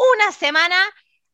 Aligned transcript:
una 0.00 0.32
semana, 0.32 0.76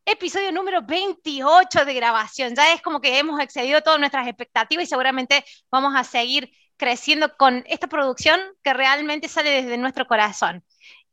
episodio 0.05 0.51
número 0.51 0.83
28 0.83 1.85
de 1.85 1.95
grabación. 1.95 2.57
Ya 2.57 2.73
es 2.73 2.83
como 2.83 3.01
que 3.01 3.19
hemos 3.19 3.41
excedido 3.41 3.81
todas 3.81 4.01
nuestras 4.01 4.27
expectativas 4.27 4.85
y 4.85 4.89
seguramente 4.89 5.45
vamos 5.71 5.95
a 5.95 6.03
seguir 6.03 6.51
creciendo 6.77 7.37
con 7.37 7.63
esta 7.69 7.87
producción 7.87 8.41
que 8.65 8.75
realmente 8.75 9.29
sale 9.29 9.51
desde 9.51 9.79
nuestro 9.79 10.09
corazón. 10.09 10.65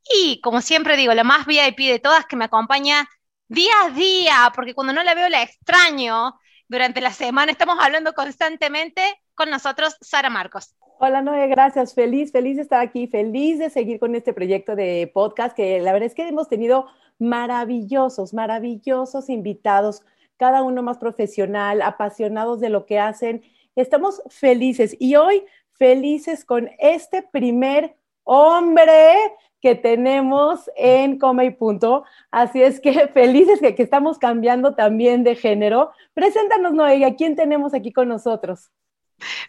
Y 0.03 0.41
como 0.41 0.61
siempre 0.61 0.97
digo, 0.97 1.13
la 1.13 1.23
más 1.23 1.45
VIP 1.45 1.77
de 1.77 1.99
todas 1.99 2.25
que 2.25 2.35
me 2.35 2.45
acompaña 2.45 3.07
día 3.47 3.73
a 3.83 3.89
día, 3.91 4.51
porque 4.55 4.73
cuando 4.73 4.91
no 4.91 5.03
la 5.03 5.13
veo 5.13 5.29
la 5.29 5.43
extraño 5.43 6.33
durante 6.67 7.01
la 7.01 7.13
semana, 7.13 7.51
estamos 7.51 7.77
hablando 7.79 8.13
constantemente 8.13 9.21
con 9.35 9.51
nosotros, 9.51 9.95
Sara 10.01 10.31
Marcos. 10.31 10.75
Hola 11.05 11.21
Noé, 11.21 11.47
gracias. 11.49 11.93
Feliz, 11.93 12.31
feliz 12.31 12.55
de 12.55 12.61
estar 12.61 12.79
aquí, 12.79 13.07
feliz 13.07 13.59
de 13.59 13.69
seguir 13.69 13.99
con 13.99 14.15
este 14.15 14.31
proyecto 14.31 14.73
de 14.73 15.11
podcast 15.13 15.53
que 15.53 15.81
la 15.81 15.91
verdad 15.91 16.07
es 16.07 16.15
que 16.15 16.25
hemos 16.25 16.47
tenido 16.47 16.85
maravillosos, 17.19 18.33
maravillosos 18.33 19.29
invitados, 19.29 20.03
cada 20.37 20.63
uno 20.63 20.81
más 20.81 20.99
profesional, 20.99 21.81
apasionados 21.81 22.61
de 22.61 22.69
lo 22.69 22.85
que 22.85 22.99
hacen. 22.99 23.43
Estamos 23.75 24.21
felices 24.29 24.95
y 24.97 25.17
hoy 25.17 25.43
felices 25.73 26.45
con 26.45 26.69
este 26.79 27.21
primer 27.21 27.97
hombre 28.23 29.17
que 29.59 29.75
tenemos 29.75 30.71
en 30.77 31.19
Coma 31.19 31.43
y 31.43 31.49
Punto. 31.49 32.05
Así 32.31 32.63
es 32.63 32.79
que 32.79 33.07
felices 33.13 33.59
que, 33.59 33.75
que 33.75 33.83
estamos 33.83 34.19
cambiando 34.19 34.73
también 34.73 35.25
de 35.25 35.35
género. 35.35 35.91
Preséntanos, 36.13 36.71
Noé, 36.71 37.03
¿a 37.03 37.13
quién 37.15 37.35
tenemos 37.35 37.73
aquí 37.73 37.91
con 37.91 38.07
nosotros? 38.07 38.71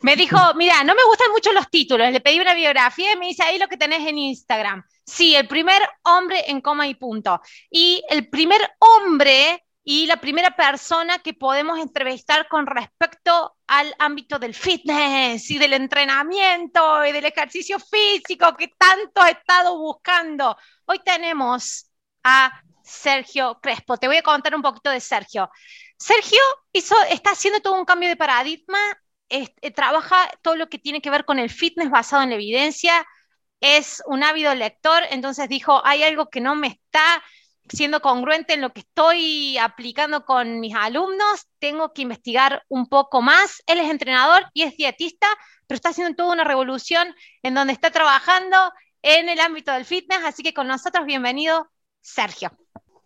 Me 0.02 0.16
dijo, 0.16 0.38
mira, 0.54 0.84
no 0.84 0.94
me 0.94 1.04
gustan 1.04 1.30
mucho 1.32 1.52
los 1.52 1.68
títulos, 1.70 2.10
le 2.12 2.20
pedí 2.20 2.38
una 2.40 2.54
biografía 2.54 3.12
y 3.12 3.16
me 3.16 3.26
dice 3.26 3.42
ahí 3.42 3.58
lo 3.58 3.68
que 3.68 3.76
tenés 3.76 4.06
en 4.06 4.18
Instagram. 4.18 4.84
Sí, 5.04 5.34
el 5.34 5.48
primer 5.48 5.82
hombre 6.02 6.44
en 6.46 6.60
coma 6.60 6.86
y 6.86 6.94
punto. 6.94 7.40
Y 7.70 8.02
el 8.08 8.28
primer 8.28 8.60
hombre 8.78 9.64
y 9.84 10.06
la 10.06 10.16
primera 10.16 10.56
persona 10.56 11.18
que 11.18 11.34
podemos 11.34 11.78
entrevistar 11.78 12.48
con 12.48 12.66
respecto 12.66 13.56
al 13.66 13.94
ámbito 13.98 14.38
del 14.38 14.54
fitness 14.54 15.50
y 15.50 15.58
del 15.58 15.74
entrenamiento 15.74 17.04
y 17.04 17.12
del 17.12 17.26
ejercicio 17.26 17.78
físico 17.78 18.56
que 18.56 18.68
tanto 18.78 19.24
he 19.26 19.32
estado 19.32 19.78
buscando. 19.78 20.56
Hoy 20.86 21.00
tenemos 21.04 21.90
a 22.22 22.62
Sergio 22.82 23.58
Crespo. 23.60 23.98
Te 23.98 24.06
voy 24.06 24.16
a 24.16 24.22
contar 24.22 24.54
un 24.54 24.62
poquito 24.62 24.90
de 24.90 25.00
Sergio. 25.00 25.50
Sergio 25.98 26.40
hizo, 26.72 26.96
está 27.10 27.30
haciendo 27.32 27.60
todo 27.60 27.74
un 27.74 27.84
cambio 27.84 28.08
de 28.08 28.16
paradigma 28.16 28.78
eh, 29.28 29.70
trabaja 29.72 30.30
todo 30.42 30.56
lo 30.56 30.68
que 30.68 30.78
tiene 30.78 31.00
que 31.00 31.10
ver 31.10 31.24
con 31.24 31.38
el 31.38 31.50
fitness 31.50 31.90
basado 31.90 32.22
en 32.22 32.30
la 32.30 32.36
evidencia, 32.36 33.06
es 33.60 34.02
un 34.06 34.22
ávido 34.22 34.54
lector, 34.54 35.02
entonces 35.10 35.48
dijo, 35.48 35.80
hay 35.84 36.02
algo 36.02 36.28
que 36.28 36.40
no 36.40 36.54
me 36.54 36.66
está 36.68 37.22
siendo 37.68 38.00
congruente 38.00 38.54
en 38.54 38.60
lo 38.60 38.72
que 38.72 38.80
estoy 38.80 39.56
aplicando 39.58 40.24
con 40.24 40.60
mis 40.60 40.74
alumnos, 40.74 41.48
tengo 41.58 41.92
que 41.92 42.02
investigar 42.02 42.62
un 42.68 42.88
poco 42.88 43.22
más. 43.22 43.62
Él 43.66 43.78
es 43.80 43.90
entrenador 43.90 44.44
y 44.52 44.62
es 44.62 44.76
dietista, 44.76 45.26
pero 45.66 45.76
está 45.76 45.90
haciendo 45.90 46.14
toda 46.14 46.34
una 46.34 46.44
revolución 46.44 47.14
en 47.42 47.54
donde 47.54 47.72
está 47.72 47.90
trabajando 47.90 48.56
en 49.02 49.28
el 49.28 49.40
ámbito 49.40 49.72
del 49.72 49.84
fitness, 49.84 50.24
así 50.24 50.42
que 50.42 50.54
con 50.54 50.66
nosotros, 50.66 51.06
bienvenido, 51.06 51.70
Sergio. 52.00 52.50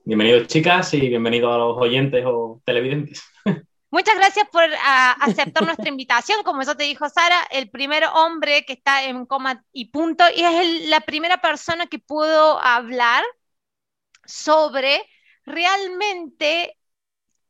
Bienvenidos 0.04 0.46
chicas 0.48 0.94
y 0.94 1.08
bienvenidos 1.08 1.54
a 1.54 1.58
los 1.58 1.76
oyentes 1.78 2.24
o 2.26 2.60
televidentes. 2.64 3.22
Muchas 3.90 4.16
gracias 4.16 4.46
por 4.50 4.62
ah, 4.84 5.16
aceptar 5.20 5.64
nuestra 5.64 5.88
invitación. 5.88 6.42
Como 6.42 6.60
eso 6.62 6.76
te 6.76 6.84
dijo 6.84 7.08
Sara, 7.08 7.42
el 7.50 7.70
primer 7.70 8.04
hombre 8.14 8.64
que 8.66 8.74
está 8.74 9.04
en 9.04 9.24
coma 9.26 9.64
y 9.72 9.86
punto, 9.90 10.24
y 10.36 10.42
es 10.42 10.88
la 10.88 11.00
primera 11.00 11.40
persona 11.40 11.86
que 11.86 11.98
pudo 11.98 12.60
hablar 12.60 13.24
sobre 14.24 15.02
realmente 15.44 16.76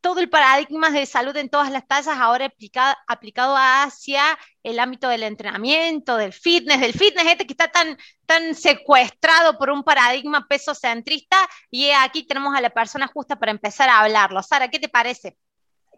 todo 0.01 0.21
el 0.21 0.29
paradigma 0.29 0.91
de 0.91 1.05
salud 1.05 1.35
en 1.35 1.49
todas 1.49 1.71
las 1.71 1.87
tasas 1.87 2.17
ahora 2.19 2.45
aplicado, 2.45 2.95
aplicado 3.07 3.55
hacia 3.57 4.37
el 4.63 4.79
ámbito 4.79 5.09
del 5.09 5.23
entrenamiento, 5.23 6.15
del 6.17 6.33
fitness, 6.33 6.79
del 6.79 6.93
fitness 6.93 7.27
este 7.27 7.45
que 7.45 7.53
está 7.53 7.69
tan, 7.69 7.97
tan 8.25 8.55
secuestrado 8.55 9.57
por 9.57 9.69
un 9.71 9.83
paradigma 9.83 10.47
peso 10.47 10.73
centrista 10.73 11.37
y 11.69 11.89
aquí 11.91 12.25
tenemos 12.25 12.55
a 12.55 12.61
la 12.61 12.69
persona 12.69 13.07
justa 13.07 13.37
para 13.37 13.51
empezar 13.51 13.89
a 13.89 13.99
hablarlo. 13.99 14.41
Sara, 14.43 14.69
¿qué 14.69 14.79
te 14.79 14.89
parece? 14.89 15.37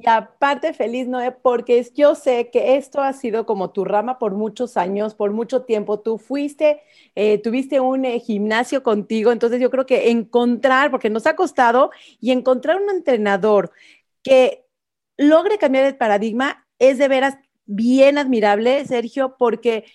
Y 0.03 0.09
aparte 0.09 0.73
feliz, 0.73 1.07
Noé, 1.07 1.31
porque 1.31 1.85
yo 1.93 2.15
sé 2.15 2.49
que 2.49 2.75
esto 2.75 3.01
ha 3.01 3.13
sido 3.13 3.45
como 3.45 3.69
tu 3.71 3.85
rama 3.85 4.17
por 4.17 4.33
muchos 4.33 4.75
años, 4.75 5.13
por 5.13 5.31
mucho 5.31 5.63
tiempo. 5.63 5.99
Tú 5.99 6.17
fuiste, 6.17 6.81
eh, 7.13 7.37
tuviste 7.37 7.79
un 7.79 8.05
eh, 8.05 8.19
gimnasio 8.19 8.81
contigo, 8.81 9.31
entonces 9.31 9.61
yo 9.61 9.69
creo 9.69 9.85
que 9.85 10.09
encontrar, 10.09 10.89
porque 10.89 11.11
nos 11.11 11.27
ha 11.27 11.35
costado, 11.35 11.91
y 12.19 12.31
encontrar 12.31 12.81
un 12.81 12.89
entrenador 12.89 13.71
que 14.23 14.65
logre 15.17 15.59
cambiar 15.59 15.85
el 15.85 15.97
paradigma 15.97 16.67
es 16.79 16.97
de 16.97 17.07
veras 17.07 17.37
bien 17.65 18.17
admirable, 18.17 18.85
Sergio, 18.85 19.35
porque 19.37 19.85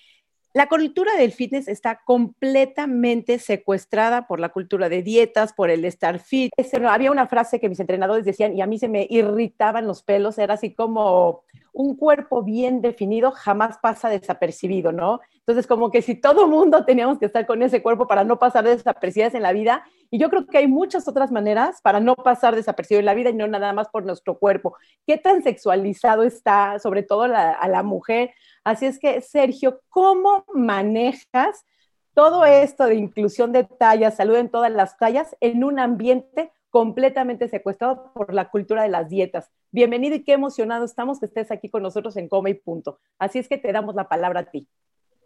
la 0.57 0.67
cultura 0.67 1.15
del 1.15 1.33
fitness 1.33 1.67
está 1.67 2.01
completamente 2.03 3.37
secuestrada 3.37 4.25
por 4.25 4.39
la 4.39 4.49
cultura 4.49 4.89
de 4.89 5.03
dietas, 5.03 5.53
por 5.53 5.69
el 5.69 5.85
estar 5.85 6.17
fit. 6.17 6.51
había 6.89 7.11
una 7.11 7.27
frase 7.27 7.59
que 7.59 7.69
mis 7.69 7.79
entrenadores 7.79 8.25
decían 8.25 8.57
y 8.57 8.61
a 8.61 8.65
mí 8.65 8.79
se 8.79 8.89
me 8.89 9.05
irritaban 9.07 9.85
los 9.85 10.01
pelos, 10.01 10.39
era 10.39 10.55
así 10.55 10.73
como 10.73 11.43
un 11.73 11.95
cuerpo 11.95 12.41
bien 12.41 12.81
definido 12.81 13.29
jamás 13.29 13.77
pasa 13.77 14.09
desapercibido, 14.09 14.91
¿no? 14.91 15.19
Entonces, 15.35 15.67
como 15.67 15.91
que 15.91 16.01
si 16.01 16.15
todo 16.15 16.47
mundo 16.47 16.83
teníamos 16.85 17.19
que 17.19 17.27
estar 17.27 17.45
con 17.45 17.61
ese 17.61 17.83
cuerpo 17.83 18.07
para 18.07 18.23
no 18.23 18.39
pasar 18.39 18.63
desapercibidas 18.63 19.35
en 19.35 19.43
la 19.43 19.53
vida, 19.53 19.83
y 20.09 20.17
yo 20.17 20.31
creo 20.31 20.47
que 20.47 20.57
hay 20.57 20.67
muchas 20.67 21.07
otras 21.07 21.31
maneras 21.31 21.79
para 21.83 21.99
no 21.99 22.15
pasar 22.15 22.55
desapercibido 22.55 23.01
en 23.01 23.05
la 23.05 23.13
vida 23.13 23.29
y 23.29 23.35
no 23.35 23.45
nada 23.45 23.73
más 23.73 23.89
por 23.89 24.05
nuestro 24.05 24.39
cuerpo. 24.39 24.75
¿Qué 25.05 25.17
tan 25.17 25.43
sexualizado 25.43 26.23
está, 26.23 26.79
sobre 26.79 27.03
todo 27.03 27.25
a 27.25 27.67
la 27.67 27.83
mujer? 27.83 28.31
Así 28.67 28.85
es 28.85 28.99
que, 28.99 29.21
Sergio, 29.21 29.79
¿cómo 29.87 30.43
manejas 30.53 31.65
todo 32.13 32.43
esto 32.43 32.85
de 32.87 32.95
inclusión 32.95 33.53
de 33.53 33.63
tallas, 33.63 34.17
salud 34.17 34.35
en 34.35 34.49
todas 34.49 34.69
las 34.69 34.97
tallas, 34.97 35.37
en 35.39 35.63
un 35.63 35.79
ambiente 35.79 36.51
completamente 36.69 37.47
secuestrado 37.47 38.11
por 38.13 38.33
la 38.33 38.49
cultura 38.49 38.83
de 38.83 38.89
las 38.89 39.07
dietas? 39.07 39.49
Bienvenido 39.71 40.17
y 40.17 40.23
qué 40.25 40.33
emocionado 40.33 40.83
estamos 40.83 41.17
que 41.17 41.27
estés 41.27 41.49
aquí 41.49 41.69
con 41.69 41.81
nosotros 41.81 42.17
en 42.17 42.27
Coma 42.27 42.49
y 42.49 42.55
Punto. 42.55 42.99
Así 43.17 43.39
es 43.39 43.47
que 43.47 43.57
te 43.57 43.71
damos 43.71 43.95
la 43.95 44.09
palabra 44.09 44.41
a 44.41 44.51
ti. 44.51 44.67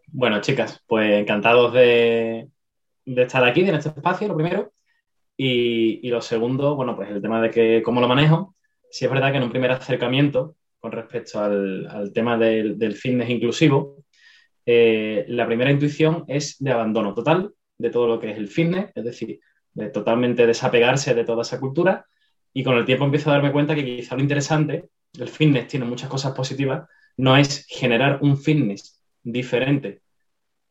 Bueno, 0.06 0.40
chicas, 0.40 0.80
pues 0.86 1.10
encantados 1.10 1.72
de, 1.72 2.48
estar 3.04 3.42
aquí 3.44 3.62
en 3.62 3.74
este 3.74 3.88
espacio, 3.88 4.28
lo 4.28 4.36
primero. 4.36 4.70
Y, 5.36 6.08
lo 6.10 6.20
segundo, 6.20 6.76
bueno, 6.76 6.94
pues 6.94 7.10
el 7.10 7.20
tema 7.20 7.42
de 7.42 7.50
que 7.50 7.82
cómo 7.82 8.00
lo 8.00 8.06
manejo. 8.06 8.54
Si 8.88 9.04
es 9.04 9.10
verdad 9.10 9.32
que 9.32 9.38
en 9.38 9.42
un 9.42 9.50
primer 9.50 9.72
acercamiento 9.72 10.54
con 10.82 10.90
respecto 10.90 11.40
al, 11.40 12.10
tema 12.12 12.36
del, 12.36 12.94
fitness 12.94 13.30
inclusivo, 13.30 14.02
eh, 14.66 15.24
la 15.28 15.46
primera 15.46 15.70
intuición 15.70 16.24
es 16.26 16.56
de 16.58 16.72
abandono 16.72 17.14
total 17.14 17.52
de 17.78 17.90
todo 17.90 18.08
lo 18.08 18.18
que 18.18 18.32
es 18.32 18.36
el 18.36 18.48
fitness, 18.48 18.90
es 18.92 19.04
decir, 19.04 19.38
de 19.74 19.90
totalmente 19.90 20.44
desapegarse 20.44 21.14
de 21.14 21.22
toda 21.22 21.42
esa 21.42 21.60
cultura. 21.60 22.04
Y 22.52 22.64
con 22.64 22.76
el 22.76 22.84
tiempo 22.84 23.04
empiezo 23.04 23.30
a 23.30 23.34
darme 23.34 23.52
cuenta 23.52 23.76
que 23.76 23.84
quizá 23.84 24.16
lo 24.16 24.22
interesante, 24.22 24.88
el 25.16 25.28
fitness 25.28 25.68
tiene 25.68 25.86
muchas 25.86 26.08
cosas 26.08 26.32
positivas, 26.32 26.88
no 27.16 27.36
es 27.36 27.64
generar 27.68 28.18
un 28.20 28.36
fitness 28.36 29.00
diferente 29.22 30.02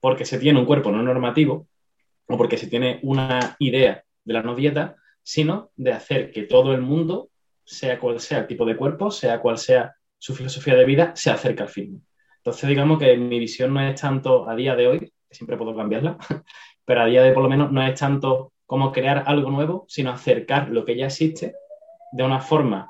porque 0.01 0.25
se 0.25 0.39
tiene 0.39 0.59
un 0.59 0.65
cuerpo 0.65 0.91
no 0.91 1.01
normativo 1.01 1.69
o 2.27 2.37
porque 2.37 2.57
se 2.57 2.67
tiene 2.67 2.99
una 3.03 3.55
idea 3.59 4.03
de 4.25 4.33
la 4.33 4.43
no 4.43 4.55
dieta, 4.55 4.97
sino 5.23 5.71
de 5.77 5.93
hacer 5.93 6.31
que 6.31 6.43
todo 6.43 6.73
el 6.73 6.81
mundo, 6.81 7.29
sea 7.63 7.97
cual 7.97 8.19
sea 8.19 8.39
el 8.39 8.47
tipo 8.47 8.65
de 8.65 8.75
cuerpo, 8.75 9.09
sea 9.09 9.39
cual 9.39 9.57
sea 9.57 9.95
su 10.21 10.35
filosofía 10.35 10.75
de 10.75 10.85
vida 10.85 11.13
se 11.15 11.31
acerca 11.31 11.63
al 11.63 11.69
fitness. 11.69 12.03
Entonces, 12.37 12.69
digamos 12.69 12.99
que 12.99 13.17
mi 13.17 13.39
visión 13.39 13.73
no 13.73 13.81
es 13.81 13.99
tanto 13.99 14.47
a 14.47 14.55
día 14.55 14.75
de 14.75 14.87
hoy, 14.87 14.99
que 14.99 15.35
siempre 15.35 15.57
puedo 15.57 15.75
cambiarla, 15.75 16.17
pero 16.85 17.01
a 17.01 17.05
día 17.07 17.23
de 17.23 17.29
hoy 17.29 17.33
por 17.33 17.41
lo 17.41 17.49
menos 17.49 17.71
no 17.71 17.81
es 17.81 17.99
tanto 17.99 18.53
como 18.67 18.91
crear 18.91 19.23
algo 19.25 19.49
nuevo, 19.49 19.85
sino 19.87 20.11
acercar 20.11 20.69
lo 20.69 20.85
que 20.85 20.95
ya 20.95 21.07
existe 21.07 21.55
de 22.11 22.23
una 22.23 22.39
forma 22.39 22.87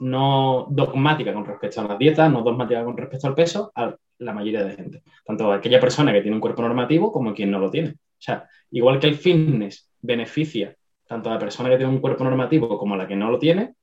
no 0.00 0.66
dogmática 0.68 1.32
con 1.32 1.46
respecto 1.46 1.80
a 1.80 1.84
las 1.84 1.98
dietas, 1.98 2.30
no 2.30 2.42
dogmática 2.42 2.84
con 2.84 2.98
respecto 2.98 3.28
al 3.28 3.34
peso, 3.34 3.72
a 3.74 3.96
la 4.18 4.32
mayoría 4.34 4.62
de 4.62 4.76
gente. 4.76 5.02
Tanto 5.24 5.50
a 5.50 5.56
aquella 5.56 5.80
persona 5.80 6.12
que 6.12 6.20
tiene 6.20 6.34
un 6.34 6.40
cuerpo 6.42 6.60
normativo 6.60 7.10
como 7.10 7.32
quien 7.32 7.50
no 7.50 7.58
lo 7.58 7.70
tiene. 7.70 7.92
O 7.92 8.20
sea, 8.20 8.46
igual 8.70 9.00
que 9.00 9.06
el 9.06 9.14
fitness 9.14 9.90
beneficia 10.02 10.76
tanto 11.06 11.30
a 11.30 11.34
la 11.34 11.38
persona 11.38 11.70
que 11.70 11.78
tiene 11.78 11.92
un 11.92 12.00
cuerpo 12.00 12.24
normativo 12.24 12.78
como 12.78 12.94
a 12.94 12.98
la 12.98 13.06
que 13.06 13.16
no 13.16 13.30
lo 13.30 13.38
tiene, 13.38 13.74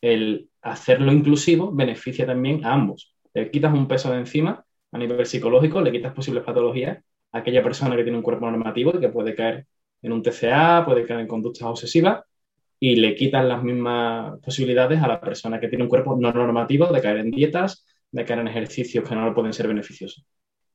el 0.00 0.48
hacerlo 0.62 1.12
inclusivo 1.12 1.72
beneficia 1.72 2.26
también 2.26 2.64
a 2.64 2.72
ambos. 2.72 3.14
Le 3.34 3.50
quitas 3.50 3.72
un 3.72 3.86
peso 3.86 4.10
de 4.10 4.18
encima 4.18 4.64
a 4.92 4.98
nivel 4.98 5.26
psicológico, 5.26 5.80
le 5.80 5.92
quitas 5.92 6.14
posibles 6.14 6.44
patologías 6.44 6.98
a 7.32 7.38
aquella 7.38 7.62
persona 7.62 7.96
que 7.96 8.02
tiene 8.02 8.18
un 8.18 8.22
cuerpo 8.22 8.50
normativo 8.50 8.92
y 8.94 9.00
que 9.00 9.08
puede 9.08 9.34
caer 9.34 9.66
en 10.02 10.12
un 10.12 10.22
TCA, 10.22 10.84
puede 10.84 11.06
caer 11.06 11.20
en 11.20 11.26
conductas 11.26 11.68
obsesivas 11.68 12.24
y 12.80 12.96
le 12.96 13.14
quitan 13.14 13.48
las 13.48 13.62
mismas 13.62 14.38
posibilidades 14.40 15.02
a 15.02 15.08
la 15.08 15.20
persona 15.20 15.58
que 15.58 15.68
tiene 15.68 15.84
un 15.84 15.90
cuerpo 15.90 16.16
no 16.16 16.32
normativo 16.32 16.86
de 16.86 17.00
caer 17.00 17.18
en 17.18 17.30
dietas, 17.30 17.84
de 18.10 18.24
caer 18.24 18.40
en 18.40 18.48
ejercicios 18.48 19.06
que 19.06 19.14
no 19.14 19.34
pueden 19.34 19.52
ser 19.52 19.68
beneficiosos. 19.68 20.24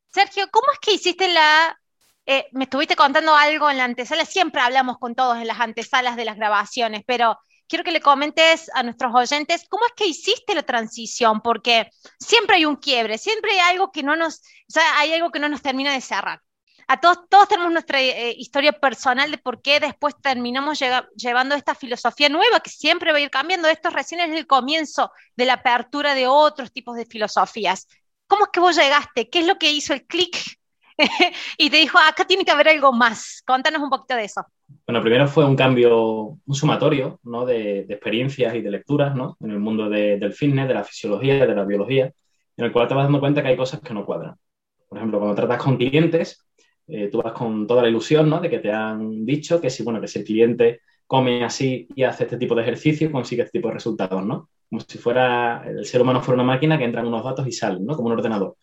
Sergio, 0.10 0.46
¿cómo 0.52 0.68
es 0.74 0.80
que 0.80 0.94
hiciste 0.94 1.34
la... 1.34 1.78
Eh, 2.26 2.46
me 2.52 2.66
estuviste 2.66 2.96
contando 2.96 3.36
algo 3.36 3.70
en 3.70 3.78
la 3.78 3.84
antesala, 3.84 4.26
siempre 4.26 4.62
hablamos 4.62 4.98
con 4.98 5.16
todos 5.16 5.38
en 5.38 5.48
las 5.48 5.60
antesalas 5.60 6.16
de 6.16 6.24
las 6.24 6.38
grabaciones, 6.38 7.04
pero 7.06 7.38
quiero 7.74 7.84
que 7.84 7.92
le 7.92 8.02
comentes 8.02 8.70
a 8.76 8.84
nuestros 8.84 9.12
oyentes 9.16 9.66
cómo 9.68 9.84
es 9.88 9.94
que 9.96 10.06
hiciste 10.06 10.54
la 10.54 10.62
transición, 10.62 11.42
porque 11.42 11.90
siempre 12.20 12.58
hay 12.58 12.66
un 12.66 12.76
quiebre, 12.76 13.18
siempre 13.18 13.54
hay 13.54 13.72
algo 13.72 13.92
que 13.92 14.04
no 14.04 14.16
nos, 14.16 14.42
o 14.42 14.42
sea, 14.68 15.00
hay 15.00 15.12
algo 15.12 15.32
que 15.32 15.40
no 15.40 15.50
nos 15.50 15.64
termina 15.64 15.92
de 15.92 16.00
cerrar 16.00 16.40
a 16.88 17.00
todos, 17.00 17.28
todos 17.30 17.48
tenemos 17.48 17.72
nuestra 17.72 18.00
eh, 18.00 18.36
historia 18.38 18.74
personal 18.74 19.32
de 19.32 19.40
por 19.40 19.64
qué 19.64 19.80
después 19.80 20.14
terminamos 20.22 20.80
llevando 21.16 21.56
esta 21.56 21.74
filosofía 21.74 22.30
nueva 22.30 22.60
que 22.60 22.70
siempre 22.70 23.12
va 23.12 23.18
a 23.18 23.22
ir 23.22 23.32
cambiando. 23.32 23.68
Esto 23.68 23.90
recién 23.90 24.22
es 24.22 24.38
el 24.38 24.46
comienzo 24.46 25.12
de 25.36 25.46
la 25.46 25.54
apertura 25.54 26.14
de 26.14 26.28
otros 26.28 26.72
tipos 26.72 26.96
de 26.96 27.08
filosofías. 27.08 27.88
¿Cómo 28.28 28.44
es 28.44 28.52
que 28.52 28.60
vos 28.60 28.76
llegaste? 28.76 29.32
¿Qué 29.32 29.40
es 29.40 29.48
lo 29.48 29.58
que 29.58 29.72
hizo 29.72 29.94
el 29.94 30.06
clic? 30.06 30.60
y 31.58 31.70
te 31.70 31.78
dijo, 31.78 31.98
acá 31.98 32.26
tiene 32.26 32.46
que 32.46 32.52
haber 32.52 32.70
algo 32.70 32.92
más. 32.94 33.42
Contanos 33.46 33.82
un 33.82 33.90
poquito 33.90 34.16
de 34.16 34.26
eso. 34.26 34.46
Bueno, 34.86 35.02
primero 35.02 35.28
fue 35.28 35.46
un 35.46 35.56
cambio, 35.56 36.38
un 36.46 36.56
sumatorio 36.56 37.20
¿no? 37.24 37.46
de, 37.46 37.82
experiencias 37.82 38.56
y 38.56 38.62
de 38.62 38.72
lecturas 38.72 39.16
¿no? 39.16 39.38
en 39.42 39.52
el 39.52 39.60
mundo 39.60 39.90
del 39.90 40.34
fitness, 40.34 40.68
de 40.68 40.74
la 40.74 40.84
fisiología, 40.84 41.46
de 41.46 41.56
la 41.56 41.66
biología, 41.66 42.12
en 42.58 42.66
el 42.66 42.72
cual 42.72 42.88
te 42.88 42.94
vas 42.94 43.06
dando 43.06 43.20
cuenta 43.20 43.42
que 43.42 43.50
hay 43.50 43.58
cosas 43.58 43.82
que 43.82 43.94
no 43.94 44.06
cuadran. 44.06 44.36
Por 44.88 44.98
ejemplo, 44.98 45.20
cuando 45.20 45.36
tratas 45.36 45.62
con 45.62 45.78
clientes, 45.78 46.46
eh, 46.88 47.10
tú 47.12 47.22
vas 47.22 47.34
con 47.34 47.66
toda 47.66 47.82
la 47.82 47.90
ilusión 47.90 48.30
¿no? 48.30 48.40
de 48.40 48.50
que 48.50 48.60
te 48.60 48.72
han 48.72 49.26
dicho 49.26 49.60
que 49.60 49.70
si, 49.70 49.84
bueno, 49.84 50.02
que 50.02 50.08
si 50.08 50.20
el 50.20 50.26
cliente 50.26 50.82
come 51.08 51.44
así 51.44 51.88
y 51.96 52.04
hace 52.04 52.24
este 52.24 52.38
tipo 52.38 52.56
de 52.56 52.64
ejercicio, 52.64 53.12
consigue 53.12 53.44
este 53.44 53.60
tipo 53.60 53.68
de 53.68 53.76
resultados, 53.76 54.26
¿no? 54.26 54.50
Como 54.70 54.82
si 54.82 54.98
fuera 54.98 55.64
el 55.68 55.86
ser 55.86 56.02
humano 56.02 56.22
fuera 56.22 56.42
una 56.42 56.52
máquina 56.52 56.78
que 56.78 56.86
entran 56.86 57.06
unos 57.06 57.24
datos 57.24 57.46
y 57.48 57.52
salen, 57.52 57.86
¿no? 57.86 57.96
Como 57.96 58.08
un 58.08 58.14
ordenador. 58.14 58.56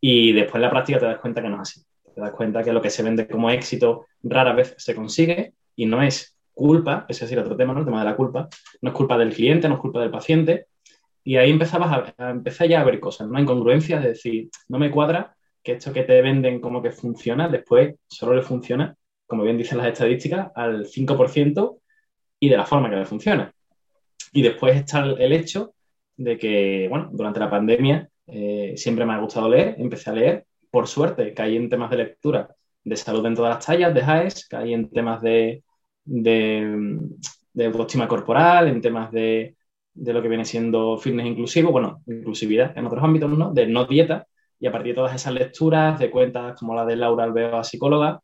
Y 0.00 0.32
después 0.32 0.56
en 0.56 0.62
la 0.62 0.70
práctica 0.70 0.98
te 0.98 1.06
das 1.06 1.18
cuenta 1.18 1.42
que 1.42 1.48
no 1.48 1.56
es 1.56 1.62
así. 1.62 1.82
Te 2.14 2.20
das 2.20 2.32
cuenta 2.32 2.62
que 2.62 2.72
lo 2.72 2.80
que 2.80 2.90
se 2.90 3.02
vende 3.02 3.28
como 3.28 3.50
éxito 3.50 4.06
rara 4.22 4.52
vez 4.52 4.74
se 4.78 4.94
consigue 4.94 5.54
y 5.76 5.86
no 5.86 6.02
es 6.02 6.36
culpa, 6.52 7.06
ese 7.08 7.24
es 7.24 7.32
el 7.32 7.38
otro 7.38 7.56
tema, 7.56 7.72
¿no? 7.72 7.80
El 7.80 7.86
tema 7.86 8.00
de 8.00 8.10
la 8.10 8.16
culpa. 8.16 8.48
No 8.82 8.90
es 8.90 8.96
culpa 8.96 9.16
del 9.18 9.32
cliente, 9.32 9.68
no 9.68 9.74
es 9.74 9.80
culpa 9.80 10.00
del 10.00 10.10
paciente. 10.10 10.66
Y 11.22 11.36
ahí 11.36 11.50
empezabas 11.50 12.14
a, 12.18 12.26
a 12.26 12.30
empezar 12.30 12.68
ya 12.68 12.80
a 12.80 12.84
ver 12.84 12.98
cosas, 12.98 13.28
¿no? 13.28 13.38
Incongruencias 13.38 14.02
de 14.02 14.10
decir, 14.10 14.50
no 14.68 14.78
me 14.78 14.90
cuadra 14.90 15.36
que 15.62 15.72
esto 15.72 15.92
que 15.92 16.02
te 16.02 16.22
venden 16.22 16.60
como 16.60 16.82
que 16.82 16.90
funciona, 16.90 17.48
después 17.48 17.94
solo 18.08 18.34
le 18.34 18.42
funciona, 18.42 18.96
como 19.26 19.42
bien 19.42 19.58
dicen 19.58 19.78
las 19.78 19.88
estadísticas, 19.88 20.50
al 20.54 20.86
5% 20.86 21.78
y 22.40 22.48
de 22.48 22.56
la 22.56 22.64
forma 22.64 22.88
que 22.88 22.96
le 22.96 23.04
funciona. 23.04 23.52
Y 24.32 24.42
después 24.42 24.76
está 24.76 25.04
el 25.04 25.32
hecho 25.32 25.74
de 26.16 26.38
que, 26.38 26.86
bueno, 26.88 27.10
durante 27.12 27.40
la 27.40 27.50
pandemia 27.50 28.08
eh, 28.32 28.74
siempre 28.76 29.04
me 29.04 29.14
ha 29.14 29.18
gustado 29.18 29.48
leer, 29.48 29.76
empecé 29.78 30.10
a 30.10 30.14
leer, 30.14 30.46
por 30.70 30.86
suerte 30.86 31.34
caí 31.34 31.56
en 31.56 31.68
temas 31.68 31.90
de 31.90 31.96
lectura 31.96 32.48
de 32.84 32.96
salud 32.96 33.24
en 33.26 33.34
todas 33.34 33.54
las 33.56 33.66
tallas, 33.66 33.94
de 33.94 34.00
JAES, 34.02 34.48
caí 34.48 34.72
en 34.72 34.90
temas 34.90 35.20
de, 35.22 35.62
de, 36.04 36.98
de 37.52 37.66
autoestima 37.66 38.08
corporal, 38.08 38.68
en 38.68 38.80
temas 38.80 39.10
de, 39.10 39.56
de, 39.94 40.12
lo 40.12 40.22
que 40.22 40.28
viene 40.28 40.44
siendo 40.44 40.96
fitness 40.98 41.26
inclusivo, 41.26 41.70
bueno, 41.72 42.02
inclusividad 42.06 42.76
en 42.76 42.86
otros 42.86 43.02
ámbitos, 43.02 43.30
¿no? 43.30 43.52
De 43.52 43.66
no 43.66 43.84
dieta, 43.86 44.26
y 44.58 44.66
a 44.66 44.72
partir 44.72 44.92
de 44.92 44.96
todas 44.96 45.14
esas 45.14 45.34
lecturas, 45.34 45.98
de 45.98 46.10
cuentas 46.10 46.58
como 46.58 46.74
la 46.74 46.84
de 46.86 46.96
Laura 46.96 47.24
Alveo, 47.24 47.62
psicóloga, 47.64 48.20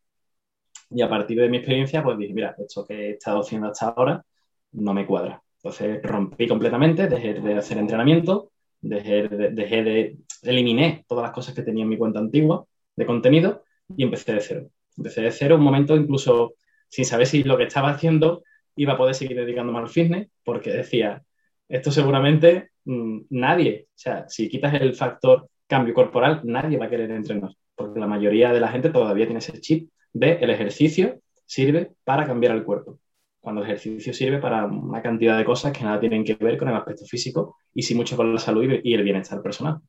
y 0.90 1.02
a 1.02 1.08
partir 1.08 1.38
de 1.38 1.48
mi 1.48 1.58
experiencia, 1.58 2.02
pues 2.02 2.16
dije, 2.18 2.32
mira, 2.32 2.54
esto 2.58 2.84
que 2.86 2.94
he 2.94 3.10
estado 3.12 3.40
haciendo 3.40 3.68
hasta 3.68 3.88
ahora 3.88 4.24
no 4.72 4.94
me 4.94 5.06
cuadra. 5.06 5.42
Entonces 5.56 6.00
rompí 6.02 6.46
completamente, 6.46 7.08
dejé 7.08 7.34
de 7.34 7.54
hacer 7.56 7.78
entrenamiento, 7.78 8.52
dejé 8.88 9.28
de, 9.28 9.50
dejé 9.50 9.82
de 9.82 10.16
eliminé 10.42 11.04
todas 11.08 11.24
las 11.24 11.32
cosas 11.32 11.54
que 11.54 11.62
tenía 11.62 11.84
en 11.84 11.90
mi 11.90 11.98
cuenta 11.98 12.18
antigua 12.18 12.66
de 12.94 13.06
contenido 13.06 13.64
y 13.96 14.02
empecé 14.02 14.32
de 14.32 14.40
cero. 14.40 14.70
Empecé 14.96 15.22
de 15.22 15.30
cero 15.30 15.56
un 15.56 15.62
momento 15.62 15.96
incluso 15.96 16.54
sin 16.88 17.04
saber 17.04 17.26
si 17.26 17.42
lo 17.42 17.56
que 17.56 17.64
estaba 17.64 17.90
haciendo 17.90 18.42
iba 18.76 18.94
a 18.94 18.96
poder 18.96 19.14
seguir 19.14 19.36
dedicándome 19.36 19.78
al 19.78 19.88
fitness, 19.88 20.28
porque 20.44 20.70
decía, 20.70 21.22
esto 21.68 21.90
seguramente 21.90 22.70
mmm, 22.84 23.20
nadie, 23.30 23.86
o 23.88 23.98
sea, 23.98 24.28
si 24.28 24.48
quitas 24.48 24.74
el 24.74 24.94
factor 24.94 25.48
cambio 25.66 25.94
corporal, 25.94 26.40
nadie 26.44 26.78
va 26.78 26.86
a 26.86 26.90
querer 26.90 27.10
entrenar, 27.10 27.50
porque 27.74 27.98
la 27.98 28.06
mayoría 28.06 28.52
de 28.52 28.60
la 28.60 28.68
gente 28.68 28.90
todavía 28.90 29.26
tiene 29.26 29.40
ese 29.40 29.60
chip 29.60 29.90
de 30.12 30.32
el 30.34 30.50
ejercicio 30.50 31.20
sirve 31.44 31.92
para 32.04 32.26
cambiar 32.26 32.54
el 32.54 32.64
cuerpo, 32.64 32.98
cuando 33.46 33.62
el 33.62 33.70
ejercicio 33.70 34.12
sirve 34.12 34.38
para 34.38 34.66
una 34.66 35.00
cantidad 35.00 35.38
de 35.38 35.44
cosas 35.44 35.70
que 35.70 35.84
nada 35.84 36.00
tienen 36.00 36.24
que 36.24 36.34
ver 36.34 36.58
con 36.58 36.66
el 36.66 36.74
aspecto 36.74 37.04
físico 37.04 37.58
y 37.72 37.82
sí 37.82 37.94
mucho 37.94 38.16
con 38.16 38.34
la 38.34 38.40
salud 38.40 38.64
y 38.82 38.92
el 38.92 39.04
bienestar 39.04 39.40
personal. 39.40 39.80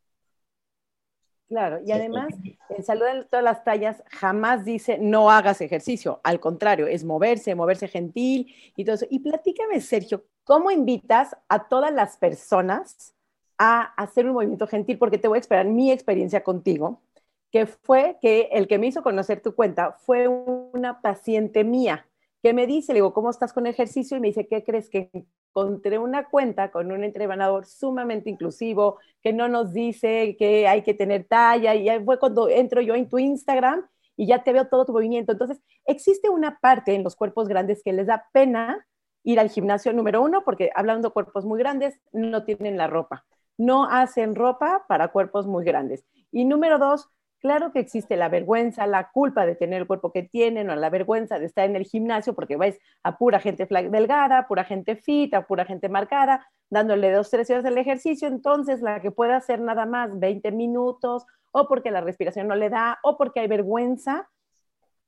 Claro, 1.48 1.80
y 1.84 1.92
además, 1.92 2.36
en 2.70 2.84
salud 2.84 3.06
de 3.06 3.24
todas 3.24 3.44
las 3.44 3.64
tallas 3.64 4.04
jamás 4.12 4.64
dice 4.64 5.00
no 5.00 5.32
hagas 5.32 5.60
ejercicio, 5.62 6.22
al 6.24 6.40
contrario, 6.40 6.86
es 6.86 7.04
moverse, 7.04 7.56
moverse 7.56 7.88
gentil 7.88 8.54
y 8.76 8.86
todo 8.86 8.94
eso. 8.94 9.08
Y 9.10 9.22
platícame, 9.22 9.82
Sergio, 9.82 10.26
¿cómo 10.44 10.70
invitas 10.70 11.36
a 11.50 11.68
todas 11.68 11.92
las 11.92 12.16
personas 12.18 13.16
a 13.58 13.82
hacer 13.82 14.28
un 14.28 14.34
movimiento 14.34 14.68
gentil, 14.68 15.00
porque 15.00 15.18
te 15.18 15.28
voy 15.28 15.38
a 15.38 15.42
esperar 15.42 15.66
mi 15.66 15.92
experiencia 15.92 16.44
contigo, 16.44 17.02
que 17.52 17.66
fue 17.66 18.20
que 18.22 18.50
el 18.52 18.68
que 18.68 18.78
me 18.78 18.86
hizo 18.86 19.02
conocer 19.02 19.42
tu 19.42 19.56
cuenta 19.56 19.94
fue 19.94 20.28
una 20.28 21.02
paciente 21.02 21.64
mía 21.64 22.07
que 22.42 22.54
me 22.54 22.68
dice, 22.68 22.94
le 22.94 22.98
digo, 22.98 23.14
¿cómo 23.14 23.30
estás 23.30 23.54
con 23.54 23.68
ejercicio? 23.68 24.18
Y 24.18 24.20
me 24.20 24.28
dice, 24.28 24.48
¿qué 24.48 24.64
crees? 24.64 24.90
Que 24.90 25.10
encontré 25.50 25.98
una 26.00 26.30
cuenta 26.30 26.72
con 26.72 26.92
un 26.92 27.04
entrenador 27.04 27.66
sumamente 27.66 28.30
inclusivo, 28.30 29.00
que 29.24 29.34
no 29.34 29.48
nos 29.48 29.74
dice 29.74 30.36
que 30.38 30.68
hay 30.68 30.84
que 30.84 30.94
tener 30.94 31.26
talla, 31.26 31.76
y 31.76 31.90
ahí 31.90 32.04
fue 32.04 32.20
cuando 32.20 32.50
entro 32.50 32.82
yo 32.82 32.96
en 32.96 33.10
tu 33.10 33.18
Instagram 33.20 33.88
y 34.16 34.28
ya 34.28 34.44
te 34.44 34.54
veo 34.54 34.68
todo 34.68 34.86
tu 34.86 34.94
movimiento. 34.94 35.32
Entonces, 35.32 35.62
existe 35.86 36.30
una 36.30 36.60
parte 36.60 36.94
en 36.96 37.04
los 37.04 37.16
cuerpos 37.16 37.48
grandes 37.48 37.82
que 37.84 37.94
les 37.94 38.08
da 38.08 38.26
pena 38.34 38.86
ir 39.24 39.40
al 39.40 39.50
gimnasio, 39.50 39.94
número 39.94 40.22
uno, 40.22 40.44
porque 40.44 40.72
hablando 40.76 41.10
de 41.10 41.14
cuerpos 41.14 41.46
muy 41.46 41.60
grandes, 41.60 42.00
no 42.14 42.44
tienen 42.44 42.78
la 42.78 42.88
ropa 42.88 43.26
no 43.58 43.86
hacen 43.86 44.36
ropa 44.36 44.86
para 44.88 45.10
cuerpos 45.10 45.48
muy 45.48 45.66
grandes. 45.66 46.06
Y 46.32 46.46
número 46.46 46.78
dos, 46.78 47.10
claro 47.40 47.72
que 47.72 47.80
existe 47.80 48.16
la 48.18 48.30
vergüenza, 48.30 48.88
la 48.88 49.12
culpa 49.12 49.46
de 49.46 49.56
tener 49.56 49.82
el 49.82 49.88
cuerpo 49.88 50.12
que 50.12 50.24
tienen 50.24 50.70
o 50.70 50.76
la 50.76 50.90
vergüenza 50.90 51.40
de 51.40 51.46
estar 51.46 51.66
en 51.66 51.76
el 51.76 51.86
gimnasio 51.86 52.34
porque 52.34 52.56
vais 52.56 52.80
a 53.04 53.18
pura 53.18 53.40
gente 53.40 53.66
delgada, 53.66 54.48
pura 54.48 54.64
gente 54.64 54.96
fit, 54.96 55.34
pura 55.48 55.66
gente 55.66 55.90
marcada, 55.90 56.48
dándole 56.70 57.12
dos, 57.12 57.30
tres 57.30 57.50
horas 57.50 57.64
del 57.64 57.78
ejercicio. 57.78 58.28
Entonces, 58.28 58.82
la 58.82 59.02
que 59.02 59.12
puede 59.12 59.34
hacer 59.34 59.60
nada 59.60 59.86
más 59.86 60.20
20 60.20 60.52
minutos 60.52 61.26
o 61.52 61.68
porque 61.68 61.92
la 61.92 62.02
respiración 62.02 62.48
no 62.48 62.56
le 62.56 62.70
da 62.70 63.00
o 63.04 63.18
porque 63.18 63.40
hay 63.40 63.48
vergüenza, 63.48 64.30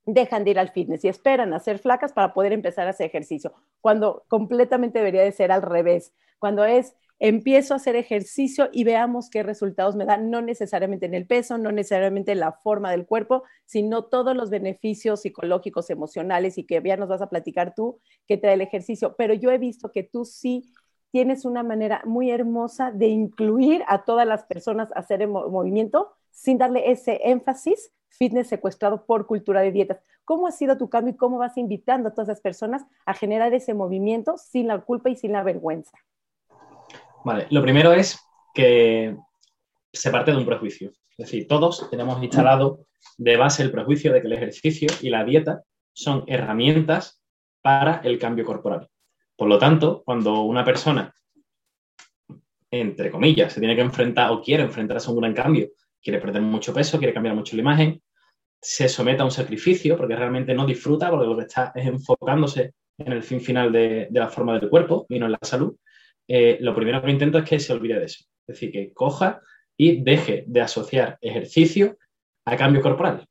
dejan 0.06 0.44
de 0.44 0.52
ir 0.52 0.60
al 0.60 0.70
fitness 0.70 1.04
y 1.06 1.08
esperan 1.08 1.54
a 1.54 1.60
ser 1.60 1.80
flacas 1.80 2.14
para 2.14 2.34
poder 2.34 2.54
empezar 2.54 2.88
a 2.88 2.92
hacer 2.92 3.08
ejercicio, 3.08 3.54
cuando 3.82 4.24
completamente 4.28 5.00
debería 5.00 5.22
de 5.22 5.32
ser 5.32 5.52
al 5.52 5.62
revés, 5.62 6.14
cuando 6.40 6.66
es 6.66 6.96
empiezo 7.20 7.74
a 7.74 7.78
hacer 7.78 7.96
ejercicio 7.96 8.70
y 8.72 8.86
veamos 8.86 9.30
qué 9.30 9.44
resultados 9.44 9.96
me 9.96 10.06
dan, 10.06 10.30
no 10.30 10.42
necesariamente 10.42 11.06
en 11.06 11.14
el 11.14 11.28
peso, 11.28 11.58
no 11.58 11.72
necesariamente 11.72 12.32
en 12.32 12.40
la 12.40 12.54
forma 12.54 12.92
del 12.92 13.06
cuerpo, 13.06 13.44
sino 13.66 14.06
todos 14.06 14.36
los 14.36 14.50
beneficios 14.50 15.22
psicológicos, 15.22 15.90
emocionales 15.90 16.58
y 16.58 16.64
que 16.64 16.82
ya 16.84 16.98
nos 16.98 17.10
vas 17.10 17.22
a 17.22 17.30
platicar 17.30 17.76
tú 17.76 18.00
que 18.28 18.38
da 18.38 18.54
el 18.54 18.62
ejercicio. 18.62 19.16
Pero 19.18 19.34
yo 19.34 19.52
he 19.52 19.58
visto 19.58 19.92
que 19.92 20.04
tú 20.04 20.26
sí 20.26 20.74
tienes 21.12 21.44
una 21.44 21.64
manera 21.64 22.02
muy 22.06 22.32
hermosa 22.32 22.92
de 22.92 23.08
incluir 23.08 23.84
a 23.88 24.06
todas 24.06 24.28
las 24.28 24.44
personas 24.44 24.90
a 24.94 25.00
hacer 25.00 25.22
el 25.22 25.30
movimiento 25.30 26.14
sin 26.32 26.58
darle 26.58 26.90
ese 26.92 27.20
énfasis 27.24 27.92
fitness 28.10 28.48
secuestrado 28.48 29.06
por 29.06 29.26
cultura 29.26 29.62
de 29.62 29.72
dietas. 29.72 30.00
¿Cómo 30.26 30.48
ha 30.48 30.52
sido 30.52 30.78
tu 30.78 30.90
cambio 30.90 31.14
y 31.14 31.18
cómo 31.18 31.38
vas 31.38 31.58
invitando 31.58 32.10
a 32.10 32.14
todas 32.14 32.28
las 32.28 32.42
personas 32.42 32.86
a 33.06 33.14
generar 33.14 33.54
ese 33.54 33.74
movimiento 33.74 34.38
sin 34.38 34.68
la 34.68 34.80
culpa 34.80 35.10
y 35.10 35.16
sin 35.16 35.32
la 35.32 35.44
vergüenza? 35.44 35.98
Vale, 37.24 37.48
lo 37.50 37.62
primero 37.62 37.92
es 37.94 38.20
que 38.54 39.16
se 39.92 40.12
parte 40.12 40.32
de 40.32 40.38
un 40.38 40.46
prejuicio. 40.46 40.92
Es 41.18 41.26
decir, 41.26 41.48
todos 41.48 41.90
tenemos 41.90 42.22
instalado 42.24 42.86
de 43.18 43.38
base 43.38 43.64
el 43.64 43.72
prejuicio 43.72 44.14
de 44.14 44.22
que 44.22 44.28
el 44.28 44.34
ejercicio 44.34 44.88
y 45.02 45.10
la 45.10 45.24
dieta 45.24 45.64
son 45.94 46.24
herramientas 46.28 47.22
para 47.62 48.02
el 48.04 48.18
cambio 48.18 48.46
corporal. 48.46 48.88
Por 49.36 49.48
lo 49.48 49.58
tanto, 49.58 50.02
cuando 50.06 50.42
una 50.42 50.64
persona, 50.64 51.14
entre 52.72 53.12
comillas, 53.12 53.54
se 53.54 53.60
tiene 53.60 53.76
que 53.76 53.82
enfrentar 53.82 54.32
o 54.32 54.42
quiere 54.42 54.64
enfrentarse 54.64 55.08
a 55.08 55.14
un 55.14 55.20
gran 55.20 55.34
cambio, 55.34 55.70
quiere 56.02 56.20
perder 56.20 56.42
mucho 56.42 56.74
peso, 56.74 56.98
quiere 56.98 57.14
cambiar 57.14 57.36
mucho 57.36 57.56
la 57.56 57.62
imagen, 57.62 58.02
se 58.62 58.90
somete 58.90 59.22
a 59.22 59.26
un 59.26 59.32
sacrificio 59.32 59.98
porque 59.98 60.16
realmente 60.16 60.54
no 60.54 60.66
disfruta, 60.66 61.10
porque 61.10 61.26
lo 61.26 61.38
que 61.38 61.44
está 61.44 61.72
es 61.76 61.88
enfocándose 61.88 62.74
en 62.98 63.14
el 63.14 63.24
fin 63.24 63.40
final 63.40 63.72
de, 63.72 64.10
la 64.12 64.28
forma 64.28 64.60
del 64.60 64.70
cuerpo 64.70 65.06
y 65.10 65.20
no 65.20 65.26
en 65.26 65.34
la 65.34 65.40
salud, 65.42 65.76
eh, 66.32 66.60
lo 66.62 66.76
primero 66.76 67.02
que 67.02 67.10
intento 67.10 67.40
es 67.40 67.50
que 67.50 67.60
se 67.60 67.74
olvide 67.74 68.00
de 68.00 68.06
eso. 68.06 68.24
Es 68.48 68.56
decir, 68.56 68.72
que 68.72 68.94
coja 68.94 69.42
y 69.76 70.04
deje 70.04 70.44
de 70.46 70.62
asociar 70.62 71.18
ejercicio 71.22 71.98
a 72.46 72.56
cambio 72.56 72.82
corporal. 72.82 73.28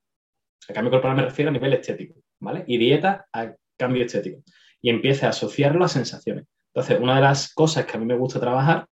A 0.68 0.72
cambio 0.72 0.90
corporal 0.90 1.16
me 1.16 1.22
refiero 1.22 1.50
a 1.50 1.52
nivel 1.52 1.72
estético, 1.74 2.20
¿vale? 2.40 2.64
Y 2.66 2.76
dieta 2.76 3.26
a 3.32 3.54
cambio 3.76 4.04
estético. 4.04 4.42
Y 4.82 4.90
empiece 4.90 5.26
a 5.26 5.28
asociarlo 5.28 5.84
a 5.84 5.88
sensaciones. 5.88 6.46
Entonces, 6.74 7.00
una 7.00 7.14
de 7.14 7.22
las 7.22 7.54
cosas 7.54 7.86
que 7.86 7.96
a 7.96 8.00
mí 8.00 8.04
me 8.06 8.16
gusta 8.16 8.40
trabajar 8.40 8.88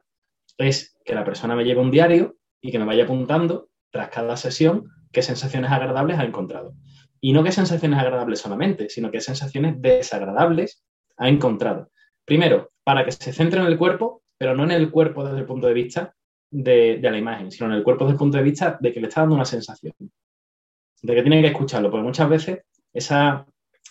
es 0.56 0.96
que 1.04 1.14
la 1.14 1.25
persona 1.25 1.56
me 1.56 1.64
lleve 1.64 1.80
un 1.80 1.90
diario 1.90 2.36
y 2.60 2.70
que 2.70 2.78
me 2.78 2.84
vaya 2.84 3.04
apuntando 3.04 3.70
tras 3.90 4.08
cada 4.10 4.36
sesión 4.36 4.88
qué 5.12 5.22
sensaciones 5.22 5.72
agradables 5.72 6.18
ha 6.18 6.25
encontrado. 6.25 6.75
Y 7.20 7.32
no 7.32 7.42
qué 7.42 7.50
sensaciones 7.50 7.98
agradables 7.98 8.38
solamente, 8.38 8.88
sino 8.88 9.10
qué 9.10 9.20
sensaciones 9.20 9.80
desagradables 9.80 10.84
ha 11.16 11.28
encontrado. 11.28 11.90
Primero, 12.25 12.70
para 12.87 13.05
que 13.05 13.11
se 13.11 13.33
centre 13.33 13.59
en 13.59 13.66
el 13.66 13.76
cuerpo, 13.76 14.23
pero 14.38 14.55
no 14.55 14.62
en 14.62 14.71
el 14.71 14.93
cuerpo 14.93 15.25
desde 15.25 15.40
el 15.40 15.45
punto 15.45 15.66
de 15.66 15.75
vista 15.75 16.14
de, 16.49 17.00
la 17.02 17.19
imagen, 17.19 17.50
sino 17.50 17.69
en 17.69 17.76
el 17.76 17.83
cuerpo 17.83 18.05
desde 18.05 18.12
el 18.12 18.19
punto 18.19 18.37
de 18.37 18.45
vista 18.45 18.78
de 18.81 18.93
que 18.93 19.00
le 19.00 19.09
está 19.09 19.23
dando 19.23 19.35
una 19.35 19.45
sensación, 19.45 19.93
de 19.99 21.14
que 21.16 21.23
tiene 21.23 21.40
que 21.40 21.49
escucharlo, 21.49 21.90
porque 21.90 22.05
muchas 22.05 22.28
veces 22.28 22.61
esa, 22.93 23.45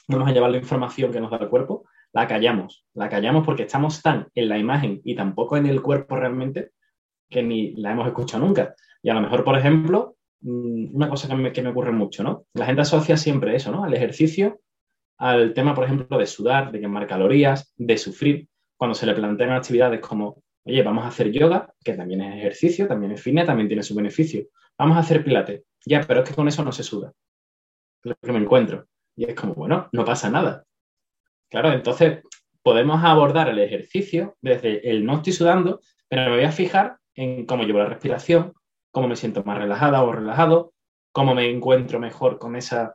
vamos 0.08 0.30
a 0.30 0.32
llevar 0.32 0.50
la 0.50 0.60
información 0.60 1.12
que 1.12 1.20
nos 1.20 1.30
da 1.30 1.40
el 1.42 1.50
cuerpo, 1.50 1.84
la 2.14 2.26
callamos, 2.26 2.86
la 2.94 3.10
callamos 3.10 3.46
porque 3.46 3.64
estamos 3.64 4.02
tan 4.02 4.30
en 4.34 4.48
la 4.48 4.58
imagen 4.58 5.02
y 5.04 5.14
tampoco 5.14 5.58
en 5.58 5.66
el 5.66 5.82
cuerpo 5.82 6.16
realmente 6.16 6.72
que 7.30 7.44
ni 7.44 7.74
la 7.76 7.92
hemos 7.92 8.08
escuchado 8.08 8.46
nunca. 8.46 8.76
Y 9.04 9.10
a 9.10 9.14
lo 9.14 9.20
mejor, 9.20 9.44
por 9.44 9.58
ejemplo, 9.58 10.16
mm, 10.40 10.96
una 10.96 11.10
cosa 11.10 11.28
que 11.28 11.36
me, 11.36 11.52
que 11.52 11.62
me 11.62 11.72
ocurre 11.72 11.92
mucho, 11.92 12.24
¿no? 12.24 12.46
La 12.54 12.66
gente 12.66 12.84
asocia 12.84 13.18
siempre 13.18 13.58
eso, 13.58 13.74
¿no? 13.74 13.84
Al 13.84 13.94
ejercicio, 13.94 14.62
al 15.18 15.54
tema, 15.54 15.76
por 15.76 15.84
ejemplo, 15.84 16.18
de 16.18 16.28
sudar, 16.28 16.72
de 16.72 16.80
quemar 16.80 17.06
calorías, 17.08 17.74
de 17.76 17.98
sufrir, 17.98 18.48
cuando 18.78 18.96
se 18.96 19.06
le 19.06 19.14
plantean 19.14 19.52
actividades 19.52 20.00
como 20.00 20.44
Oye, 20.68 20.82
vamos 20.82 21.06
a 21.06 21.10
hacer 21.10 21.32
yoga, 21.32 21.72
que 21.84 21.94
también 21.94 22.22
es 22.22 22.38
ejercicio, 22.38 22.88
también 22.88 23.12
es 23.12 23.22
fitness, 23.22 23.46
también 23.46 23.68
tiene 23.68 23.84
su 23.84 23.94
beneficio. 23.94 24.48
Vamos 24.78 24.98
a 24.98 25.02
hacer 25.02 25.24
pilates. 25.24 25.64
Ya, 25.86 26.02
pero 26.02 26.24
es 26.24 26.30
que 26.30 26.36
con 26.36 26.48
eso 26.48 26.64
no 26.64 26.72
se 26.72 26.82
suda. 26.82 27.14
Es 28.04 28.10
lo 28.10 28.16
que 28.16 28.32
me 28.32 28.40
encuentro. 28.40 28.88
Y 29.16 29.26
es 29.26 29.36
como, 29.36 29.54
bueno, 29.54 29.90
no 29.92 30.04
pasa 30.04 30.30
nada. 30.32 30.66
Claro, 31.52 31.72
entonces 31.72 32.24
podemos 32.64 33.04
abordar 33.04 33.48
el 33.50 33.60
ejercicio 33.60 34.38
desde 34.42 34.90
el 34.90 35.06
no 35.06 35.18
estoy 35.18 35.34
sudando, 35.34 35.82
pero 36.10 36.24
me 36.24 36.38
voy 36.38 36.46
a 36.46 36.52
fijar 36.52 36.98
en 37.14 37.46
cómo 37.46 37.64
llevo 37.64 37.80
la 37.80 37.86
respiración, 37.86 38.54
cómo 38.92 39.08
me 39.08 39.16
siento 39.16 39.44
más 39.44 39.60
relajada 39.60 40.02
o 40.02 40.12
relajado, 40.12 40.74
cómo 41.12 41.36
me 41.36 41.48
encuentro 41.48 42.00
mejor 42.00 42.40
con 42.40 42.56
esas 42.56 42.92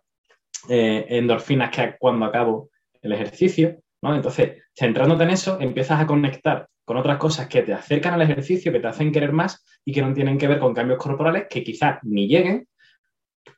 eh, 0.68 1.06
endorfinas 1.08 1.70
que 1.70 1.94
cuando 2.00 2.26
acabo 2.26 2.70
el 3.00 3.12
ejercicio. 3.12 3.80
Entonces, 4.02 4.62
centrándote 4.74 5.24
en 5.24 5.30
eso, 5.30 5.58
empiezas 5.60 6.00
a 6.00 6.06
conectar 6.06 6.68
con 6.84 6.96
otras 6.96 7.18
cosas 7.18 7.48
que 7.48 7.62
te 7.62 7.72
acercan 7.72 8.14
al 8.14 8.22
ejercicio, 8.22 8.72
que 8.72 8.80
te 8.80 8.86
hacen 8.88 9.12
querer 9.12 9.32
más 9.32 9.64
y 9.84 9.92
que 9.92 10.02
no 10.02 10.12
tienen 10.12 10.38
que 10.38 10.48
ver 10.48 10.58
con 10.58 10.74
cambios 10.74 10.98
corporales 10.98 11.46
que 11.48 11.62
quizás 11.62 11.98
ni 12.02 12.26
lleguen, 12.26 12.66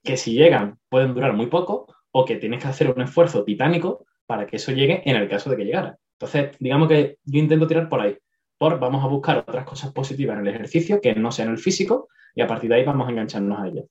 que 0.03 0.17
si 0.17 0.35
llegan 0.35 0.79
pueden 0.89 1.15
durar 1.15 1.33
muy 1.33 1.47
poco 1.47 1.95
o 2.11 2.25
que 2.25 2.37
tienes 2.37 2.63
que 2.63 2.69
hacer 2.69 2.91
un 2.91 3.01
esfuerzo 3.01 3.45
titánico 3.45 4.05
para 4.27 4.47
que 4.47 4.57
eso 4.57 4.73
llegue 4.73 5.03
en 5.09 5.17
el 5.17 5.29
caso 5.29 5.49
de 5.49 5.57
que 5.57 5.65
llegara. 5.65 5.97
Entonces, 6.19 6.57
digamos 6.59 6.89
que 6.89 7.19
yo 7.25 7.39
intento 7.39 7.67
tirar 7.67 7.89
por 7.89 8.01
ahí, 8.01 8.17
por 8.59 8.79
vamos 8.79 9.03
a 9.05 9.09
buscar 9.09 9.39
otras 9.39 9.65
cosas 9.65 9.93
positivas 9.93 10.39
en 10.39 10.47
el 10.47 10.55
ejercicio 10.55 11.01
que 11.01 11.15
no 11.15 11.33
sean 11.33 11.51
el 11.51 11.59
físico 11.59 12.09
y 12.35 12.43
a 12.43 12.47
partir 12.47 12.69
de 12.69 12.77
ahí 12.77 12.85
vamos 12.85 13.09
a 13.09 13.11
engancharnos 13.11 13.59
a 13.59 13.69
ello. 13.69 13.87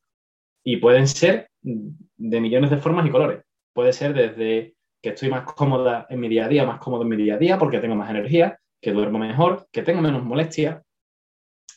Y 0.64 0.78
pueden 0.78 1.08
ser 1.08 1.50
de 1.62 2.42
millones 2.42 2.70
de 2.70 2.78
formas 2.78 3.08
y 3.08 3.10
colores. 3.10 3.44
Puede 3.74 3.94
ser 3.94 4.14
desde 4.14 4.76
que 5.02 5.10
estoy 5.10 5.30
más 5.30 5.44
cómoda 5.44 6.06
en 6.10 6.20
mi 6.20 6.30
día 6.30 6.46
a 6.46 6.48
día, 6.48 6.66
más 6.66 6.80
cómodo 6.80 7.04
en 7.04 7.10
mi 7.10 7.18
día 7.18 7.36
a 7.36 7.38
día 7.38 7.58
porque 7.58 7.80
tengo 7.80 7.96
más 7.96 8.10
energía, 8.10 8.60
que 8.82 8.92
duermo 8.92 9.20
mejor, 9.20 9.68
que 9.72 9.84
tengo 9.84 10.02
menos 10.02 10.24
molestias, 10.24 10.84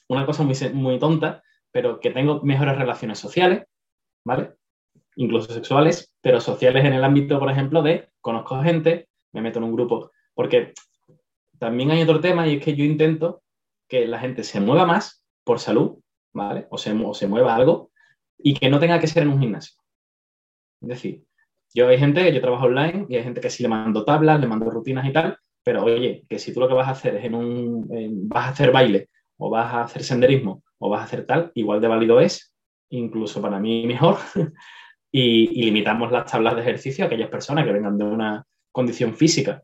una 0.08 0.26
cosa 0.26 0.42
muy, 0.42 0.56
muy 0.72 0.98
tonta, 0.98 1.42
pero 1.70 2.00
que 2.00 2.10
tengo 2.10 2.42
mejores 2.42 2.76
relaciones 2.76 3.18
sociales, 3.18 3.64
¿vale? 4.24 4.54
Incluso 5.16 5.52
sexuales, 5.52 6.14
pero 6.20 6.40
sociales 6.40 6.84
en 6.84 6.92
el 6.92 7.04
ámbito, 7.04 7.38
por 7.38 7.50
ejemplo, 7.50 7.82
de 7.82 8.10
conozco 8.20 8.62
gente, 8.62 9.08
me 9.32 9.40
meto 9.40 9.58
en 9.58 9.64
un 9.64 9.72
grupo, 9.72 10.12
porque 10.34 10.72
también 11.58 11.90
hay 11.90 12.02
otro 12.02 12.20
tema 12.20 12.46
y 12.46 12.56
es 12.56 12.64
que 12.64 12.74
yo 12.74 12.84
intento 12.84 13.42
que 13.88 14.06
la 14.06 14.18
gente 14.18 14.44
se 14.44 14.60
mueva 14.60 14.86
más 14.86 15.24
por 15.44 15.58
salud, 15.60 15.98
¿vale? 16.32 16.66
O 16.70 16.78
se, 16.78 16.92
o 16.92 17.14
se 17.14 17.28
mueva 17.28 17.54
algo 17.54 17.90
y 18.38 18.54
que 18.54 18.68
no 18.68 18.78
tenga 18.78 18.98
que 18.98 19.06
ser 19.06 19.22
en 19.22 19.30
un 19.30 19.40
gimnasio. 19.40 19.76
Es 20.82 20.88
decir, 20.88 21.24
yo 21.74 21.88
hay 21.88 21.98
gente, 21.98 22.32
yo 22.32 22.40
trabajo 22.40 22.66
online 22.66 23.06
y 23.08 23.16
hay 23.16 23.24
gente 23.24 23.40
que 23.40 23.50
sí 23.50 23.62
le 23.62 23.68
mando 23.68 24.04
tablas, 24.04 24.40
le 24.40 24.46
mando 24.46 24.70
rutinas 24.70 25.06
y 25.06 25.12
tal, 25.12 25.36
pero 25.64 25.82
oye, 25.84 26.24
que 26.28 26.38
si 26.38 26.54
tú 26.54 26.60
lo 26.60 26.68
que 26.68 26.74
vas 26.74 26.88
a 26.88 26.92
hacer 26.92 27.16
es 27.16 27.24
en 27.24 27.34
un, 27.34 28.28
vas 28.28 28.46
a 28.46 28.48
hacer 28.50 28.70
baile 28.70 29.08
o 29.36 29.50
vas 29.50 29.74
a 29.74 29.82
hacer 29.82 30.04
senderismo 30.04 30.62
o 30.78 30.88
vas 30.88 31.00
a 31.00 31.04
hacer 31.04 31.26
tal, 31.26 31.50
igual 31.54 31.80
de 31.80 31.88
válido 31.88 32.20
es, 32.20 32.54
incluso 32.90 33.42
para 33.42 33.58
mí 33.58 33.86
mejor, 33.86 34.18
y, 35.10 35.62
limitamos 35.64 36.12
las 36.12 36.30
tablas 36.30 36.54
de 36.54 36.62
ejercicio 36.62 37.04
a 37.04 37.06
aquellas 37.08 37.28
personas 37.28 37.64
que 37.64 37.72
vengan 37.72 37.98
de 37.98 38.04
una 38.04 38.44
condición 38.70 39.14
física 39.14 39.62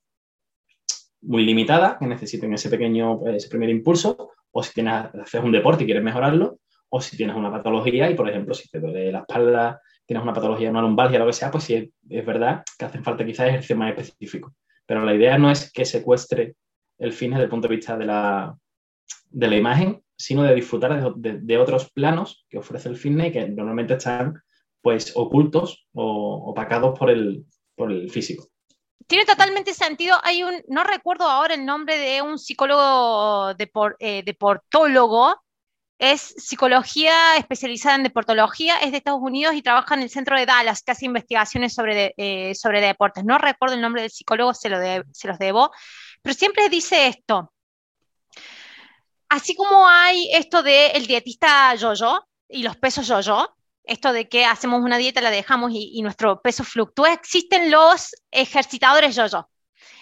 muy 1.23 1.45
limitada, 1.45 1.99
que 1.99 2.07
necesiten 2.07 2.55
ese 2.55 2.71
pequeño, 2.71 3.27
ese 3.27 3.49
primer 3.49 3.69
impulso, 3.69 4.31
o 4.51 4.63
si 4.63 4.73
tienes, 4.73 4.95
haces 4.95 5.45
un 5.45 5.53
deporte 5.53 5.83
y 5.85 5.87
quieres 5.87 6.03
mejorarlo, 6.03 6.59
o 6.89 7.01
si 7.01 7.17
tienes 7.17 7.37
una 7.37 7.53
patología 7.53 8.11
y, 8.11 8.15
por 8.15 8.29
ejemplo, 8.29 8.55
si 8.55 8.69
te 8.69 8.81
duele 8.81 9.13
la 9.13 9.21
espalda, 9.21 9.81
tienes 10.11 10.25
una 10.25 10.35
patología, 10.35 10.71
una 10.71 10.83
lumbalgia, 10.83 11.21
lo 11.21 11.27
que 11.27 11.33
sea, 11.33 11.53
pues 11.53 11.63
sí, 11.63 11.93
es, 12.09 12.27
verdad 12.27 12.65
que 12.77 12.85
hacen 12.85 13.05
falta 13.05 13.25
quizás 13.25 13.47
ejercicios 13.47 13.79
más 13.79 13.97
específicos. 13.97 14.53
Pero 14.85 15.05
la 15.05 15.15
idea 15.15 15.39
no 15.39 15.53
es 15.53 15.73
que 15.73 15.85
secuestre 15.85 16.57
el 16.99 17.13
fin 17.13 17.31
desde 17.31 17.45
el 17.45 17.49
punto 17.49 17.69
de 17.69 17.77
vista 17.77 17.97
de 17.97 18.07
la, 18.07 18.53
de 19.29 19.47
la 19.47 19.57
imagen, 19.57 20.03
sino 20.17 20.43
de 20.43 20.57
disfrutar 20.57 21.15
de, 21.15 21.59
otros 21.59 21.93
planos 21.93 22.45
que 22.49 22.59
ofrece 22.59 22.89
el 22.89 22.97
fitness 22.97 23.29
y 23.29 23.31
que 23.31 23.49
normalmente 23.51 23.95
están 23.95 24.43
pues 24.83 25.13
ocultos 25.15 25.87
o 25.95 26.51
opacados 26.51 26.99
por 26.99 27.09
el, 27.09 27.45
por 27.77 27.93
el 27.93 28.11
físico. 28.11 28.49
Tiene 29.07 29.25
totalmente 29.25 29.75
sentido. 29.75 30.17
Hay 30.25 30.43
un, 30.43 30.61
no 30.67 30.83
recuerdo 30.83 31.27
ahora 31.27 31.55
el 31.55 31.65
nombre 31.65 31.97
de 31.99 32.21
un 32.21 32.37
psicólogo 32.37 33.55
eh, 34.01 34.23
deportólogo 34.25 35.37
es 36.01 36.35
psicología 36.39 37.37
especializada 37.37 37.97
en 37.97 38.05
deportología, 38.05 38.79
es 38.79 38.91
de 38.91 38.97
Estados 38.97 39.21
Unidos 39.23 39.55
y 39.55 39.61
trabaja 39.61 39.95
en 39.95 40.01
el 40.01 40.09
centro 40.09 40.37
de 40.37 40.47
Dallas, 40.47 40.83
que 40.83 40.93
hace 40.93 41.05
investigaciones 41.05 41.75
sobre, 41.75 42.15
eh, 42.17 42.55
sobre 42.55 42.81
deportes. 42.81 43.23
No 43.23 43.37
recuerdo 43.37 43.75
el 43.75 43.83
nombre 43.83 44.01
del 44.01 44.11
psicólogo, 44.11 44.55
se, 44.55 44.71
lo 44.71 44.79
se 45.13 45.29
los 45.29 45.39
debo, 45.39 45.71
pero 46.23 46.35
siempre 46.35 46.71
dice 46.71 47.07
esto. 47.07 47.53
Así 49.29 49.55
como 49.55 49.87
hay 49.87 50.31
esto 50.33 50.63
del 50.63 50.91
el 50.95 51.07
dietista 51.07 51.75
yo-yo 51.75 52.27
y 52.49 52.63
los 52.63 52.79
pesos 52.79 53.07
yo-yo, 53.07 53.55
esto 53.85 54.15
de 54.15 54.27
que 54.27 54.47
hacemos 54.47 54.83
una 54.83 54.97
dieta, 54.97 55.21
la 55.21 55.31
dejamos 55.31 55.71
y, 55.73 55.91
y 55.93 56.01
nuestro 56.01 56.41
peso 56.41 56.65
fluctúa, 56.65 57.13
existen 57.13 57.71
los 57.71 58.15
ejercitadores 58.31 59.15
yo-yo. 59.17 59.51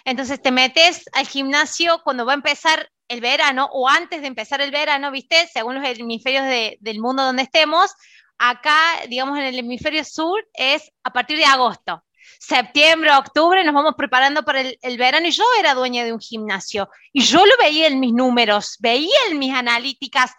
Entonces 0.05 0.41
te 0.41 0.51
metes 0.51 1.09
al 1.13 1.27
gimnasio 1.27 2.01
cuando 2.03 2.25
va 2.25 2.33
a 2.33 2.35
empezar 2.35 2.89
el 3.07 3.21
verano 3.21 3.69
o 3.71 3.89
antes 3.89 4.21
de 4.21 4.27
empezar 4.27 4.61
el 4.61 4.71
verano, 4.71 5.11
¿viste? 5.11 5.47
Según 5.51 5.75
los 5.75 5.99
hemisferios 5.99 6.45
del 6.79 6.99
mundo 6.99 7.23
donde 7.23 7.43
estemos, 7.43 7.91
acá, 8.37 8.79
digamos, 9.07 9.37
en 9.37 9.45
el 9.45 9.59
hemisferio 9.59 10.03
sur 10.03 10.47
es 10.53 10.91
a 11.03 11.11
partir 11.11 11.37
de 11.37 11.45
agosto. 11.45 12.03
Septiembre, 12.39 13.11
octubre, 13.11 13.63
nos 13.63 13.73
vamos 13.73 13.95
preparando 13.97 14.43
para 14.43 14.61
el, 14.61 14.97
verano 14.97 15.27
y 15.27 15.31
yo 15.31 15.43
era 15.59 15.73
dueña 15.73 16.05
de 16.05 16.13
un 16.13 16.19
gimnasio 16.19 16.89
y 17.11 17.21
yo 17.21 17.45
lo 17.45 17.51
veía 17.59 17.87
en 17.87 17.99
mis 17.99 18.13
números, 18.13 18.77
veía 18.79 19.17
en 19.29 19.39
mis 19.39 19.53
analíticas 19.53 20.31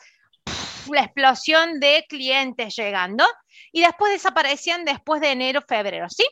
la 0.88 1.02
explosión 1.02 1.78
de 1.80 2.06
clientes 2.08 2.74
llegando 2.76 3.24
y 3.72 3.82
después 3.82 4.12
desaparecían 4.12 4.84
después 4.84 5.20
de 5.20 5.32
enero, 5.32 5.62
febrero, 5.66 6.08
¿sí? 6.08 6.24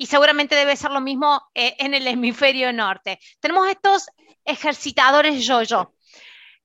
Y 0.00 0.06
seguramente 0.06 0.54
debe 0.54 0.76
ser 0.76 0.92
lo 0.92 1.02
mismo 1.02 1.42
eh, 1.54 1.76
en 1.78 1.92
el 1.92 2.06
hemisferio 2.06 2.72
norte. 2.72 3.20
Tenemos 3.38 3.68
estos 3.68 4.06
ejercitadores 4.46 5.44
yo-yo. 5.44 5.92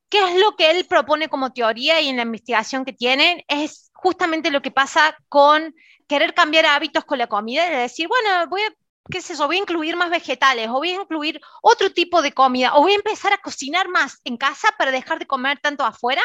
¿Qué 0.07 0.19
es 0.23 0.39
lo 0.39 0.55
que 0.55 0.71
él 0.71 0.85
propone 0.85 1.27
como 1.27 1.51
teoría 1.51 1.99
y 1.99 2.07
en 2.07 2.15
la 2.15 2.21
investigación 2.21 2.85
que 2.85 2.93
tienen? 2.93 3.43
Es 3.49 3.91
justamente 3.93 4.51
lo 4.51 4.61
que 4.61 4.71
pasa 4.71 5.17
con 5.27 5.75
querer 6.07 6.33
cambiar 6.33 6.65
hábitos 6.65 7.03
con 7.03 7.17
la 7.17 7.27
comida, 7.27 7.69
de 7.69 7.75
decir, 7.75 8.07
bueno, 8.07 8.47
voy 8.47 8.61
a, 8.61 8.73
qué 9.11 9.17
es 9.17 9.29
eso, 9.29 9.47
voy 9.47 9.57
a 9.57 9.63
incluir 9.63 9.97
más 9.97 10.11
vegetales, 10.11 10.69
o 10.69 10.75
voy 10.75 10.91
a 10.91 11.01
incluir 11.01 11.41
otro 11.61 11.91
tipo 11.91 12.21
de 12.21 12.31
comida, 12.31 12.73
o 12.75 12.83
voy 12.83 12.93
a 12.93 13.01
empezar 13.03 13.33
a 13.33 13.39
cocinar 13.39 13.89
más 13.89 14.21
en 14.23 14.37
casa 14.37 14.73
para 14.77 14.91
dejar 14.91 15.19
de 15.19 15.27
comer 15.27 15.59
tanto 15.59 15.83
afuera. 15.83 16.21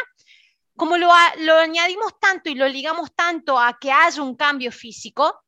Como 0.76 0.96
lo, 0.96 1.10
lo 1.38 1.56
añadimos 1.56 2.20
tanto 2.20 2.50
y 2.50 2.54
lo 2.54 2.68
ligamos 2.68 3.12
tanto 3.16 3.58
a 3.58 3.76
que 3.80 3.90
haya 3.90 4.22
un 4.22 4.36
cambio 4.36 4.70
físico, 4.70 5.42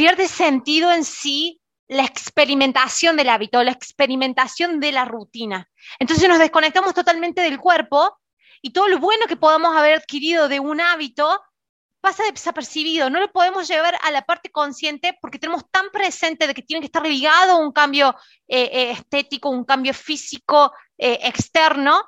pierde 0.00 0.28
sentido 0.28 0.90
en 0.90 1.04
sí 1.04 1.60
la 1.86 2.06
experimentación 2.06 3.18
del 3.18 3.28
hábito, 3.28 3.62
la 3.62 3.72
experimentación 3.72 4.80
de 4.80 4.92
la 4.92 5.04
rutina. 5.04 5.68
Entonces 5.98 6.26
nos 6.26 6.38
desconectamos 6.38 6.94
totalmente 6.94 7.42
del 7.42 7.60
cuerpo 7.60 8.18
y 8.62 8.70
todo 8.70 8.88
lo 8.88 8.98
bueno 8.98 9.26
que 9.26 9.36
podamos 9.36 9.76
haber 9.76 9.98
adquirido 9.98 10.48
de 10.48 10.58
un 10.58 10.80
hábito 10.80 11.42
pasa 12.00 12.22
desapercibido, 12.32 13.10
no 13.10 13.20
lo 13.20 13.30
podemos 13.30 13.68
llevar 13.68 13.94
a 14.02 14.10
la 14.10 14.22
parte 14.22 14.50
consciente 14.50 15.18
porque 15.20 15.38
tenemos 15.38 15.70
tan 15.70 15.90
presente 15.90 16.46
de 16.46 16.54
que 16.54 16.62
tiene 16.62 16.80
que 16.80 16.86
estar 16.86 17.06
ligado 17.06 17.52
a 17.52 17.56
un 17.56 17.70
cambio 17.70 18.16
eh, 18.48 18.70
eh, 18.72 18.90
estético, 18.92 19.50
un 19.50 19.66
cambio 19.66 19.92
físico 19.92 20.72
eh, 20.96 21.18
externo, 21.24 22.02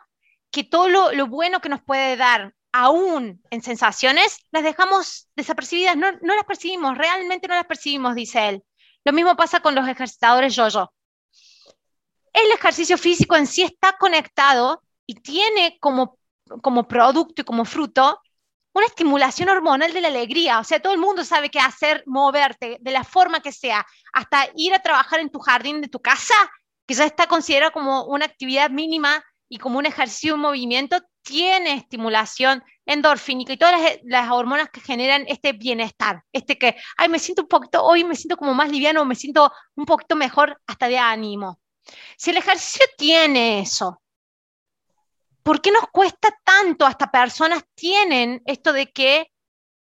que 0.51 0.65
todo 0.65 0.89
lo, 0.89 1.27
bueno 1.27 1.61
que 1.61 1.69
nos 1.69 1.83
puede 1.83 2.17
dar 2.17 2.55
aún 2.73 3.43
en 3.51 3.63
sensaciones, 3.63 4.39
las 4.51 4.63
dejamos 4.63 5.29
desapercibidas, 5.37 5.97
no, 5.97 6.11
las 6.11 6.45
percibimos, 6.47 6.97
realmente 6.97 7.47
no 7.47 7.55
las 7.55 7.67
percibimos, 7.67 8.15
dice 8.15 8.49
él. 8.49 8.65
Lo 9.05 9.13
mismo 9.13 9.37
pasa 9.37 9.61
con 9.61 9.75
los 9.75 9.87
ejercitadores 9.87 10.57
yo-yo. 10.57 10.93
El 12.33 12.51
ejercicio 12.53 12.97
físico 12.97 13.37
en 13.37 13.47
sí 13.47 13.63
está 13.63 13.97
conectado 13.99 14.83
y 15.07 15.17
tiene 15.17 15.77
como, 15.81 16.19
como 16.63 16.89
producto 16.89 17.43
y 17.43 17.45
como 17.45 17.65
fruto 17.65 18.21
una 18.75 18.87
estimulación 18.87 19.51
hormonal 19.51 19.93
de 19.93 20.01
la 20.01 20.09
alegría. 20.09 20.59
O 20.59 20.65
sea, 20.65 20.81
todo 20.81 20.95
el 20.95 20.99
mundo 20.99 21.25
sabe 21.25 21.51
qué 21.51 21.59
hacer, 21.59 22.03
moverte 22.07 22.79
de 22.81 22.91
la 22.91 23.05
forma 23.05 23.41
que 23.41 23.53
sea, 23.53 23.87
hasta 24.15 24.49
ir 24.57 24.73
a 24.75 24.83
trabajar 24.83 25.21
en 25.21 25.31
tu 25.31 25.41
jardín 25.41 25.83
de 25.83 25.89
tu 25.89 26.01
casa, 26.01 26.35
que 26.87 26.95
ya 26.95 27.05
está 27.05 27.27
considerado 27.27 27.73
como 27.73 28.05
una 28.05 28.25
actividad 28.25 28.71
mínima 28.71 29.23
y 29.53 29.59
como 29.59 29.79
un 29.79 29.85
ejercicio, 29.85 30.35
un 30.35 30.41
movimiento, 30.41 30.97
tiene 31.21 31.75
estimulación 31.75 32.65
endorfínica 32.87 33.53
y 33.53 33.59
todas 33.59 33.99
las, 34.03 34.31
hormonas 34.31 34.71
que 34.71 34.81
generan 34.81 35.27
este 35.29 35.53
bienestar, 35.53 36.25
este 36.33 36.57
que, 36.57 36.75
ay, 36.97 37.11
me 37.11 37.19
siento 37.19 37.43
un 37.43 37.49
poquito, 37.49 37.85
hoy 37.85 38.03
me 38.03 38.17
siento 38.17 38.39
como 38.39 38.55
más 38.55 38.71
liviano, 38.71 39.05
me 39.05 39.15
siento 39.15 39.53
un 39.75 39.85
poquito 39.85 40.17
mejor 40.17 40.59
hasta 40.67 40.89
de 40.89 40.97
ánimo. 40.97 41.61
Si 42.17 42.31
el 42.31 42.39
ejercicio 42.39 42.87
tiene 42.97 43.61
eso, 43.61 44.01
¿por 45.43 45.61
qué 45.61 45.71
nos 45.71 45.85
cuesta 45.93 46.35
tanto? 46.43 46.87
Hasta 46.87 47.11
personas 47.11 47.63
tienen 47.75 48.41
esto 48.47 48.73
de 48.73 48.91
que 48.91 49.33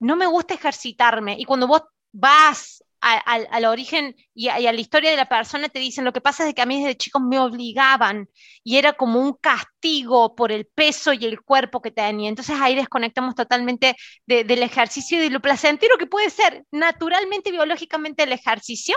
no 0.00 0.16
me 0.16 0.26
gusta 0.26 0.54
ejercitarme 0.54 1.36
y 1.38 1.44
cuando 1.44 1.68
vos 1.68 1.82
vas 2.10 2.82
al 3.00 3.64
origen 3.64 4.14
y 4.34 4.48
a, 4.48 4.60
la 4.60 4.80
historia 4.80 5.10
de 5.10 5.16
la 5.16 5.28
persona 5.28 5.68
te 5.68 5.78
dicen 5.78 6.04
lo 6.04 6.12
que 6.12 6.20
pasa 6.20 6.46
es 6.46 6.54
que 6.54 6.62
a 6.62 6.66
mí 6.66 6.82
desde 6.82 6.96
chicos 6.96 7.22
me 7.22 7.38
obligaban 7.38 8.28
y 8.62 8.76
era 8.76 8.92
como 8.92 9.20
un 9.20 9.34
castigo 9.34 10.34
por 10.34 10.52
el 10.52 10.66
peso 10.66 11.12
y 11.12 11.24
el 11.24 11.40
cuerpo 11.40 11.80
que 11.80 11.90
tenía. 11.90 12.28
Entonces 12.28 12.56
ahí 12.60 12.74
desconectamos 12.74 13.34
totalmente 13.34 13.96
del 14.26 14.62
ejercicio 14.62 15.18
y 15.18 15.22
de 15.22 15.30
lo 15.30 15.40
placentero 15.40 15.96
que 15.98 16.06
puede 16.06 16.30
ser 16.30 16.64
naturalmente, 16.70 17.50
biológicamente 17.50 18.24
el 18.24 18.32
ejercicio 18.32 18.96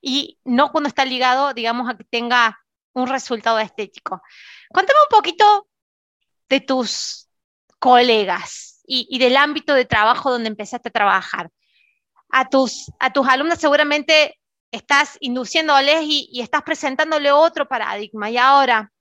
y 0.00 0.38
no 0.44 0.70
cuando 0.70 0.88
está 0.88 1.04
ligado, 1.04 1.52
digamos, 1.54 1.88
a 1.88 1.96
que 1.96 2.04
tenga 2.04 2.58
un 2.92 3.08
resultado 3.08 3.58
estético. 3.58 4.22
Cuéntame 4.70 4.98
un 5.10 5.16
poquito 5.16 5.68
de 6.48 6.60
tus 6.60 7.28
colegas 7.78 8.80
y, 8.86 9.18
del 9.18 9.36
ámbito 9.36 9.74
de 9.74 9.84
trabajo 9.84 10.30
donde 10.30 10.48
empezaste 10.48 10.88
a 10.88 10.92
trabajar. 10.92 11.50
A 12.30 12.48
tus, 12.48 12.90
a 12.98 13.12
tus 13.12 13.26
alumnos 13.28 13.58
seguramente 13.58 14.38
estás 14.70 15.16
induciéndoles 15.20 16.02
y, 16.02 16.28
y 16.32 16.40
estás 16.40 16.62
presentándole 16.62 17.32
otro 17.32 17.66
paradigma. 17.66 18.30
Y 18.30 18.36
ahora, 18.36 18.92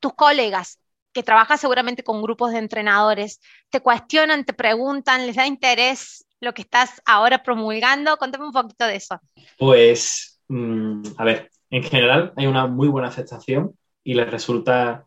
tus 0.00 0.14
colegas, 0.14 0.78
que 1.12 1.22
trabajan 1.22 1.58
seguramente 1.58 2.04
con 2.04 2.22
grupos 2.22 2.52
de 2.52 2.58
entrenadores, 2.58 3.40
te 3.70 3.80
cuestionan, 3.80 4.44
te 4.44 4.52
preguntan, 4.52 5.26
les 5.26 5.36
da 5.36 5.46
interés 5.46 6.26
lo 6.40 6.54
que 6.54 6.62
estás 6.62 7.02
ahora 7.04 7.42
promulgando. 7.42 8.16
Cuéntame 8.16 8.46
un 8.46 8.52
poquito 8.52 8.86
de 8.86 8.96
eso. 8.96 9.20
Pues, 9.58 10.40
mm, 10.48 11.02
a 11.16 11.24
ver, 11.24 11.50
en 11.70 11.82
general 11.82 12.32
hay 12.36 12.46
una 12.46 12.66
muy 12.66 12.88
buena 12.88 13.08
aceptación 13.08 13.76
y 14.04 14.14
les 14.14 14.30
resulta 14.30 15.06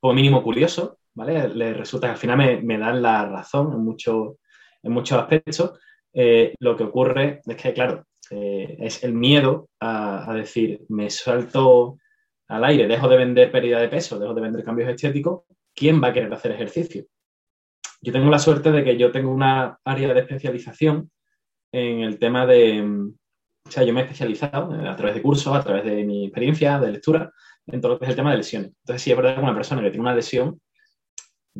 como 0.00 0.14
mínimo 0.14 0.42
curioso 0.42 0.98
¿vale? 1.14 1.48
Le 1.48 1.74
resulta 1.74 2.06
que 2.06 2.12
al 2.12 2.18
final 2.18 2.62
me, 2.62 2.78
dan 2.78 3.02
la 3.02 3.26
razón 3.26 3.72
en, 3.72 3.84
mucho, 3.84 4.38
en 4.82 4.92
muchos 4.92 5.18
aspectos. 5.18 5.78
Eh, 6.12 6.54
lo 6.58 6.76
que 6.76 6.84
ocurre 6.84 7.40
es 7.46 7.56
que, 7.56 7.72
claro, 7.72 8.04
eh, 8.30 8.76
es 8.80 9.02
el 9.04 9.14
miedo 9.14 9.68
a, 9.80 10.32
decir, 10.34 10.80
me 10.88 11.10
salto 11.10 11.98
al 12.48 12.64
aire, 12.64 12.86
dejo 12.86 13.08
de 13.08 13.16
vender 13.16 13.50
pérdida 13.50 13.80
de 13.80 13.88
peso, 13.88 14.18
dejo 14.18 14.34
de 14.34 14.40
vender 14.40 14.64
cambios 14.64 14.90
estéticos, 14.90 15.42
¿quién 15.74 16.02
va 16.02 16.08
a 16.08 16.12
querer 16.12 16.32
hacer 16.32 16.52
ejercicio? 16.52 17.04
Yo 18.00 18.12
tengo 18.12 18.30
la 18.30 18.38
suerte 18.38 18.72
de 18.72 18.84
que 18.84 18.96
yo 18.96 19.12
tengo 19.12 19.30
una 19.30 19.78
área 19.84 20.12
de 20.12 20.20
especialización 20.20 21.10
en 21.72 22.00
el 22.00 22.18
tema 22.18 22.46
de, 22.46 22.82
o 23.66 23.70
sea, 23.70 23.84
yo 23.84 23.94
me 23.94 24.00
he 24.00 24.04
especializado 24.04 24.72
a 24.72 24.96
través 24.96 25.14
de 25.14 25.22
cursos, 25.22 25.54
a 25.54 25.62
través 25.62 25.84
de 25.84 26.04
mi 26.04 26.24
experiencia 26.24 26.78
de 26.78 26.92
lectura, 26.92 27.32
en 27.66 27.80
todo 27.80 27.92
lo 27.92 27.98
que 27.98 28.06
es 28.06 28.10
el 28.10 28.16
tema 28.16 28.32
de 28.32 28.38
lesiones. 28.38 28.72
Entonces, 28.82 29.02
si 29.02 29.10
es 29.10 29.16
verdad 29.16 29.36
que 29.36 29.42
una 29.42 29.54
persona 29.54 29.82
que 29.82 29.90
tiene 29.90 30.02
una 30.02 30.14
lesión 30.14 30.60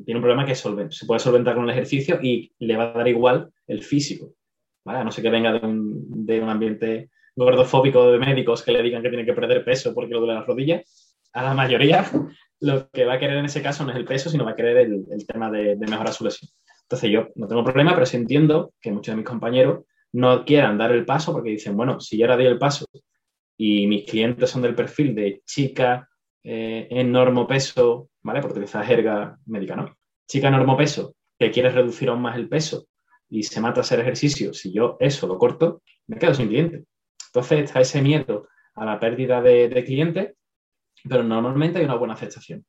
tiene 0.05 0.19
un 0.19 0.23
problema 0.23 0.47
que 0.47 0.55
se 0.55 1.07
puede 1.07 1.21
solventar 1.21 1.55
con 1.55 1.65
el 1.65 1.71
ejercicio 1.71 2.19
y 2.23 2.53
le 2.59 2.77
va 2.77 2.85
a 2.85 2.93
dar 2.93 3.09
igual 3.09 3.53
el 3.67 3.83
físico. 3.83 4.35
¿Vale? 4.85 5.01
A 5.01 5.05
no 5.05 5.11
ser 5.11 5.25
que 5.25 5.31
venga 5.31 5.53
de 5.53 5.67
un, 5.67 6.27
de 6.27 6.41
un, 6.41 6.49
ambiente 6.49 7.11
gordofóbico 7.35 8.11
de 8.11 8.19
médicos 8.19 8.63
que 8.63 8.73
le 8.73 8.83
digan 8.83 9.03
que 9.03 9.09
tiene 9.09 9.25
que 9.25 9.33
perder 9.33 9.65
peso 9.65 9.95
porque 9.95 10.13
lo 10.13 10.21
duele 10.21 10.35
las 10.35 10.47
rodillas. 10.47 11.17
A 11.33 11.43
la 11.43 11.55
mayoría 11.55 12.05
lo 12.61 12.91
que 12.91 13.05
va 13.05 13.15
a 13.15 13.19
querer 13.19 13.39
en 13.39 13.47
ese 13.47 13.63
caso 13.63 13.85
no 13.85 13.91
es 13.91 13.97
el 13.97 14.05
peso, 14.05 14.31
sino 14.31 14.45
va 14.45 14.53
a 14.53 14.57
querer 14.57 14.77
el, 14.79 15.05
el 15.11 15.27
tema 15.27 15.51
de, 15.51 15.77
de, 15.77 15.87
mejorar 15.87 16.13
su 16.13 16.25
lesión. 16.25 16.51
Entonces 16.83 17.11
yo 17.11 17.29
no 17.35 17.49
tengo 17.49 17.65
problema, 17.65 17.95
pero 17.95 18.07
sí 18.07 18.17
entiendo 18.17 18.75
que 18.81 18.93
muchos 18.93 19.13
de 19.13 19.17
mis 19.17 19.27
compañeros 19.27 19.85
no 20.13 20.45
quieran 20.45 20.79
dar 20.79 20.93
el 20.93 21.05
paso 21.05 21.33
porque 21.33 21.51
dicen, 21.51 21.77
bueno, 21.77 22.01
si 22.01 22.19
yo 22.19 22.27
ahora 22.27 22.37
doy 22.37 22.47
el 22.47 22.59
paso 22.59 22.87
y 23.57 23.87
mis 23.87 24.05
clientes 24.09 24.51
son 24.51 24.63
del 24.63 24.75
perfil 24.75 25.15
de 25.15 25.43
chica 25.45 26.09
eh, 26.45 26.87
enorme 26.91 27.47
peso, 27.47 28.11
¿vale? 28.23 28.41
Por 28.41 28.51
utilizar 28.51 28.85
jerga 28.85 29.39
médica, 29.47 29.77
¿no? 29.77 29.97
Chica 30.27 30.49
enorme 30.49 30.77
peso 30.77 31.15
que 31.39 31.51
quiere 31.51 31.71
reducir 31.71 32.09
aún 32.09 32.23
más 32.23 32.37
el 32.37 32.49
peso 32.49 32.87
y 33.33 33.45
se 33.45 33.63
mata 33.63 33.81
a 33.81 33.83
hacer 33.83 33.99
ejercicio, 33.99 34.53
si 34.53 34.73
yo 34.73 34.99
eso 35.01 35.27
lo 35.27 35.39
corto, 35.39 35.81
me 36.07 36.19
quedo 36.19 36.35
sin 36.35 36.49
cliente. 36.49 36.85
Entonces 37.29 37.61
está 37.61 37.81
ese 37.81 38.03
miedo 38.03 38.47
a 38.75 38.85
la 38.85 39.01
pérdida 39.01 39.41
de, 39.41 39.71
de 39.71 39.85
clientes, 39.85 40.35
pero 41.09 41.23
normalmente 41.23 41.79
hay 41.79 41.87
una 41.87 41.95
buena 41.95 42.13
aceptación. 42.13 42.67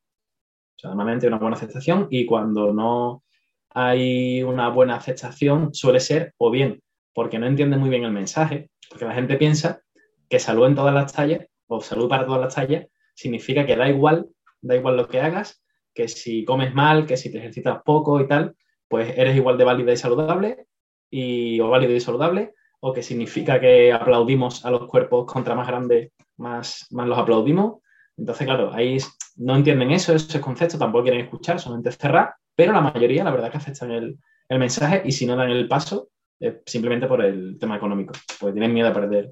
Normalmente 0.81 1.25
hay 1.25 1.27
una 1.27 1.39
buena 1.39 1.57
aceptación 1.57 2.07
y 2.09 2.25
cuando 2.25 2.73
no 2.73 3.23
hay 3.71 4.41
una 4.41 4.69
buena 4.69 4.95
aceptación 4.95 5.73
suele 5.73 5.99
ser 5.99 6.33
o 6.37 6.49
bien 6.49 6.81
porque 7.13 7.39
no 7.39 7.45
entiende 7.45 7.75
muy 7.75 7.89
bien 7.89 8.05
el 8.05 8.11
mensaje, 8.13 8.69
porque 8.89 9.03
la 9.03 9.13
gente 9.13 9.35
piensa 9.35 9.81
que 10.29 10.39
salud 10.39 10.67
en 10.67 10.75
todas 10.75 10.93
las 10.93 11.11
tallas 11.11 11.45
o 11.67 11.81
salud 11.81 12.07
para 12.07 12.25
todas 12.25 12.39
las 12.39 12.55
tallas 12.55 12.87
significa 13.13 13.65
que 13.65 13.75
da 13.75 13.89
igual, 13.89 14.29
da 14.61 14.77
igual 14.77 14.95
lo 14.95 15.09
que 15.09 15.19
hagas, 15.19 15.61
que 15.93 16.07
si 16.07 16.45
comes 16.45 16.73
mal, 16.73 17.05
que 17.05 17.17
si 17.17 17.29
te 17.29 17.39
ejercitas 17.39 17.81
poco 17.83 18.21
y 18.21 18.27
tal, 18.29 18.55
pues 18.87 19.17
eres 19.17 19.35
igual 19.35 19.57
de 19.57 19.63
válida 19.63 19.91
y 19.93 19.97
saludable, 19.97 20.67
y, 21.09 21.59
o 21.59 21.69
válido 21.69 21.93
y 21.93 21.99
saludable, 21.99 22.53
o 22.79 22.93
que 22.93 23.03
significa 23.03 23.59
que 23.59 23.93
aplaudimos 23.93 24.65
a 24.65 24.71
los 24.71 24.87
cuerpos 24.87 25.25
contra 25.31 25.55
más 25.55 25.67
grandes, 25.67 26.11
más, 26.37 26.87
más 26.91 27.07
los 27.07 27.17
aplaudimos. 27.17 27.81
Entonces, 28.17 28.45
claro, 28.45 28.73
ahí 28.73 28.97
no 29.37 29.55
entienden 29.55 29.91
eso, 29.91 30.13
esos 30.13 30.41
conceptos, 30.41 30.79
tampoco 30.79 31.03
quieren 31.03 31.21
escuchar, 31.21 31.59
solamente 31.59 31.91
cerrar, 31.91 32.35
pero 32.55 32.73
la 32.73 32.81
mayoría, 32.81 33.23
la 33.23 33.31
verdad, 33.31 33.51
que 33.51 33.57
aceptan 33.57 33.91
el, 33.91 34.17
mensaje 34.49 35.01
y 35.03 35.11
si 35.11 35.25
no 35.25 35.35
dan 35.35 35.49
el 35.49 35.67
paso, 35.67 36.09
es 36.39 36.57
simplemente 36.65 37.07
por 37.07 37.23
el 37.23 37.57
tema 37.59 37.77
económico, 37.77 38.13
porque 38.39 38.53
tienen 38.53 38.73
miedo 38.73 38.89
a 38.89 38.93
perder. 38.93 39.31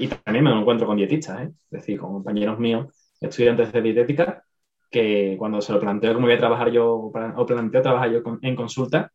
Y 0.00 0.08
también 0.08 0.44
me 0.44 0.50
encuentro 0.50 0.86
con 0.86 0.96
dietistas, 0.96 1.40
¿eh? 1.42 1.50
es 1.52 1.70
decir, 1.70 1.98
con 2.00 2.12
compañeros 2.12 2.58
míos 2.58 2.88
estudiantes 3.20 3.72
de 3.72 3.82
dietética 3.82 4.44
que 4.90 5.36
cuando 5.38 5.60
se 5.60 5.72
lo 5.72 5.80
planteo 5.80 6.14
cómo 6.14 6.26
voy 6.26 6.34
a 6.34 6.38
trabajar 6.38 6.70
yo 6.70 6.94
o 6.94 7.46
planteo 7.46 7.82
trabajar 7.82 8.10
yo 8.12 8.22
en 8.42 8.56
consulta, 8.56 9.12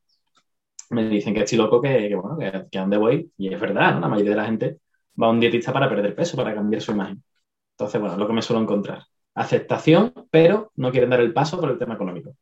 me 0.89 1.09
dicen 1.09 1.33
que 1.33 1.41
estoy 1.41 1.57
loco, 1.57 1.81
que, 1.81 2.13
bueno, 2.15 2.37
que, 2.37 2.67
que 2.71 2.79
dónde 2.79 2.97
voy. 2.97 3.31
Y 3.37 3.53
es 3.53 3.59
verdad, 3.59 3.99
la 3.99 4.07
mayoría 4.07 4.31
de 4.31 4.37
la 4.37 4.45
gente 4.45 4.79
va 5.21 5.27
a 5.27 5.29
un 5.31 5.39
dietista 5.39 5.73
para 5.73 5.89
perder 5.89 6.15
peso, 6.15 6.37
para 6.37 6.53
cambiar 6.53 6.81
su 6.81 6.91
imagen. 6.91 7.23
Entonces, 7.71 7.99
bueno, 8.01 8.17
lo 8.17 8.27
que 8.27 8.33
me 8.33 8.41
suelo 8.41 8.61
encontrar. 8.61 9.03
Aceptación, 9.33 10.13
pero 10.31 10.71
no 10.75 10.91
quieren 10.91 11.09
dar 11.09 11.19
el 11.21 11.33
paso 11.33 11.59
por 11.59 11.69
el 11.71 11.77
tema 11.77 11.95
económico. 11.95 12.35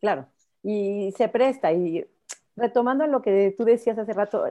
Claro, 0.00 0.28
y 0.62 1.12
se 1.16 1.28
presta. 1.28 1.72
Y 1.72 2.04
retomando 2.56 3.06
lo 3.06 3.22
que 3.22 3.54
tú 3.56 3.64
decías 3.64 3.98
hace 3.98 4.12
rato, 4.12 4.44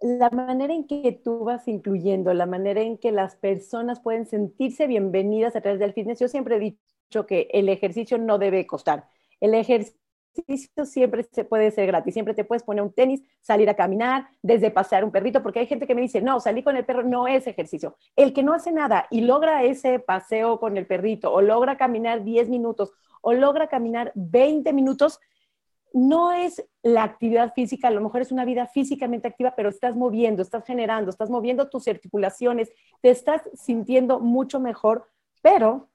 la 0.00 0.30
manera 0.30 0.72
en 0.72 0.86
que 0.86 1.12
tú 1.12 1.44
vas 1.44 1.68
incluyendo, 1.68 2.32
la 2.32 2.46
manera 2.46 2.80
en 2.80 2.96
que 2.96 3.12
las 3.12 3.36
personas 3.36 4.00
pueden 4.00 4.26
sentirse 4.26 4.86
bienvenidas 4.86 5.56
a 5.56 5.60
través 5.60 5.78
del 5.78 5.92
fitness. 5.92 6.18
Yo 6.18 6.28
siempre 6.28 6.56
he 6.56 6.60
dicho 6.60 7.26
que 7.26 7.48
el 7.52 7.68
ejercicio 7.68 8.16
no 8.18 8.38
debe 8.38 8.66
costar. 8.66 9.04
El 9.40 9.54
ejercicio 9.54 9.98
siempre 10.84 11.24
se 11.30 11.44
puede 11.44 11.70
ser 11.70 11.86
gratis. 11.86 12.14
Siempre 12.14 12.34
te 12.34 12.44
puedes 12.44 12.62
poner 12.62 12.82
un 12.82 12.92
tenis, 12.92 13.22
salir 13.40 13.68
a 13.68 13.74
caminar, 13.74 14.28
desde 14.42 14.70
pasear 14.70 15.04
un 15.04 15.10
perrito, 15.10 15.42
porque 15.42 15.60
hay 15.60 15.66
gente 15.66 15.86
que 15.86 15.94
me 15.94 16.00
dice, 16.00 16.22
no, 16.22 16.40
salir 16.40 16.64
con 16.64 16.76
el 16.76 16.86
perro 16.86 17.02
no 17.02 17.28
es 17.28 17.46
ejercicio. 17.46 17.96
El 18.16 18.32
que 18.32 18.42
no 18.42 18.54
hace 18.54 18.72
nada 18.72 19.06
y 19.10 19.22
logra 19.22 19.64
ese 19.64 19.98
paseo 19.98 20.58
con 20.60 20.78
el 20.78 20.86
perrito, 20.86 21.32
o 21.32 21.42
logra 21.42 21.76
caminar 21.76 22.24
10 22.24 22.48
minutos, 22.48 22.92
o 23.20 23.34
logra 23.34 23.68
caminar 23.68 24.12
20 24.14 24.72
minutos, 24.72 25.20
no 25.92 26.32
es 26.32 26.64
la 26.82 27.02
actividad 27.02 27.52
física, 27.54 27.88
a 27.88 27.90
lo 27.90 28.00
mejor 28.00 28.22
es 28.22 28.32
una 28.32 28.44
vida 28.44 28.66
físicamente 28.66 29.28
activa, 29.28 29.54
pero 29.56 29.68
estás 29.68 29.96
moviendo, 29.96 30.42
estás 30.42 30.64
generando, 30.64 31.10
estás 31.10 31.30
moviendo 31.30 31.68
tus 31.68 31.88
articulaciones, 31.88 32.70
te 33.00 33.10
estás 33.10 33.42
sintiendo 33.54 34.20
mucho 34.20 34.60
mejor, 34.60 35.06
pero 35.42 35.88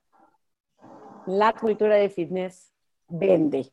la 1.25 1.53
cultura 1.53 1.95
de 1.95 2.09
fitness 2.09 2.71
vende. 3.07 3.71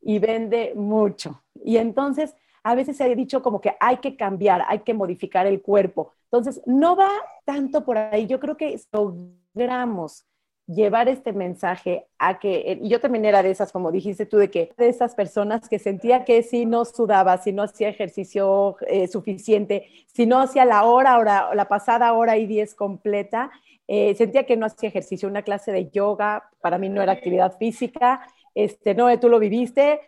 y 0.00 0.18
vende 0.18 0.72
mucho. 0.76 1.42
Y 1.64 1.78
entonces 1.78 2.34
a 2.62 2.74
veces 2.74 2.96
se 2.96 3.04
ha 3.04 3.08
dicho 3.14 3.42
como 3.42 3.60
que 3.60 3.76
hay 3.80 3.98
que 3.98 4.16
cambiar, 4.16 4.64
hay 4.66 4.80
que 4.80 4.94
modificar 4.94 5.46
el 5.46 5.62
cuerpo. 5.62 6.12
Entonces, 6.24 6.60
no 6.66 6.96
va 6.96 7.10
tanto 7.44 7.84
por 7.84 7.96
ahí. 7.96 8.26
Yo 8.26 8.40
creo 8.40 8.56
que 8.56 8.78
logramos 8.92 10.26
llevar 10.66 11.08
este 11.08 11.32
mensaje 11.32 12.06
a 12.18 12.38
que, 12.38 12.72
eh, 12.72 12.80
yo 12.82 13.00
también 13.00 13.24
era 13.24 13.42
de 13.42 13.50
esas, 13.50 13.70
como 13.72 13.92
dijiste 13.92 14.26
tú, 14.26 14.36
de 14.38 14.50
que 14.50 14.72
de 14.76 14.88
esas 14.88 15.14
personas 15.14 15.68
que 15.68 15.78
sentía 15.78 16.24
que 16.24 16.42
si 16.42 16.66
no 16.66 16.84
sudaba, 16.84 17.38
si 17.38 17.52
no 17.52 17.62
hacía 17.62 17.88
ejercicio 17.88 18.76
eh, 18.88 19.06
suficiente, 19.06 19.88
si 20.12 20.26
no 20.26 20.40
hacía 20.40 20.64
la 20.64 20.84
hora, 20.84 21.18
hora, 21.18 21.54
la 21.54 21.68
pasada 21.68 22.12
hora 22.14 22.36
y 22.36 22.46
diez 22.46 22.74
completa, 22.74 23.50
eh, 23.86 24.14
sentía 24.16 24.44
que 24.44 24.56
no 24.56 24.66
hacía 24.66 24.88
ejercicio, 24.88 25.28
una 25.28 25.42
clase 25.42 25.70
de 25.70 25.88
yoga, 25.90 26.50
para 26.60 26.78
mí 26.78 26.88
no 26.88 27.02
era 27.02 27.12
actividad 27.12 27.56
física, 27.56 28.20
este, 28.54 28.94
no, 28.94 29.16
tú 29.20 29.28
lo 29.28 29.38
viviste, 29.38 30.00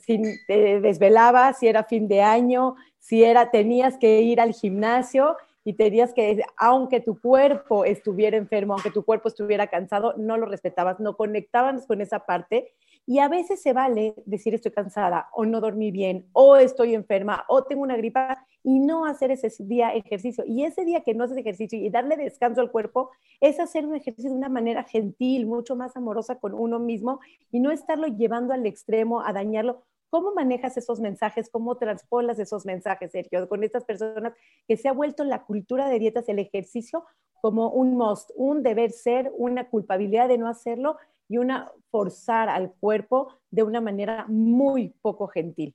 si 0.00 0.20
te 0.46 0.80
desvelabas, 0.80 1.58
si 1.58 1.66
era 1.66 1.82
fin 1.82 2.06
de 2.06 2.22
año, 2.22 2.76
si 3.00 3.24
era, 3.24 3.50
tenías 3.50 3.96
que 3.98 4.20
ir 4.20 4.40
al 4.40 4.52
gimnasio 4.52 5.36
y 5.66 5.72
tenías 5.72 6.14
que, 6.14 6.44
aunque 6.56 7.00
tu 7.00 7.20
cuerpo 7.20 7.84
estuviera 7.84 8.36
enfermo, 8.36 8.74
aunque 8.74 8.92
tu 8.92 9.04
cuerpo 9.04 9.26
estuviera 9.26 9.66
cansado, 9.66 10.14
no 10.16 10.36
lo 10.36 10.46
respetabas, 10.46 11.00
no 11.00 11.16
conectabas 11.16 11.88
con 11.88 12.00
esa 12.00 12.20
parte. 12.20 12.72
Y 13.04 13.18
a 13.18 13.28
veces 13.28 13.62
se 13.62 13.72
vale 13.72 14.14
decir 14.26 14.54
estoy 14.54 14.70
cansada 14.70 15.28
o 15.32 15.44
no 15.44 15.60
dormí 15.60 15.90
bien 15.90 16.28
o 16.32 16.54
estoy 16.54 16.94
enferma 16.94 17.44
o 17.48 17.64
tengo 17.64 17.82
una 17.82 17.96
gripa 17.96 18.46
y 18.62 18.78
no 18.78 19.06
hacer 19.06 19.32
ese 19.32 19.50
día 19.64 19.90
ejercicio. 19.90 20.44
Y 20.46 20.62
ese 20.62 20.84
día 20.84 21.00
que 21.00 21.14
no 21.14 21.24
haces 21.24 21.36
ejercicio 21.36 21.76
y 21.76 21.90
darle 21.90 22.16
descanso 22.16 22.60
al 22.60 22.70
cuerpo 22.70 23.10
es 23.40 23.58
hacer 23.58 23.86
un 23.86 23.96
ejercicio 23.96 24.30
de 24.30 24.36
una 24.36 24.48
manera 24.48 24.84
gentil, 24.84 25.46
mucho 25.46 25.74
más 25.74 25.96
amorosa 25.96 26.38
con 26.38 26.54
uno 26.54 26.78
mismo 26.78 27.18
y 27.50 27.58
no 27.58 27.72
estarlo 27.72 28.06
llevando 28.06 28.54
al 28.54 28.66
extremo 28.66 29.20
a 29.20 29.32
dañarlo 29.32 29.82
¿Cómo 30.10 30.32
manejas 30.34 30.76
esos 30.76 31.00
mensajes? 31.00 31.50
¿Cómo 31.50 31.76
transpolas 31.76 32.38
esos 32.38 32.64
mensajes, 32.64 33.12
Sergio, 33.12 33.48
con 33.48 33.64
estas 33.64 33.84
personas 33.84 34.34
que 34.68 34.76
se 34.76 34.88
ha 34.88 34.92
vuelto 34.92 35.24
la 35.24 35.44
cultura 35.44 35.88
de 35.88 35.98
dietas, 35.98 36.28
el 36.28 36.38
ejercicio 36.38 37.04
como 37.40 37.70
un 37.70 37.96
must, 37.96 38.30
un 38.34 38.62
deber 38.62 38.92
ser, 38.92 39.32
una 39.36 39.68
culpabilidad 39.68 40.28
de 40.28 40.38
no 40.38 40.48
hacerlo 40.48 40.96
y 41.28 41.38
una 41.38 41.70
forzar 41.90 42.48
al 42.48 42.72
cuerpo 42.72 43.32
de 43.50 43.62
una 43.62 43.80
manera 43.80 44.26
muy 44.28 44.94
poco 45.02 45.26
gentil? 45.26 45.74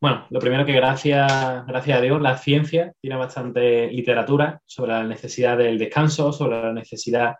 Bueno, 0.00 0.26
lo 0.30 0.40
primero 0.40 0.64
que 0.64 0.72
gracias, 0.72 1.66
gracias 1.66 1.98
a 1.98 2.00
Dios 2.00 2.22
la 2.22 2.38
ciencia 2.38 2.94
tiene 3.00 3.16
bastante 3.16 3.88
literatura 3.88 4.62
sobre 4.64 4.92
la 4.92 5.04
necesidad 5.04 5.58
del 5.58 5.78
descanso, 5.78 6.32
sobre 6.32 6.62
la 6.62 6.72
necesidad 6.72 7.36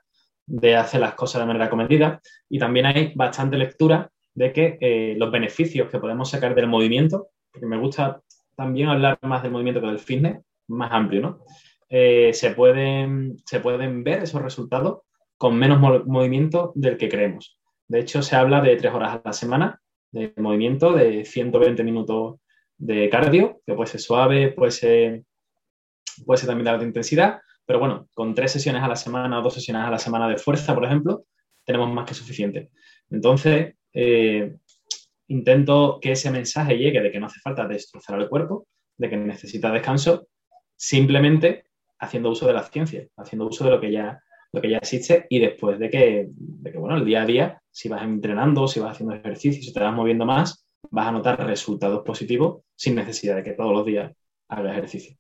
de 0.47 0.77
hacer 0.77 1.01
las 1.01 1.15
cosas 1.15 1.41
de 1.41 1.47
manera 1.47 1.71
comedida 1.71 2.21
y 2.49 2.59
también 2.59 2.87
hay 2.87 3.13
bastante 3.15 3.57
lectura 3.57 4.11
de 4.35 4.53
que 4.53 4.79
eh, 4.81 5.15
los 5.17 5.31
beneficios 5.31 5.91
que 5.91 5.99
podemos 5.99 6.31
sacar 6.31 6.55
del 6.55 6.67
movimiento, 6.67 7.29
porque 7.51 7.67
me 7.67 7.79
gusta 7.79 8.23
también 8.57 8.89
hablar 8.89 9.19
más 9.23 9.43
del 9.43 9.53
movimiento 9.53 9.81
que 9.81 9.87
del 9.87 9.99
fitness, 9.99 10.41
más 10.69 10.93
amplio, 10.93 11.21
¿no? 11.21 11.45
Eh, 11.89 12.33
se, 12.33 12.51
pueden, 12.53 13.37
se 13.45 13.59
pueden 13.59 14.05
ver 14.05 14.23
esos 14.23 14.41
resultados 14.41 15.01
con 15.37 15.57
menos 15.57 15.81
movimiento 16.07 16.73
del 16.75 16.97
que 16.97 17.09
creemos. 17.09 17.59
De 17.89 17.99
hecho, 17.99 18.23
se 18.23 18.37
habla 18.37 18.61
de 18.61 18.77
tres 18.77 18.93
horas 18.95 19.15
a 19.15 19.23
la 19.25 19.33
semana 19.33 19.81
de 20.13 20.33
movimiento, 20.37 20.93
de 20.93 21.25
120 21.25 21.83
minutos 21.83 22.37
de 22.79 23.09
cardio, 23.11 23.61
que 23.67 23.75
puede 23.75 23.91
ser 23.91 24.01
suave, 24.01 24.53
puede 24.53 24.71
ser, 24.71 25.23
puede 26.25 26.39
ser 26.39 26.49
también 26.49 26.65
de 26.65 26.71
alta 26.71 26.85
intensidad, 26.85 27.41
pero 27.67 27.79
bueno, 27.79 28.09
con 28.15 28.35
tres 28.35 28.53
sesiones 28.53 28.83
a 28.83 28.89
la 28.89 28.97
semana 28.97 29.39
o 29.39 29.43
dos 29.43 29.55
sesiones 29.55 29.83
a 29.83 29.91
la 29.91 29.99
semana 29.99 30.29
de 30.29 30.39
fuerza, 30.39 30.75
por 30.75 30.85
ejemplo, 30.85 31.25
tenemos 31.65 31.93
más 31.93 32.07
que 32.07 32.15
suficiente. 32.15 32.71
Entonces, 33.11 33.75
eh, 33.93 34.57
intento 35.29 35.99
que 36.01 36.13
ese 36.13 36.31
mensaje 36.31 36.77
llegue 36.77 37.01
de 37.01 37.11
que 37.11 37.21
no 37.21 37.27
hace 37.27 37.41
falta 37.41 37.67
destrozar 37.67 38.21
el 38.21 38.29
cuerpo, 38.29 38.67
de 38.97 39.09
que 39.09 39.17
necesita 39.17 39.71
descanso, 39.71 40.29
simplemente 40.77 41.65
haciendo 41.99 42.31
uso 42.31 42.47
de 42.47 42.55
la 42.55 42.63
ciencia, 42.65 43.07
haciendo 43.17 43.47
uso 43.47 43.65
de 43.65 43.71
lo 43.71 43.81
que 43.81 43.93
ya, 43.93 44.23
lo 44.53 44.61
que 44.61 44.71
ya 44.71 44.79
existe 44.79 45.27
y 45.29 45.39
después 45.39 45.79
de 45.79 45.91
que, 45.91 46.27
de 46.31 46.73
que, 46.73 46.79
bueno, 46.79 46.97
el 46.97 47.05
día 47.05 47.23
a 47.23 47.27
día, 47.27 47.63
si 47.71 47.89
vas 47.89 48.03
entrenando, 48.03 48.67
si 48.67 48.81
vas 48.81 48.93
haciendo 48.93 49.15
ejercicio, 49.15 49.63
si 49.63 49.73
te 49.73 49.81
vas 49.81 49.95
moviendo 49.95 50.25
más, 50.25 50.67
vas 50.91 51.07
a 51.07 51.13
notar 51.13 51.47
resultados 51.47 52.03
positivos 52.05 52.63
sin 52.75 52.95
necesidad 52.95 53.37
de 53.37 53.45
que 53.45 53.53
todos 53.53 53.73
los 53.73 53.85
días 53.85 54.13
hagas 54.49 54.73
ejercicio. 54.73 55.17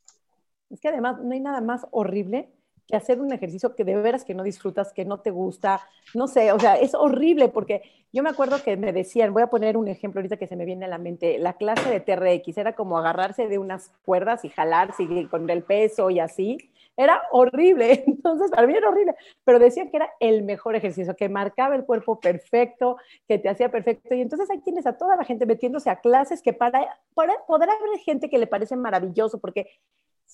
Es 0.70 0.80
que 0.80 0.88
además 0.88 1.18
no 1.22 1.33
hay 1.33 1.40
nada 1.40 1.61
más 1.61 1.87
horrible 1.90 2.50
que 2.90 2.96
hacer 2.96 3.20
un 3.20 3.33
ejercicio 3.33 3.74
que 3.74 3.85
de 3.85 3.96
veras 3.96 4.24
que 4.24 4.35
no 4.35 4.42
disfrutas, 4.42 4.92
que 4.92 5.05
no 5.05 5.20
te 5.20 5.31
gusta, 5.31 5.81
no 6.14 6.29
sé, 6.29 6.53
o 6.53 6.59
sea, 6.59 6.74
es 6.74 6.94
horrible 6.94 7.48
porque 7.48 7.83
yo 8.12 8.22
me 8.22 8.31
acuerdo 8.31 8.62
que 8.62 8.76
me 8.76 8.92
decían, 8.92 9.33
voy 9.33 9.42
a 9.42 9.46
poner 9.46 9.76
un 9.76 9.88
ejemplo 9.88 10.18
ahorita 10.18 10.37
que 10.37 10.48
se 10.48 10.57
me 10.57 10.64
viene 10.64 10.87
a 10.87 10.88
la 10.88 10.98
mente, 10.98 11.38
la 11.38 11.53
clase 11.53 11.88
de 11.88 12.00
TRX 12.00 12.59
era 12.59 12.74
como 12.74 12.98
agarrarse 12.98 13.46
de 13.46 13.59
unas 13.59 13.92
cuerdas 14.05 14.44
y 14.44 14.48
jalarse 14.48 15.07
con 15.31 15.48
el 15.48 15.62
peso 15.62 16.11
y 16.11 16.18
así. 16.18 16.59
Era 17.00 17.22
horrible, 17.30 18.04
entonces 18.06 18.50
para 18.50 18.66
mí 18.66 18.74
era 18.74 18.90
horrible, 18.90 19.14
pero 19.42 19.58
decían 19.58 19.90
que 19.90 19.96
era 19.96 20.10
el 20.20 20.42
mejor 20.42 20.76
ejercicio, 20.76 21.16
que 21.16 21.30
marcaba 21.30 21.74
el 21.74 21.86
cuerpo 21.86 22.20
perfecto, 22.20 22.98
que 23.26 23.38
te 23.38 23.48
hacía 23.48 23.70
perfecto. 23.70 24.14
Y 24.14 24.20
entonces 24.20 24.50
ahí 24.50 24.60
tienes 24.60 24.86
a 24.86 24.98
toda 24.98 25.16
la 25.16 25.24
gente 25.24 25.46
metiéndose 25.46 25.88
a 25.88 26.00
clases 26.00 26.42
que 26.42 26.52
para, 26.52 27.00
para 27.14 27.32
poder 27.46 27.70
haber 27.70 27.98
gente 28.00 28.28
que 28.28 28.36
le 28.36 28.46
parece 28.46 28.76
maravilloso, 28.76 29.40
porque 29.40 29.70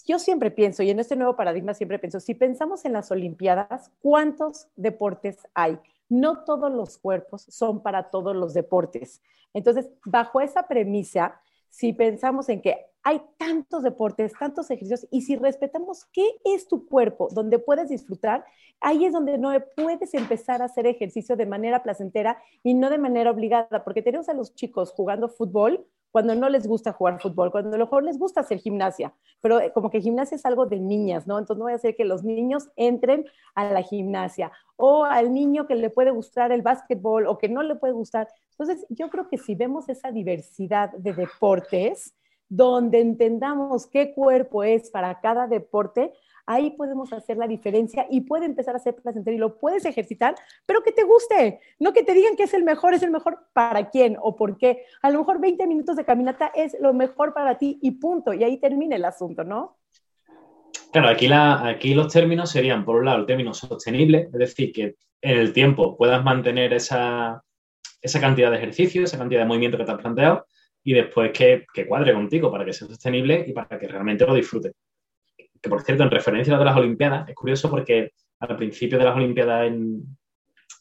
yo 0.05 0.18
siempre 0.18 0.50
pienso, 0.50 0.83
y 0.83 0.90
en 0.90 0.98
este 0.98 1.14
nuevo 1.14 1.37
paradigma 1.37 1.72
siempre 1.72 2.00
pienso, 2.00 2.18
si 2.18 2.35
pensamos 2.35 2.85
en 2.85 2.94
las 2.94 3.12
Olimpiadas, 3.12 3.92
¿cuántos 4.02 4.66
deportes 4.74 5.46
hay? 5.55 5.79
No 6.09 6.42
todos 6.42 6.72
los 6.72 6.98
cuerpos 6.98 7.46
son 7.48 7.81
para 7.81 8.11
todos 8.11 8.35
los 8.35 8.55
deportes. 8.55 9.22
Entonces, 9.55 9.88
bajo 10.05 10.40
esa 10.40 10.66
premisa, 10.66 11.40
si 11.70 11.92
pensamos 11.92 12.48
en 12.48 12.62
que 12.62 12.76
hay 13.02 13.22
tantos 13.38 13.85
deportes, 13.85 14.33
tantos 14.38 14.68
ejercicios, 14.70 15.07
y 15.12 15.22
si 15.22 15.37
respetamos 15.37 16.07
qué 16.12 16.26
es 16.44 16.66
tu 16.66 16.87
cuerpo, 16.88 17.29
donde 17.31 17.61
puedes 17.61 17.88
disfrutar, 17.88 18.44
ahí 18.81 19.05
es 19.05 19.12
donde 19.12 19.38
no 19.38 19.52
puedes 19.76 20.12
empezar 20.14 20.61
a 20.61 20.64
hacer 20.64 20.87
ejercicio 20.87 21.37
de 21.37 21.46
manera 21.46 21.85
placentera 21.85 22.42
y 22.64 22.74
no 22.74 22.90
de 22.90 22.98
manera 22.98 23.31
obligada, 23.31 23.85
porque 23.85 24.02
tenemos 24.02 24.29
a 24.29 24.35
los 24.35 24.55
chicos 24.57 24.92
jugando 24.92 25.29
fútbol 25.29 25.87
cuando 26.11 26.35
no 26.35 26.49
les 26.49 26.66
gusta 26.66 26.92
jugar 26.92 27.21
fútbol, 27.21 27.51
cuando 27.51 27.75
a 27.75 27.79
lo 27.79 27.85
mejor 27.85 28.03
les 28.03 28.19
gusta 28.19 28.40
hacer 28.40 28.59
gimnasia, 28.59 29.14
pero 29.40 29.61
eh, 29.61 29.73
como 29.73 29.90
que 29.90 30.01
gimnasia 30.01 30.37
es 30.37 30.47
algo 30.47 30.66
de 30.66 30.81
niñas, 30.81 31.27
¿no? 31.27 31.38
Entonces 31.38 31.59
no 31.59 31.64
voy 31.64 31.73
a 31.73 31.77
hacer 31.77 31.95
que 31.97 32.05
los 32.05 32.25
niños 32.25 32.69
entren 32.77 33.27
a 33.55 33.64
la 33.71 33.83
gimnasia 33.83 34.51
o 34.77 35.05
al 35.05 35.33
niño 35.33 35.66
que 35.66 35.75
le 35.75 35.90
puede 35.90 36.11
gustar 36.11 36.53
el 36.53 36.62
básquetbol 36.62 37.27
o 37.27 37.38
que 37.38 37.49
no 37.49 37.62
le 37.62 37.77
puede 37.77 37.92
gustar. 37.92 38.29
Entonces 38.53 38.87
yo 38.88 39.11
creo 39.11 39.29
que 39.29 39.38
si 39.38 39.55
vemos 39.55 39.88
esa 39.88 40.11
diversidad 40.11 40.90
de 40.92 41.12
deportes, 41.12 42.14
donde 42.49 43.01
entendamos 43.01 43.87
qué 43.87 44.14
cuerpo 44.14 44.62
es 44.62 44.90
para 44.90 45.21
cada 45.21 45.47
deporte, 45.47 46.12
ahí 46.46 46.70
podemos 46.70 47.12
hacer 47.12 47.37
la 47.37 47.46
diferencia 47.46 48.06
y 48.09 48.22
puede 48.22 48.46
empezar 48.46 48.74
a 48.74 48.78
ser 48.78 48.94
placentero 48.94 49.37
y 49.37 49.40
lo 49.40 49.59
puedes 49.59 49.85
ejercitar, 49.85 50.35
pero 50.64 50.82
que 50.82 50.92
te 50.92 51.02
guste, 51.02 51.61
no 51.78 51.92
que 51.92 52.02
te 52.02 52.14
digan 52.14 52.37
que 52.37 52.44
es 52.44 52.54
el 52.54 52.62
mejor, 52.62 52.94
es 52.94 53.02
el 53.02 53.11
mejor 53.11 53.38
para 53.52 53.90
quién 53.90 54.16
o 54.20 54.37
por 54.37 54.56
qué. 54.56 54.85
A 55.02 55.11
lo 55.11 55.18
mejor 55.18 55.40
20 55.40 55.66
minutos 55.66 55.96
de 55.96 56.04
caminata 56.04 56.50
es 56.54 56.76
lo 56.80 56.94
mejor 56.94 57.35
para 57.35 57.59
ti 57.59 57.78
y 57.82 57.92
punto, 57.92 58.32
y 58.32 58.44
ahí 58.44 58.59
termina 58.59 58.96
el 58.96 59.04
asunto, 59.04 59.44
¿no? 59.44 59.78
Claro, 60.92 61.09
aquí, 61.09 61.94
los 61.94 62.12
términos 62.12 62.50
serían, 62.50 62.85
por 62.85 62.96
un 62.96 63.04
lado, 63.04 63.18
el 63.18 63.26
término 63.26 63.52
sostenible, 63.52 64.30
es 64.32 64.38
decir, 64.38 64.72
que 64.72 64.94
en 65.20 65.38
el 65.38 65.52
tiempo 65.52 65.96
puedas 65.96 66.24
mantener 66.24 66.72
esa, 66.72 67.42
esa 68.00 68.20
cantidad 68.20 68.50
de 68.50 68.56
ejercicio, 68.56 69.04
esa 69.04 69.18
cantidad 69.18 69.40
de 69.40 69.46
movimiento 69.46 69.76
que 69.76 69.85
te 69.85 69.92
has 69.92 70.00
planteado, 70.00 70.46
y 70.82 70.94
después 70.94 71.32
que, 71.32 71.66
que, 71.74 71.87
cuadre 71.87 72.14
contigo 72.14 72.50
para 72.50 72.64
que 72.64 72.72
sea 72.72 72.88
sostenible 72.88 73.44
y 73.46 73.52
para 73.52 73.78
que 73.78 73.88
realmente 73.88 74.24
lo 74.24 74.35
disfrutes 74.35 74.72
que 75.61 75.69
por 75.69 75.83
cierto, 75.83 76.03
en 76.03 76.11
referencia 76.11 76.55
a 76.55 76.59
de 76.59 76.64
las 76.64 76.77
Olimpiadas, 76.77 77.29
es 77.29 77.35
curioso 77.35 77.71
porque 77.71 78.12
al 78.40 78.57
principio 78.57 78.99
de 78.99 79.05
las 79.05 79.16
Olimpiadas 79.16 79.66
en 79.66 80.05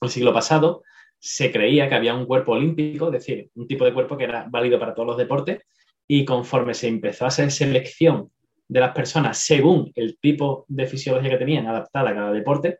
el 0.01 0.09
siglo 0.09 0.33
pasado 0.33 0.83
se 1.19 1.51
creía 1.51 1.89
que 1.89 1.95
había 1.95 2.13
un 2.13 2.25
cuerpo 2.25 2.53
olímpico, 2.53 3.07
es 3.07 3.13
decir, 3.13 3.49
un 3.55 3.67
tipo 3.67 3.85
de 3.85 3.93
cuerpo 3.93 4.17
que 4.17 4.25
era 4.25 4.45
válido 4.49 4.79
para 4.79 4.93
todos 4.93 5.07
los 5.07 5.17
deportes, 5.17 5.63
y 6.07 6.23
conforme 6.23 6.73
se 6.73 6.87
empezó 6.87 7.25
a 7.25 7.29
hacer 7.29 7.51
selección 7.51 8.29
de 8.67 8.79
las 8.79 8.93
personas 8.93 9.39
según 9.39 9.91
el 9.95 10.17
tipo 10.19 10.65
de 10.67 10.87
fisiología 10.87 11.31
que 11.31 11.37
tenían 11.37 11.67
adaptada 11.67 12.11
a 12.11 12.15
cada 12.15 12.31
deporte, 12.31 12.79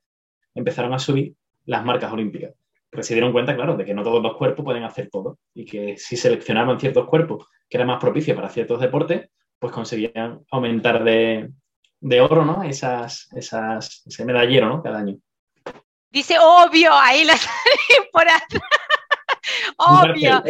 empezaron 0.54 0.94
a 0.94 1.00
subir 1.00 1.34
las 1.66 1.84
marcas 1.84 2.12
olímpicas. 2.12 2.54
Porque 2.90 3.04
se 3.04 3.14
dieron 3.14 3.32
cuenta, 3.32 3.56
claro, 3.56 3.76
de 3.76 3.84
que 3.84 3.94
no 3.94 4.04
todos 4.04 4.22
los 4.22 4.38
cuerpos 4.38 4.64
pueden 4.64 4.84
hacer 4.84 5.10
todo 5.10 5.40
y 5.54 5.66
que 5.66 5.98
si 5.98 6.16
seleccionaban 6.16 6.80
ciertos 6.80 7.08
cuerpos 7.08 7.48
que 7.68 7.78
eran 7.78 7.88
más 7.88 8.00
propicios 8.00 8.36
para 8.36 8.50
ciertos 8.50 8.80
deportes, 8.80 9.30
pues 9.60 9.74
conseguían 9.74 10.42
aumentar 10.52 11.04
de, 11.04 11.50
de 12.06 12.22
oro, 12.22 12.46
¿no? 12.46 12.62
Esas, 12.62 13.28
esas, 13.36 14.04
ese 14.06 14.26
medallero, 14.26 14.70
¿no? 14.70 14.84
Cada 14.84 15.00
año. 15.00 15.18
Dice, 16.12 16.38
obvio, 16.40 16.94
ahí 16.94 17.24
la 17.24 17.34
por 18.12 18.30
atrás. 18.30 18.62
obvio. 19.78 20.44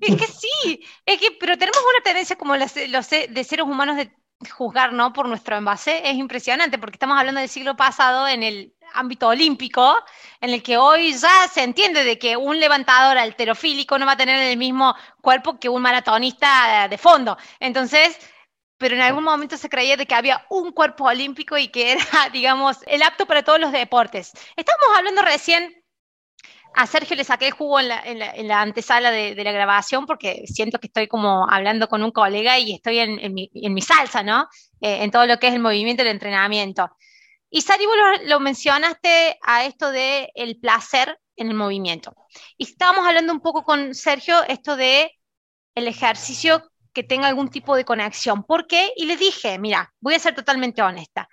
Es, 0.00 0.16
que 0.16 0.26
sí, 0.26 0.82
es 1.04 1.20
que, 1.20 1.32
pero 1.38 1.58
tenemos 1.58 1.78
una 1.78 2.02
tendencia 2.02 2.36
como 2.36 2.56
los, 2.56 2.72
de 2.72 3.44
seres 3.44 3.66
humanos 3.66 3.98
de 3.98 4.10
juzgar, 4.50 4.94
¿no? 4.94 5.12
Por 5.12 5.28
nuestro 5.28 5.54
envase, 5.54 6.00
es 6.08 6.16
impresionante, 6.16 6.78
porque 6.78 6.94
estamos 6.94 7.18
hablando 7.18 7.40
del 7.40 7.50
siglo 7.50 7.76
pasado, 7.76 8.26
en 8.26 8.42
el 8.42 8.72
ámbito 8.94 9.28
olímpico, 9.28 9.94
en 10.40 10.48
el 10.48 10.62
que 10.62 10.78
hoy 10.78 11.12
ya 11.12 11.46
se 11.52 11.62
entiende 11.62 12.04
de 12.04 12.18
que 12.18 12.38
un 12.38 12.58
levantador 12.58 13.18
alterofílico 13.18 13.98
no 13.98 14.06
va 14.06 14.12
a 14.12 14.16
tener 14.16 14.40
el 14.40 14.56
mismo 14.56 14.94
cuerpo 15.20 15.58
que 15.58 15.68
un 15.68 15.82
maratonista 15.82 16.88
de 16.88 16.96
fondo. 16.96 17.36
Entonces, 17.60 18.18
pero 18.80 18.94
en 18.94 19.02
algún 19.02 19.24
momento 19.24 19.58
se 19.58 19.68
creía 19.68 19.98
de 19.98 20.06
que 20.06 20.14
había 20.14 20.46
un 20.48 20.72
cuerpo 20.72 21.04
olímpico 21.04 21.58
y 21.58 21.68
que 21.68 21.92
era, 21.92 22.02
digamos, 22.32 22.78
el 22.86 23.02
apto 23.02 23.26
para 23.26 23.42
todos 23.42 23.60
los 23.60 23.72
deportes. 23.72 24.32
Estábamos 24.56 24.96
hablando 24.96 25.20
recién 25.20 25.76
a 26.74 26.86
Sergio 26.86 27.14
le 27.14 27.24
saqué 27.24 27.48
el 27.48 27.52
jugo 27.52 27.78
en 27.78 27.88
la, 28.48 28.60
antesala 28.62 29.10
de, 29.10 29.34
la 29.34 29.52
grabación 29.52 30.06
porque 30.06 30.44
siento 30.46 30.78
que 30.78 30.86
estoy 30.86 31.08
como 31.08 31.46
hablando 31.50 31.88
con 31.88 32.02
un 32.02 32.10
colega 32.10 32.58
y 32.58 32.72
estoy 32.72 33.00
en, 33.00 33.34
mi, 33.34 33.82
salsa, 33.82 34.22
¿no? 34.22 34.48
Eh, 34.80 35.02
en 35.02 35.10
todo 35.10 35.26
lo 35.26 35.38
que 35.38 35.48
es 35.48 35.54
el 35.54 35.60
movimiento 35.60 36.02
y 36.02 36.06
el 36.06 36.12
entrenamiento. 36.12 36.88
Y 37.50 37.60
Sari, 37.60 37.84
vos 37.84 37.96
lo, 38.24 38.40
mencionaste 38.40 39.38
a 39.42 39.64
esto 39.64 39.90
de 39.90 40.30
el 40.34 40.58
placer 40.58 41.18
en 41.36 41.48
el 41.48 41.54
movimiento. 41.54 42.14
Y 42.56 42.64
estábamos 42.64 43.06
hablando 43.06 43.32
un 43.32 43.40
poco 43.40 43.62
con 43.62 43.94
Sergio 43.94 44.42
esto 44.44 44.76
de 44.76 45.12
el 45.74 45.86
ejercicio 45.86 46.70
que 46.92 47.02
tenga 47.02 47.28
algún 47.28 47.48
tipo 47.50 47.76
de 47.76 47.84
conexión. 47.84 48.44
¿Por 48.44 48.66
qué? 48.66 48.92
Y 48.96 49.06
le 49.06 49.16
dije, 49.16 49.58
mira, 49.58 49.92
voy 50.00 50.14
a 50.14 50.18
ser 50.18 50.34
totalmente 50.34 50.82
honesta. 50.82 51.28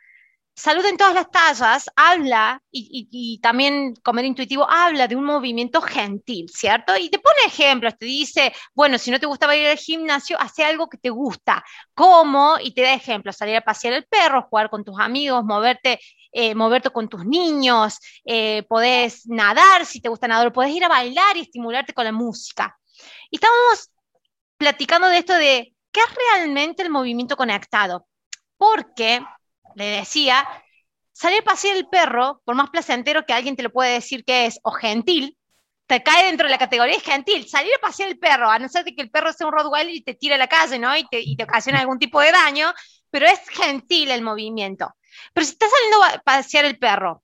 Salud 0.59 0.83
en 0.85 0.97
todas 0.97 1.13
las 1.13 1.29
tallas 1.29 1.87
habla, 1.95 2.63
y, 2.71 3.39
también 3.43 3.93
comer 4.03 4.25
intuitivo 4.25 4.67
habla 4.67 5.07
de 5.07 5.15
un 5.15 5.23
movimiento 5.23 5.81
gentil, 5.81 6.49
¿cierto? 6.49 6.97
Y 6.97 7.09
te 7.09 7.19
pone 7.19 7.37
ejemplos, 7.45 7.95
te 7.95 8.07
dice, 8.07 8.51
bueno, 8.73 8.97
si 8.97 9.11
no 9.11 9.19
te 9.19 9.27
gustaba 9.27 9.55
ir 9.55 9.67
al 9.67 9.77
gimnasio, 9.77 10.35
hace 10.39 10.63
algo 10.63 10.89
que 10.89 10.97
te 10.97 11.11
gusta. 11.11 11.63
¿Cómo? 11.93 12.57
Y 12.59 12.73
te 12.73 12.81
da 12.81 12.93
ejemplos, 12.93 13.37
salir 13.37 13.55
a 13.55 13.61
pasear 13.61 13.93
el 13.93 14.07
perro, 14.07 14.47
jugar 14.49 14.71
con 14.71 14.83
tus 14.83 14.99
amigos, 14.99 15.43
moverte, 15.43 15.99
eh, 16.31 16.55
moverte 16.55 16.89
con 16.89 17.07
tus 17.07 17.23
niños, 17.23 17.99
eh, 18.25 18.63
podés 18.67 19.27
nadar, 19.27 19.85
si 19.85 20.01
te 20.01 20.09
gusta 20.09 20.27
nadar, 20.27 20.51
podés 20.51 20.71
ir 20.75 20.83
a 20.83 20.87
bailar 20.87 21.37
y 21.37 21.41
estimularte 21.41 21.93
con 21.93 22.05
la 22.05 22.11
música. 22.11 22.75
Y 23.29 23.35
estábamos 23.35 23.91
platicando 24.57 25.09
de 25.09 25.17
esto 25.19 25.33
de 25.33 25.73
qué 25.91 25.99
es 25.99 26.15
realmente 26.15 26.83
el 26.83 26.89
movimiento 26.89 27.37
conectado. 27.37 28.07
Porque 28.57 29.21
le 29.75 29.85
decía, 29.85 30.47
salir 31.11 31.41
a 31.41 31.45
pasear 31.45 31.77
el 31.77 31.87
perro, 31.87 32.41
por 32.45 32.55
más 32.55 32.69
placentero 32.69 33.25
que 33.25 33.33
alguien 33.33 33.55
te 33.55 33.63
lo 33.63 33.71
puede 33.71 33.93
decir 33.93 34.23
que 34.25 34.45
es, 34.45 34.59
o 34.63 34.71
gentil, 34.71 35.37
te 35.85 36.03
cae 36.03 36.25
dentro 36.25 36.47
de 36.47 36.51
la 36.51 36.57
categoría 36.57 36.99
gentil. 36.99 37.47
Salir 37.47 37.73
a 37.75 37.79
pasear 37.79 38.09
el 38.09 38.19
perro, 38.19 38.49
a 38.49 38.59
no 38.59 38.67
ser 38.67 38.83
que 38.83 39.01
el 39.01 39.09
perro 39.09 39.31
sea 39.31 39.47
un 39.47 39.53
Rottweiler 39.53 39.95
y 39.95 40.01
te 40.03 40.15
tire 40.15 40.35
a 40.35 40.37
la 40.37 40.47
calle, 40.47 40.79
¿no? 40.79 40.95
Y 40.97 41.07
te, 41.07 41.21
y 41.21 41.35
te 41.37 41.43
ocasiona 41.43 41.79
algún 41.79 41.99
tipo 41.99 42.19
de 42.19 42.31
daño, 42.31 42.73
pero 43.09 43.25
es 43.25 43.39
gentil 43.49 44.11
el 44.11 44.21
movimiento. 44.21 44.89
Pero 45.33 45.45
si 45.45 45.53
estás 45.53 45.71
saliendo 45.71 46.03
a 46.03 46.21
pasear 46.23 46.65
el 46.65 46.77
perro 46.77 47.23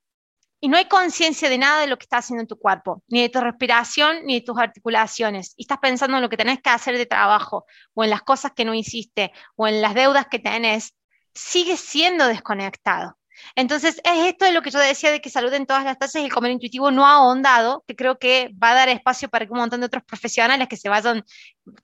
y 0.64 0.70
no 0.70 0.78
hay 0.78 0.86
conciencia 0.86 1.50
de 1.50 1.58
nada 1.58 1.82
de 1.82 1.88
lo 1.88 1.98
que 1.98 2.04
está 2.04 2.20
haciendo 2.20 2.40
en 2.40 2.48
tu 2.48 2.58
cuerpo, 2.58 3.04
ni 3.10 3.22
de 3.22 3.28
tu 3.28 3.42
respiración, 3.42 4.26
ni 4.26 4.36
de 4.36 4.46
tus 4.46 4.58
articulaciones, 4.58 5.54
y 5.58 5.64
estás 5.64 5.80
pensando 5.80 6.16
en 6.16 6.24
lo 6.24 6.30
que 6.30 6.38
tenés 6.38 6.62
que 6.62 6.70
hacer 6.70 6.98
de 6.98 7.06
trabajo, 7.06 7.66
o 7.94 8.06
en 8.06 8.10
las 8.10 8.22
cosas 8.22 8.54
que 8.56 8.64
no 8.64 8.74
hiciste, 8.74 9.34
o 9.58 9.68
en 9.68 9.82
las 9.82 9.94
deudas 9.94 10.28
que 10.32 10.40
tenés, 10.40 10.96
sigue 11.34 11.76
siendo 11.76 12.28
desconectado. 12.28 13.18
Entonces, 13.56 14.00
es 14.06 14.26
esto 14.26 14.46
de 14.46 14.54
lo 14.54 14.62
que 14.62 14.72
yo 14.72 14.80
decía 14.80 15.12
de 15.12 15.20
que 15.20 15.30
salud 15.30 15.52
en 15.54 15.66
todas 15.66 15.84
las 15.84 16.00
tasas 16.00 16.22
y 16.22 16.26
el 16.28 16.34
comer 16.34 16.52
intuitivo 16.52 16.92
no 16.92 17.06
ha 17.06 17.16
ahondado, 17.16 17.84
que 17.86 17.98
creo 17.98 18.18
que 18.18 18.50
va 18.64 18.72
a 18.72 18.76
dar 18.76 18.88
espacio 18.88 19.28
para 19.28 19.46
que 19.46 19.52
un 19.52 19.60
montón 19.60 19.82
de 19.82 19.88
otros 19.88 20.04
profesionales 20.06 20.70
que 20.70 20.78
se 20.78 20.88
vayan 20.88 21.26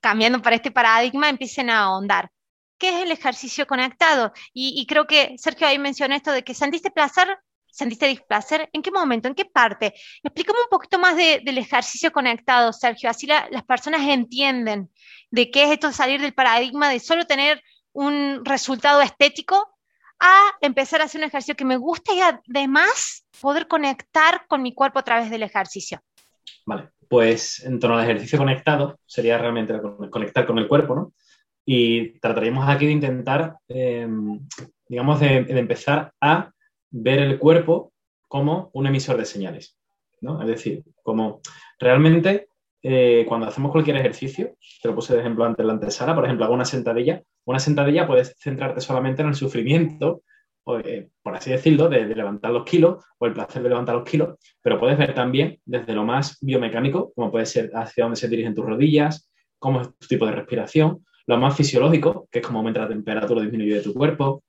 cambiando 0.00 0.40
para 0.40 0.56
este 0.56 0.70
paradigma 0.70 1.28
empiecen 1.28 1.68
a 1.68 1.80
ahondar. 1.80 2.30
¿Qué 2.78 2.88
es 2.88 3.04
el 3.04 3.12
ejercicio 3.12 3.66
conectado? 3.66 4.32
Y, 4.54 4.86
creo 4.86 5.06
que 5.06 5.34
Sergio 5.36 5.66
ahí 5.66 5.78
mencionó 5.78 6.14
esto 6.14 6.32
de 6.32 6.42
que 6.42 6.54
sentiste 6.54 6.90
placer, 6.90 7.28
sentiste 7.70 8.06
displacer. 8.06 8.68
¿En 8.72 8.82
qué 8.82 8.90
momento? 8.90 9.28
¿En 9.28 9.34
qué 9.34 9.44
parte? 9.44 9.94
Explícame 10.22 10.58
un 10.60 10.70
poquito 10.70 10.98
más 10.98 11.16
del 11.16 11.58
ejercicio 11.58 12.12
conectado, 12.12 12.72
Sergio, 12.72 13.10
así 13.10 13.26
las 13.26 13.64
personas 13.64 14.02
entienden 14.02 14.90
de 15.30 15.50
qué 15.50 15.64
es 15.64 15.70
esto 15.72 15.88
de 15.88 15.92
salir 15.92 16.20
del 16.20 16.34
paradigma 16.34 16.88
de 16.88 17.00
solo 17.00 17.26
tener 17.26 17.62
un 17.92 18.44
resultado 18.44 19.00
estético 19.00 19.76
a 20.20 20.52
empezar 20.60 21.00
a 21.00 21.04
hacer 21.04 21.20
un 21.20 21.28
ejercicio 21.28 21.56
que 21.56 21.64
me 21.64 21.76
gusta 21.76 22.12
y 22.12 22.20
además 22.20 23.24
poder 23.40 23.66
conectar 23.66 24.46
con 24.46 24.62
mi 24.62 24.74
cuerpo 24.74 24.98
a 24.98 25.02
través 25.02 25.30
del 25.30 25.42
ejercicio. 25.42 26.00
Vale, 26.66 26.90
pues 27.08 27.64
en 27.64 27.80
torno 27.80 27.96
al 27.96 28.04
ejercicio 28.04 28.38
conectado 28.38 29.00
sería 29.06 29.38
realmente 29.38 29.74
conectar 30.10 30.46
con 30.46 30.58
el 30.58 30.68
cuerpo, 30.68 30.94
¿no? 30.94 31.12
Y 31.64 32.18
trataríamos 32.20 32.68
aquí 32.68 32.86
de 32.86 32.92
intentar, 32.92 33.56
em, 33.68 34.40
digamos, 34.86 35.20
de, 35.20 35.36
empezar 35.48 36.12
a 36.20 36.50
ver 36.90 37.20
el 37.20 37.38
cuerpo 37.38 37.92
como 38.28 38.70
un 38.74 38.86
emisor 38.86 39.16
de 39.16 39.24
señales, 39.24 39.76
¿no? 40.20 40.40
Es 40.40 40.48
decir, 40.48 40.84
como 41.02 41.40
realmente 41.78 42.48
eh, 42.82 43.24
cuando 43.28 43.46
hacemos 43.46 43.72
cualquier 43.72 43.96
ejercicio, 43.96 44.56
te 44.82 44.88
lo 44.88 44.94
puse 44.94 45.14
de 45.14 45.20
ejemplo 45.20 45.44
antes 45.44 45.60
en 45.62 45.66
la 45.66 45.72
antesala, 45.74 46.14
por 46.14 46.24
ejemplo, 46.24 46.44
hago 46.44 46.54
una 46.54 46.64
sentadilla, 46.64 47.22
una 47.44 47.58
sentadilla 47.58 48.06
puedes 48.06 48.36
centrarte 48.38 48.80
solamente 48.80 49.22
en 49.22 49.28
el 49.28 49.34
sufrimiento, 49.34 50.22
eh, 50.84 51.08
por 51.22 51.34
así 51.34 51.50
decirlo, 51.50 51.88
de, 51.88 52.06
levantar 52.06 52.52
los 52.52 52.64
kilos 52.64 53.04
o 53.18 53.26
el 53.26 53.32
placer 53.32 53.62
de 53.62 53.68
levantar 53.68 53.96
los 53.96 54.08
kilos, 54.08 54.38
pero 54.62 54.78
puedes 54.78 54.96
ver 54.96 55.14
también 55.14 55.58
desde 55.64 55.92
lo 55.92 56.04
más 56.04 56.38
biomecánico, 56.40 57.12
como 57.14 57.30
puede 57.30 57.46
ser 57.46 57.70
hacia 57.74 58.04
dónde 58.04 58.16
se 58.16 58.28
dirigen 58.28 58.54
tus 58.54 58.64
rodillas, 58.64 59.30
cómo 59.58 59.82
es 59.82 59.88
tu 59.98 60.06
tipo 60.06 60.26
de 60.26 60.32
respiración, 60.32 61.04
lo 61.26 61.36
más 61.36 61.56
fisiológico, 61.56 62.28
que 62.30 62.38
es 62.38 62.46
cómo 62.46 62.60
aumenta 62.60 62.80
la 62.80 62.88
temperatura 62.88 63.40
o 63.40 63.42
disminuye 63.42 63.74
de 63.74 63.82
tu 63.82 63.92
cuerpo, 63.92 64.42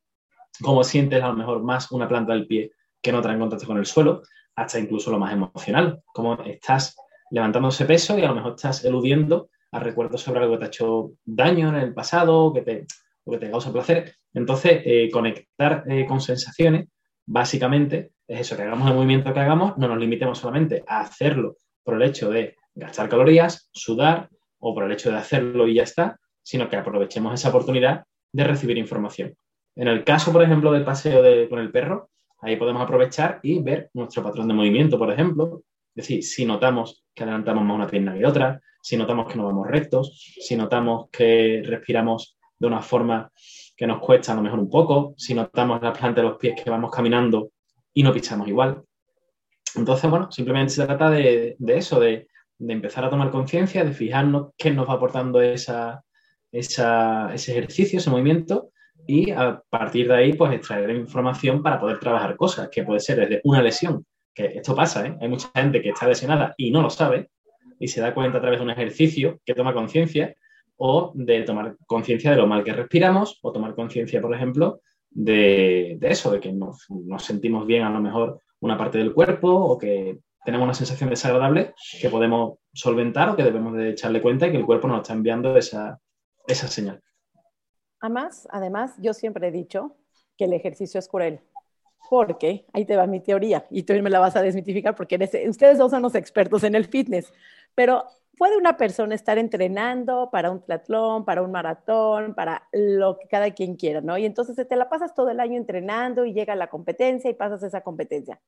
cómo 0.60 0.84
sientes 0.84 1.24
a 1.24 1.28
lo 1.28 1.34
mejor 1.34 1.64
más 1.64 1.92
una 1.92 2.08
planta 2.08 2.34
del 2.34 2.48
pie 2.48 2.72
que 3.02 3.12
no 3.12 3.20
otra 3.20 3.34
en 3.34 3.40
contacto 3.40 3.66
con 3.66 3.78
el 3.78 3.86
suelo, 3.86 4.22
hasta 4.56 4.80
incluso 4.80 5.12
lo 5.12 5.20
más 5.20 5.34
emocional, 5.34 6.02
cómo 6.06 6.42
estás 6.44 6.96
levantando 7.32 7.70
ese 7.70 7.86
peso 7.86 8.18
y 8.18 8.24
a 8.24 8.28
lo 8.28 8.36
mejor 8.36 8.54
estás 8.56 8.84
eludiendo 8.86 9.50
a 9.72 9.80
recuerdos 9.80 10.22
sobre 10.22 10.42
algo 10.42 10.54
que 10.54 10.60
te 10.60 10.66
ha 10.66 10.68
hecho 10.68 11.12
daño 11.24 11.70
en 11.70 11.76
el 11.76 11.94
pasado 11.94 12.54
que 12.54 12.62
te, 12.62 12.86
o 13.24 13.32
que 13.32 13.38
te 13.38 13.50
causa 13.50 13.72
placer. 13.72 14.14
Entonces, 14.34 14.82
eh, 14.86 15.10
conectar 15.12 15.86
eh, 15.88 16.06
con 16.06 16.22
sensaciones, 16.22 16.90
básicamente, 17.26 18.12
es 18.28 18.42
eso, 18.42 18.56
que 18.56 18.64
hagamos 18.64 18.90
el 18.90 18.96
movimiento 18.96 19.34
que 19.34 19.40
hagamos, 19.40 19.78
no 19.78 19.88
nos 19.88 19.98
limitemos 19.98 20.38
solamente 20.38 20.84
a 20.88 21.02
hacerlo 21.02 21.56
por 21.84 21.96
el 21.96 22.04
hecho 22.04 22.30
de 22.30 22.56
gastar 22.76 23.10
calorías, 23.10 23.70
sudar, 23.72 24.30
o 24.62 24.74
por 24.74 24.84
el 24.84 24.92
hecho 24.92 25.12
de 25.12 25.18
hacerlo 25.18 25.68
y 25.68 25.76
ya 25.76 25.84
está, 25.84 26.20
sino 26.44 26.70
que 26.70 26.78
aprovechemos 26.78 27.34
esa 27.34 27.50
oportunidad 27.50 28.06
de 28.32 28.44
recibir 28.44 28.78
información. 28.78 29.36
En 29.76 29.88
el 29.88 30.04
caso, 30.04 30.32
por 30.32 30.44
ejemplo, 30.44 30.72
del 30.72 30.84
paseo 30.84 31.22
con 31.50 31.60
el 31.60 31.72
perro, 31.72 32.10
ahí 32.42 32.56
podemos 32.56 32.82
aprovechar 32.82 33.40
y 33.44 33.62
ver 33.62 33.90
nuestro 33.94 34.24
patrón 34.24 34.48
de 34.48 34.54
movimiento, 34.54 34.98
por 34.98 35.12
ejemplo. 35.12 35.64
Es 35.96 36.08
decir, 36.08 36.24
si 36.24 36.46
notamos 36.46 37.04
que 37.14 37.24
adelantamos 37.24 37.64
más 37.64 37.76
una 37.76 37.88
pierna 37.88 38.14
que 38.18 38.26
otra, 38.26 38.62
si 38.82 38.98
notamos 38.98 39.32
que 39.32 39.38
no 39.38 39.46
vamos 39.46 39.68
rectos, 39.68 40.36
si 40.40 40.56
notamos 40.56 41.10
que 41.12 41.62
respiramos 41.66 42.38
de 42.58 42.68
una 42.68 42.82
forma 42.82 43.32
que 43.76 43.88
nos 43.88 44.00
cuesta 44.00 44.34
a 44.34 44.36
lo 44.36 44.42
mejor 44.42 44.60
un 44.60 44.70
poco, 44.70 45.14
si 45.18 45.34
notamos 45.34 45.82
la 45.82 45.94
planta 45.94 46.22
de 46.22 46.28
los 46.28 46.38
pies 46.38 46.62
que 46.62 46.70
vamos 46.70 46.92
caminando 46.92 47.52
y 47.94 48.04
no 48.04 48.14
pisamos 48.14 48.48
igual. 48.48 48.84
Entonces, 49.76 50.10
bueno, 50.10 50.32
simplemente 50.32 50.74
se 50.74 50.86
trata 50.86 51.10
de, 51.10 51.56
eso, 51.68 52.00
de, 52.00 52.28
empezar 52.60 53.06
a 53.06 53.10
tomar 53.10 53.32
conciencia, 53.32 53.84
de 53.84 53.94
fijarnos 53.94 54.52
qué 54.58 54.72
nos 54.72 54.88
va 54.88 54.94
aportando 54.94 55.42
ese 55.42 55.74
ejercicio, 56.52 58.00
ese 58.00 58.10
movimiento, 58.10 58.72
y 59.08 59.32
a 59.32 59.62
partir 59.70 60.08
de 60.08 60.16
ahí, 60.16 60.34
pues 60.34 60.54
extraer 60.54 60.90
información 60.92 61.62
para 61.62 61.80
poder 61.80 62.00
trabajar 62.00 62.36
cosas, 62.36 62.70
que 62.70 62.84
puede 62.84 63.00
ser 63.00 63.20
desde 63.20 63.42
una 63.44 63.62
lesión, 63.62 64.06
que 64.34 64.46
esto 64.46 64.76
pasa, 64.76 65.06
¿eh? 65.06 65.18
hay 65.20 65.28
mucha 65.28 65.50
gente 65.56 65.82
que 65.82 65.90
está 65.90 66.08
lesionada 66.08 66.54
y 66.58 66.72
no 66.72 66.82
lo 66.82 66.90
sabe, 66.90 67.30
y 67.80 67.88
se 67.88 68.02
da 68.02 68.14
cuenta 68.14 68.38
a 68.38 68.42
través 68.42 68.60
de 68.60 68.64
un 68.64 68.70
ejercicio 68.70 69.40
que 69.46 69.54
toma 69.54 69.74
conciencia 69.74 70.36
o 70.78 71.12
de 71.16 71.42
tomar 71.44 71.76
conciencia 71.86 72.32
de 72.32 72.38
lo 72.38 72.48
mal 72.48 72.64
que 72.64 72.74
respiramos 72.74 73.40
o 73.42 73.52
tomar 73.52 73.76
conciencia, 73.76 74.22
por 74.22 74.34
ejemplo, 74.34 74.82
de, 75.10 75.98
eso, 76.02 76.32
de 76.32 76.40
que 76.40 76.52
nos, 76.52 76.88
sentimos 77.20 77.68
bien 77.68 77.84
a 77.84 77.90
lo 77.90 78.00
mejor 78.00 78.40
una 78.62 78.78
parte 78.78 78.98
del 78.98 79.14
cuerpo 79.14 79.50
o 79.50 79.78
que 79.78 80.20
tenemos 80.46 80.66
una 80.66 80.74
sensación 80.74 81.10
desagradable 81.10 81.74
que 82.00 82.10
podemos 82.10 82.60
solventar 82.74 83.30
o 83.30 83.36
que 83.36 83.44
debemos 83.44 83.74
de 83.74 83.90
echarle 83.90 84.22
cuenta 84.22 84.48
y 84.48 84.52
que 84.52 84.58
el 84.58 84.66
cuerpo 84.66 84.88
nos 84.88 85.02
está 85.02 85.14
enviando 85.14 85.58
esa, 85.58 86.00
esa 86.48 86.68
señal. 86.68 87.02
Además, 88.02 88.48
además, 88.52 88.96
yo 88.98 89.14
siempre 89.14 89.48
he 89.48 89.52
dicho 89.52 89.96
que 90.38 90.46
el 90.46 90.54
ejercicio 90.54 91.00
es 91.00 91.08
cruel 91.08 91.40
porque 92.10 92.66
ahí 92.74 92.84
te 92.84 92.98
va 92.98 93.08
mi 93.08 93.22
teoría 93.22 93.66
y 93.70 93.84
tú 93.84 93.94
me 93.94 94.10
la 94.10 94.20
vas 94.20 94.36
a 94.36 94.42
desmitificar 94.42 94.96
porque 94.96 95.16
ustedes 95.48 95.78
dos 95.78 95.92
son 95.92 96.02
los 96.02 96.16
expertos 96.16 96.64
en 96.64 96.76
el 96.76 96.86
fitness, 96.86 97.32
pero 97.74 98.06
puede 98.38 98.58
una 98.58 98.76
persona 98.76 99.16
estar 99.16 99.38
entrenando 99.38 100.30
para 100.32 100.52
un 100.52 100.62
triatlón, 100.62 101.24
para 101.24 101.44
un 101.44 101.52
maratón, 101.52 102.34
para 102.34 102.68
lo 102.74 103.18
que 103.18 103.28
cada 103.28 103.52
quien 103.52 103.76
quiera, 103.76 104.02
¿no? 104.02 104.18
Y 104.18 104.26
entonces 104.26 104.68
te 104.68 104.76
la 104.76 104.90
pasas 104.90 105.14
todo 105.14 105.30
el 105.30 105.40
año 105.40 105.58
entrenando 105.58 106.26
y 106.26 106.34
llega 106.34 106.56
la 106.56 106.68
competencia 106.68 107.30
y 107.30 107.36
pasas 107.36 107.64
esa 107.64 107.82
competencia. 107.82 108.42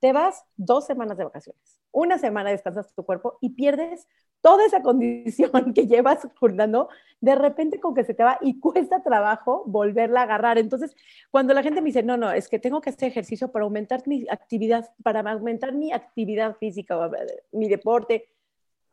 Te 0.00 0.12
vas 0.12 0.44
dos 0.56 0.86
semanas 0.86 1.18
de 1.18 1.24
vacaciones, 1.24 1.80
una 1.92 2.18
semana 2.18 2.50
descansas 2.50 2.92
tu 2.94 3.04
cuerpo 3.04 3.38
y 3.40 3.50
pierdes 3.50 4.08
toda 4.40 4.64
esa 4.64 4.82
condición 4.82 5.50
que 5.74 5.86
llevas 5.86 6.26
jurando, 6.38 6.88
de 7.20 7.34
repente 7.34 7.78
con 7.80 7.94
que 7.94 8.04
se 8.04 8.14
te 8.14 8.24
va 8.24 8.38
y 8.40 8.58
cuesta 8.58 9.02
trabajo 9.02 9.62
volverla 9.66 10.20
a 10.20 10.22
agarrar. 10.24 10.58
Entonces, 10.58 10.96
cuando 11.30 11.52
la 11.52 11.62
gente 11.62 11.82
me 11.82 11.86
dice, 11.86 12.02
no, 12.02 12.16
no, 12.16 12.32
es 12.32 12.48
que 12.48 12.58
tengo 12.58 12.80
que 12.80 12.90
hacer 12.90 13.08
ejercicio 13.08 13.52
para 13.52 13.64
aumentar 13.64 14.02
mi 14.06 14.26
actividad, 14.30 14.90
para 15.02 15.20
aumentar 15.30 15.74
mi 15.74 15.92
actividad 15.92 16.56
física, 16.56 17.10
mi 17.52 17.68
deporte, 17.68 18.28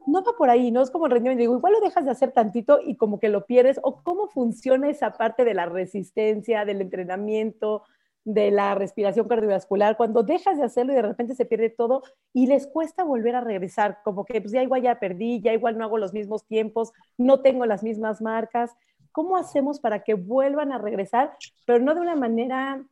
no 0.05 0.23
va 0.23 0.33
por 0.37 0.49
ahí, 0.49 0.71
no 0.71 0.81
es 0.81 0.89
como 0.89 1.05
el 1.05 1.11
rendimiento. 1.11 1.41
Digo, 1.41 1.57
igual 1.57 1.73
lo 1.73 1.81
dejas 1.81 2.05
de 2.05 2.11
hacer 2.11 2.31
tantito 2.31 2.79
y 2.83 2.95
como 2.95 3.19
que 3.19 3.29
lo 3.29 3.45
pierdes, 3.45 3.79
o 3.83 4.01
cómo 4.03 4.27
funciona 4.27 4.89
esa 4.89 5.11
parte 5.11 5.43
de 5.43 5.53
la 5.53 5.65
resistencia, 5.65 6.65
del 6.65 6.81
entrenamiento, 6.81 7.83
de 8.27 8.51
la 8.51 8.75
respiración 8.75 9.25
cardiovascular, 9.25 9.95
cuando 9.95 10.21
dejas 10.21 10.57
de 10.57 10.65
hacerlo 10.65 10.91
y 10.91 10.97
de 10.97 11.01
repente 11.01 11.33
se 11.33 11.45
pierde 11.45 11.69
todo 11.69 12.03
y 12.33 12.47
les 12.47 12.67
cuesta 12.67 13.05
volver 13.05 13.35
a 13.35 13.41
regresar, 13.41 13.99
como 14.03 14.25
que 14.25 14.41
pues 14.41 14.51
ya 14.51 14.61
igual 14.61 14.81
ya 14.81 14.99
perdí, 14.99 15.39
ya 15.39 15.53
igual 15.53 15.77
no 15.77 15.85
hago 15.85 15.97
los 15.97 16.13
mismos 16.13 16.45
tiempos, 16.45 16.91
no 17.17 17.39
tengo 17.39 17.65
las 17.65 17.83
mismas 17.83 18.21
marcas. 18.21 18.75
¿Cómo 19.13 19.37
hacemos 19.37 19.79
para 19.79 20.03
que 20.03 20.15
vuelvan 20.15 20.73
a 20.73 20.77
regresar, 20.77 21.37
pero 21.65 21.79
no 21.79 21.95
de 21.95 22.01
una 22.01 22.17
manera 22.17 22.85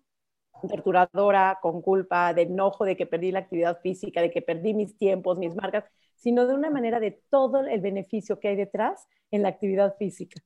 torturadora, 0.70 1.60
con 1.62 1.82
culpa, 1.82 2.34
de 2.34 2.44
enojo 2.44 2.86
de 2.86 2.96
que 2.96 3.06
perdí 3.06 3.34
la 3.34 3.40
actividad 3.40 3.82
física, 3.82 4.22
de 4.22 4.32
que 4.32 4.42
perdí 4.42 4.74
mis 4.74 4.98
tiempos, 4.98 5.38
mis 5.38 5.54
marcas, 5.54 5.84
sino 6.16 6.48
de 6.48 6.54
una 6.54 6.70
manera 6.70 7.02
de 7.02 7.20
todo 7.30 7.60
el 7.60 7.82
beneficio 7.82 8.40
que 8.40 8.48
hay 8.48 8.56
detrás 8.56 9.10
en 9.32 9.44
la 9.44 9.50
actividad 9.50 9.98
física? 9.98 10.42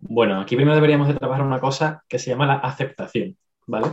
Bueno, 0.00 0.40
aquí 0.40 0.56
primero 0.56 0.74
deberíamos 0.74 1.06
de 1.06 1.14
trabajar 1.14 1.46
una 1.46 1.60
cosa 1.60 2.02
que 2.08 2.18
se 2.18 2.30
llama 2.30 2.46
la 2.46 2.54
aceptación. 2.54 3.36
¿Vale? 3.66 3.88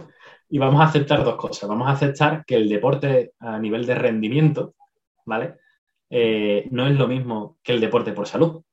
Y 0.49 0.57
vamos 0.57 0.81
a 0.81 0.85
aceptar 0.85 1.23
dos 1.23 1.35
cosas. 1.35 1.69
Vamos 1.69 1.87
a 1.87 1.91
aceptar 1.91 2.43
que 2.45 2.55
el 2.55 2.69
deporte 2.69 3.33
a 3.39 3.59
nivel 3.59 3.85
de 3.85 3.95
rendimiento, 3.95 4.75
¿vale? 5.25 5.55
Eh, 6.09 6.67
no 6.71 6.87
es 6.87 6.97
lo 6.97 7.07
mismo 7.07 7.57
que 7.61 7.73
el 7.73 7.81
deporte 7.81 8.13
por 8.13 8.27
salud. 8.27 8.63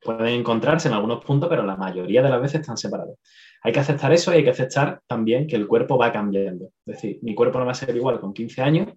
Pueden 0.00 0.34
encontrarse 0.34 0.88
en 0.88 0.94
algunos 0.94 1.24
puntos, 1.24 1.48
pero 1.48 1.64
la 1.64 1.76
mayoría 1.76 2.22
de 2.22 2.30
las 2.30 2.40
veces 2.40 2.60
están 2.60 2.76
separados. 2.76 3.18
Hay 3.62 3.72
que 3.72 3.80
aceptar 3.80 4.12
eso 4.12 4.32
y 4.32 4.36
hay 4.36 4.44
que 4.44 4.50
aceptar 4.50 5.00
también 5.06 5.46
que 5.46 5.56
el 5.56 5.66
cuerpo 5.66 5.98
va 5.98 6.12
cambiando. 6.12 6.66
Es 6.86 6.94
decir, 6.94 7.18
mi 7.22 7.34
cuerpo 7.34 7.58
no 7.58 7.64
va 7.66 7.72
a 7.72 7.74
ser 7.74 7.96
igual 7.96 8.20
con 8.20 8.32
15 8.32 8.62
años 8.62 8.88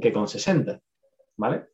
que 0.00 0.12
con 0.12 0.28
60, 0.28 0.78
¿vale? 1.36 1.64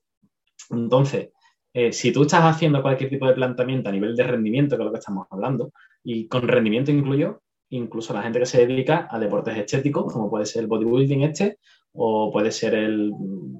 Entonces, 0.71 1.31
eh, 1.73 1.93
si 1.93 2.13
tú 2.13 2.23
estás 2.23 2.45
haciendo 2.45 2.83
cualquier 2.83 3.11
tipo 3.11 3.27
de 3.27 3.35
planteamiento 3.35 3.89
a 3.89 3.93
nivel 3.93 4.17
de 4.17 4.25
rendimiento, 4.25 4.77
que 4.77 4.83
es 4.83 4.87
lo 4.87 4.93
que 4.93 4.99
estamos 4.99 5.27
hablando, 5.31 5.73
y 6.03 6.27
con 6.27 6.49
rendimiento 6.49 6.91
incluyo 6.91 7.43
incluso 7.71 8.13
la 8.13 8.23
gente 8.23 8.39
que 8.39 8.47
se 8.47 8.67
dedica 8.67 9.09
a 9.11 9.19
deportes 9.19 9.57
estéticos, 9.57 10.13
como 10.13 10.31
puede 10.31 10.47
ser 10.47 10.63
el 10.63 10.69
bodybuilding 10.69 11.23
este, 11.23 11.59
o 11.93 12.31
puede 12.33 12.51
ser 12.51 12.75
el 12.75 13.13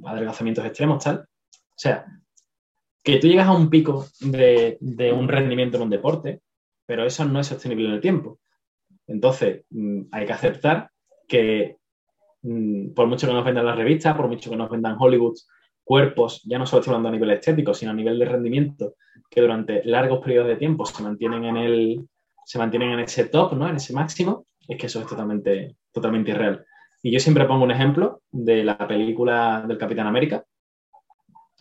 adelgazamientos 0.05 0.65
extremos, 0.65 1.03
tal. 1.03 1.19
O 1.19 1.77
sea, 1.77 2.05
que 3.03 3.19
tú 3.19 3.27
llegas 3.27 3.49
a 3.49 3.53
un 3.53 3.71
pico 3.71 4.07
de, 4.21 4.79
un 5.17 5.29
rendimiento 5.29 5.77
en 5.77 5.85
un 5.85 5.91
deporte, 5.91 6.41
pero 6.87 7.05
eso 7.05 7.25
no 7.25 7.41
es 7.41 7.47
sostenible 7.47 7.89
en 7.89 7.95
el 7.95 8.01
tiempo. 8.01 8.39
Entonces, 9.07 9.65
mm, 9.71 10.03
hay 10.13 10.27
que 10.27 10.33
aceptar 10.33 10.91
que 11.27 11.77
mm, 12.43 12.93
por 12.93 13.07
mucho 13.07 13.27
que 13.27 13.33
nos 13.33 13.45
vendan 13.45 13.67
las 13.67 13.77
revistas, 13.77 14.17
por 14.17 14.29
mucho 14.29 14.51
que 14.51 14.57
nos 14.57 14.71
vendan 14.71 14.97
Hollywood, 14.99 15.37
cuerpos, 15.85 16.43
ya 16.45 16.59
no 16.59 16.67
solo 16.67 16.81
estoy 16.81 16.93
hablando 16.93 17.09
a 17.09 17.13
nivel 17.13 17.31
estético, 17.31 17.75
sino 17.75 17.93
a 17.93 17.95
nivel 17.95 18.19
de 18.19 18.25
rendimiento, 18.25 18.95
que 19.31 19.41
durante 19.41 19.85
largos 19.85 20.21
periodos 20.21 20.49
de 20.49 20.57
tiempo 20.57 20.85
se 20.85 21.03
mantienen 21.03 21.45
en 21.45 21.57
el, 21.57 22.09
se 22.51 22.59
mantienen 22.59 22.91
en 22.91 22.99
ese 22.99 23.27
top, 23.27 23.53
¿no? 23.53 23.69
En 23.69 23.77
ese 23.77 23.93
máximo, 23.93 24.45
es 24.67 24.77
que 24.77 24.87
eso 24.87 24.99
es 24.99 25.07
totalmente, 25.07 25.77
totalmente 25.93 26.33
irreal. 26.33 26.67
Y 27.01 27.13
yo 27.13 27.21
siempre 27.21 27.45
pongo 27.45 27.63
un 27.63 27.71
ejemplo 27.71 28.23
de 28.29 28.65
la 28.65 28.77
película 28.77 29.65
del 29.69 29.79
Capitán 29.79 30.09
América, 30.09 30.43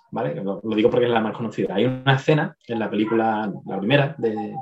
¿vale? 0.10 0.34
Lo, 0.44 0.60
digo 0.76 0.90
porque 0.90 1.06
es 1.06 1.12
la 1.12 1.20
más 1.20 1.38
conocida. 1.38 1.76
Hay 1.76 1.86
una 1.86 2.16
escena 2.16 2.58
en 2.68 2.80
la 2.80 2.90
película, 2.90 3.54
la 3.68 3.78
primera, 3.78 4.16
de, 4.18 4.56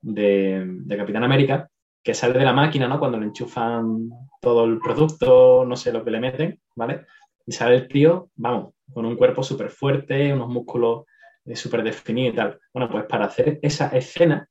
de, 0.00 0.96
Capitán 0.96 1.24
América, 1.24 1.68
que 2.02 2.14
sale 2.14 2.38
de 2.38 2.46
la 2.46 2.54
máquina, 2.54 2.88
¿no? 2.88 2.98
Cuando 2.98 3.18
le 3.18 3.26
enchufan 3.26 4.08
todo 4.40 4.64
el 4.64 4.78
producto, 4.78 5.66
no 5.66 5.76
sé 5.76 5.92
lo 5.92 6.02
que 6.02 6.10
le 6.10 6.20
meten, 6.20 6.58
¿vale? 6.74 7.04
Y 7.44 7.52
sale 7.52 7.74
el 7.74 7.86
tío, 7.86 8.30
vamos, 8.36 8.72
con 8.94 9.04
un 9.04 9.14
cuerpo 9.14 9.42
súper 9.42 9.68
fuerte, 9.68 10.32
unos 10.32 10.48
músculos 10.48 11.04
eh, 11.44 11.54
súper 11.54 11.82
definidos 11.82 12.32
y 12.32 12.36
tal. 12.36 12.58
Bueno, 12.72 12.88
pues 12.88 13.04
para 13.04 13.26
hacer 13.26 13.58
esa 13.60 13.88
escena 13.88 14.48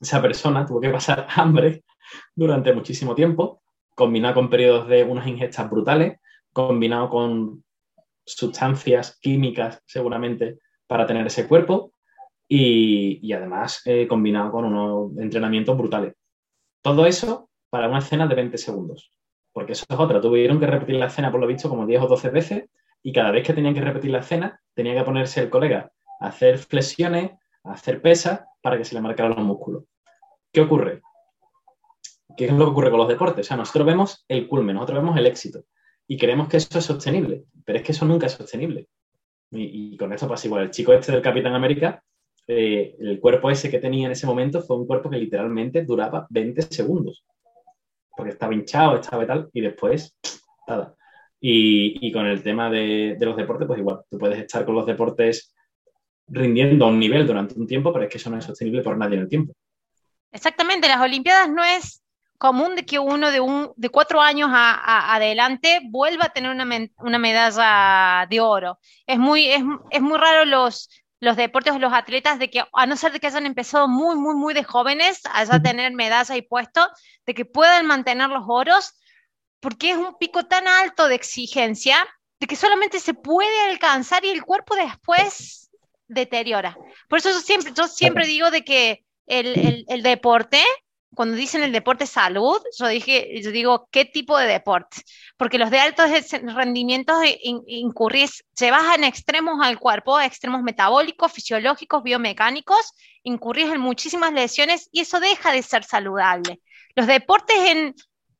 esa 0.00 0.20
persona 0.22 0.66
tuvo 0.66 0.80
que 0.80 0.90
pasar 0.90 1.26
hambre 1.36 1.84
durante 2.34 2.72
muchísimo 2.72 3.14
tiempo, 3.14 3.62
combinado 3.94 4.34
con 4.34 4.50
periodos 4.50 4.88
de 4.88 5.04
unas 5.04 5.26
ingestas 5.26 5.70
brutales, 5.70 6.18
combinado 6.52 7.10
con 7.10 7.64
sustancias 8.24 9.18
químicas 9.20 9.82
seguramente 9.86 10.58
para 10.86 11.06
tener 11.06 11.26
ese 11.26 11.46
cuerpo 11.46 11.92
y, 12.48 13.32
además 13.32 13.82
eh, 13.84 14.06
combinado 14.06 14.52
con 14.52 14.64
unos 14.64 15.16
entrenamientos 15.18 15.76
brutales. 15.76 16.14
Todo 16.82 17.06
eso 17.06 17.50
para 17.70 17.88
una 17.88 17.98
escena 17.98 18.26
de 18.26 18.34
20 18.34 18.58
segundos, 18.58 19.12
porque 19.52 19.72
eso 19.72 19.84
es 19.88 19.98
otra. 19.98 20.20
Tuvieron 20.20 20.60
que 20.60 20.66
repetir 20.66 20.96
la 20.96 21.06
escena 21.06 21.30
por 21.30 21.40
lo 21.40 21.46
visto 21.46 21.68
como 21.68 21.86
10 21.86 22.02
o 22.02 22.06
12 22.06 22.30
veces 22.30 22.64
y 23.02 23.12
cada 23.12 23.30
vez 23.30 23.46
que 23.46 23.52
tenían 23.52 23.74
que 23.74 23.80
repetir 23.80 24.10
la 24.10 24.20
escena 24.20 24.60
tenía 24.74 24.94
que 24.94 25.04
ponerse 25.04 25.40
el 25.40 25.50
colega 25.50 25.92
a 26.20 26.28
hacer 26.28 26.58
flexiones, 26.58 27.32
hacer 27.64 28.00
pesas 28.00 28.44
para 28.66 28.78
que 28.78 28.84
se 28.84 28.96
le 28.96 29.00
marcaran 29.00 29.36
los 29.36 29.44
músculos. 29.44 29.84
¿Qué 30.52 30.60
ocurre? 30.60 31.00
¿Qué 32.36 32.46
es 32.46 32.52
lo 32.52 32.64
que 32.64 32.70
ocurre 32.72 32.90
con 32.90 32.98
los 32.98 33.06
deportes? 33.06 33.46
O 33.46 33.48
sea, 33.48 33.56
nosotros 33.56 33.86
vemos 33.86 34.24
el 34.26 34.48
culmen, 34.48 34.74
nosotros 34.74 34.98
vemos 34.98 35.16
el 35.16 35.26
éxito 35.26 35.62
y 36.08 36.18
creemos 36.18 36.48
que 36.48 36.56
eso 36.56 36.76
es 36.76 36.84
sostenible, 36.84 37.44
pero 37.64 37.78
es 37.78 37.84
que 37.84 37.92
eso 37.92 38.04
nunca 38.06 38.26
es 38.26 38.32
sostenible. 38.32 38.88
Y, 39.52 39.96
con 39.96 40.12
esto 40.12 40.26
pasa 40.26 40.48
igual. 40.48 40.64
El 40.64 40.70
chico 40.72 40.92
este 40.92 41.12
del 41.12 41.22
Capitán 41.22 41.54
América, 41.54 42.02
eh, 42.48 42.96
el 42.98 43.20
cuerpo 43.20 43.52
ese 43.52 43.70
que 43.70 43.78
tenía 43.78 44.06
en 44.06 44.12
ese 44.12 44.26
momento 44.26 44.60
fue 44.60 44.76
un 44.76 44.86
cuerpo 44.88 45.10
que 45.10 45.18
literalmente 45.18 45.84
duraba 45.84 46.26
20 46.30 46.62
segundos. 46.62 47.24
Porque 48.16 48.32
estaba 48.32 48.52
hinchado, 48.52 48.96
estaba 48.96 49.22
y 49.22 49.26
tal, 49.28 49.48
y 49.52 49.60
después, 49.60 50.18
nada. 50.66 50.96
Y, 51.40 52.10
con 52.10 52.26
el 52.26 52.42
tema 52.42 52.68
de, 52.68 53.14
de, 53.16 53.26
los 53.26 53.36
deportes, 53.36 53.68
pues 53.68 53.78
igual, 53.78 54.00
tú 54.10 54.18
puedes 54.18 54.40
estar 54.40 54.64
con 54.64 54.74
los 54.74 54.86
deportes 54.86 55.54
rindiendo 56.28 56.84
a 56.84 56.88
un 56.88 56.98
nivel 56.98 57.26
durante 57.26 57.54
un 57.58 57.66
tiempo, 57.66 57.92
pero 57.92 58.04
es 58.04 58.10
que 58.10 58.18
eso 58.18 58.30
no 58.30 58.38
es 58.38 58.44
sostenible 58.44 58.82
por 58.82 58.96
nadie 58.96 59.16
en 59.16 59.22
el 59.22 59.28
tiempo. 59.28 59.54
Exactamente, 60.32 60.88
las 60.88 61.00
Olimpiadas 61.00 61.48
no 61.48 61.64
es 61.64 62.02
común 62.38 62.76
de 62.76 62.84
que 62.84 62.98
uno 62.98 63.30
de, 63.30 63.40
un, 63.40 63.72
de 63.76 63.88
cuatro 63.88 64.20
años 64.20 64.50
a, 64.52 65.14
adelante 65.14 65.80
vuelva 65.84 66.26
a 66.26 66.32
tener 66.32 66.50
una, 66.50 67.18
medalla 67.18 68.26
de 68.28 68.40
oro. 68.40 68.78
Es 69.06 69.18
muy, 69.18 69.46
es, 69.48 69.62
muy 70.02 70.18
raro 70.18 70.44
los, 70.44 70.90
los 71.20 71.36
deportes 71.36 71.78
los 71.80 71.92
atletas 71.92 72.38
de 72.38 72.50
que, 72.50 72.62
a 72.72 72.86
no 72.86 72.96
ser 72.96 73.12
de 73.12 73.20
que 73.20 73.28
hayan 73.28 73.46
empezado 73.46 73.88
muy, 73.88 74.16
muy, 74.16 74.34
muy 74.34 74.52
de 74.52 74.64
jóvenes, 74.64 75.22
a 75.32 75.44
ya 75.44 75.60
tener 75.60 75.92
medalla 75.92 76.36
y 76.36 76.42
puesto, 76.42 76.86
de 77.24 77.34
que 77.34 77.44
puedan 77.44 77.86
mantener 77.86 78.28
los 78.28 78.44
oros, 78.46 78.92
porque 79.60 79.92
es 79.92 79.96
un 79.96 80.18
pico 80.18 80.44
tan 80.44 80.68
alto 80.68 81.08
de 81.08 81.14
exigencia 81.14 81.96
de 82.38 82.46
que 82.46 82.56
solamente 82.56 83.00
se 83.00 83.14
puede 83.14 83.70
alcanzar 83.70 84.24
y 84.24 84.28
el 84.28 84.44
cuerpo 84.44 84.74
después 84.76 85.65
deteriora. 86.08 86.76
Por 87.08 87.18
eso 87.18 87.30
yo 87.30 87.40
siempre, 87.40 87.72
yo 87.74 87.88
siempre 87.88 88.26
digo 88.26 88.50
de 88.50 88.64
que 88.64 89.04
el, 89.26 90.02
deporte, 90.02 90.62
cuando 91.14 91.36
dicen 91.36 91.62
el 91.62 91.72
deporte 91.72 92.06
salud, 92.06 92.58
yo 92.78 92.86
dije, 92.86 93.40
yo 93.42 93.50
digo, 93.50 93.88
¿qué 93.90 94.04
tipo 94.04 94.38
de 94.38 94.46
deporte? 94.46 95.02
Porque 95.36 95.58
los 95.58 95.70
de 95.70 95.80
altos 95.80 96.10
rendimientos 96.54 97.16
incurrís, 97.42 98.44
se 98.54 98.70
bajan 98.70 99.04
extremos 99.04 99.58
al 99.62 99.78
cuerpo, 99.78 100.20
extremos 100.20 100.62
metabólicos, 100.62 101.32
fisiológicos, 101.32 102.02
biomecánicos, 102.02 102.92
incurrís 103.22 103.72
en 103.72 103.80
muchísimas 103.80 104.32
lesiones 104.32 104.88
y 104.92 105.00
eso 105.00 105.20
deja 105.20 105.52
de 105.52 105.62
ser 105.62 105.84
saludable. 105.84 106.60
Los 106.94 107.06
deportes 107.06 107.56
en, 107.58 107.94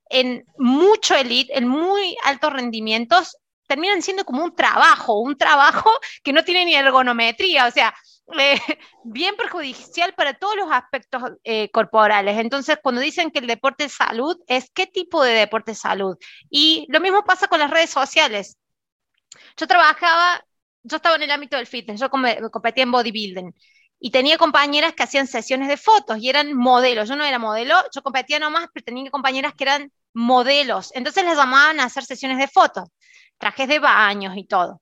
en 0.09 0.45
mucho 0.59 1.15
elite, 1.15 1.57
en 1.59 1.67
muy 1.69 2.17
altos 2.25 2.53
rendimientos, 2.53 3.37
terminan 3.67 4.03
siendo 4.03 4.25
como 4.25 4.45
un 4.45 4.55
trabajo, 4.55 5.21
un 5.21 5.37
trabajo 5.37 5.91
que 6.23 6.33
no 6.33 6.45
tiene 6.45 6.65
ni 6.65 6.75
ergonometría, 6.75 7.67
o 7.67 7.71
sea, 7.71 7.95
eh, 8.39 8.59
bien 9.05 9.37
perjudicial 9.37 10.15
para 10.15 10.35
todos 10.35 10.57
los 10.57 10.71
aspectos 10.71 11.23
eh, 11.45 11.71
corporales. 11.71 12.39
Entonces, 12.39 12.79
cuando 12.83 13.01
dicen 13.01 13.31
que 13.31 13.39
el 13.41 13.47
deporte 13.47 13.85
es 13.85 13.93
salud, 13.93 14.37
es 14.49 14.71
qué 14.75 14.87
tipo 14.87 15.23
de 15.23 15.33
deporte 15.33 15.73
es 15.73 15.79
salud. 15.79 16.17
Y 16.51 16.87
lo 16.89 17.01
mismo 17.01 17.25
pasa 17.25 17.49
con 17.49 17.61
las 17.61 17.71
redes 17.71 17.91
sociales. 17.91 18.59
Yo 19.57 19.67
trabajaba, 19.67 20.45
yo 20.83 20.97
estaba 20.97 21.17
en 21.17 21.23
el 21.23 21.31
ámbito 21.31 21.57
del 21.57 21.67
fitness, 21.67 22.01
yo 22.01 22.11
competía 22.11 22.85
en 22.85 22.93
bodybuilding 22.93 23.55
y 23.99 24.11
tenía 24.11 24.39
compañeras 24.39 24.95
que 24.95 25.03
hacían 25.03 25.27
sesiones 25.27 25.69
de 25.69 25.77
fotos 25.77 26.19
y 26.19 26.29
eran 26.29 26.55
modelos. 26.55 27.09
Yo 27.09 27.17
no 27.17 27.25
era 27.25 27.39
modelo, 27.39 27.75
yo 27.95 28.03
competía 28.03 28.39
nomás, 28.39 28.69
pero 28.73 28.85
tenía 28.85 29.11
compañeras 29.11 29.55
que 29.55 29.65
eran 29.65 29.93
modelos. 30.17 30.91
Entonces 30.95 31.25
les 31.25 31.37
llamaban 31.37 31.79
a 31.79 31.85
hacer 31.85 32.05
sesiones 32.05 32.39
de 32.39 32.49
fotos, 32.49 32.89
trajes 33.37 33.69
de 33.69 33.79
baños 33.79 34.35
y 34.37 34.45
todo. 34.45 34.81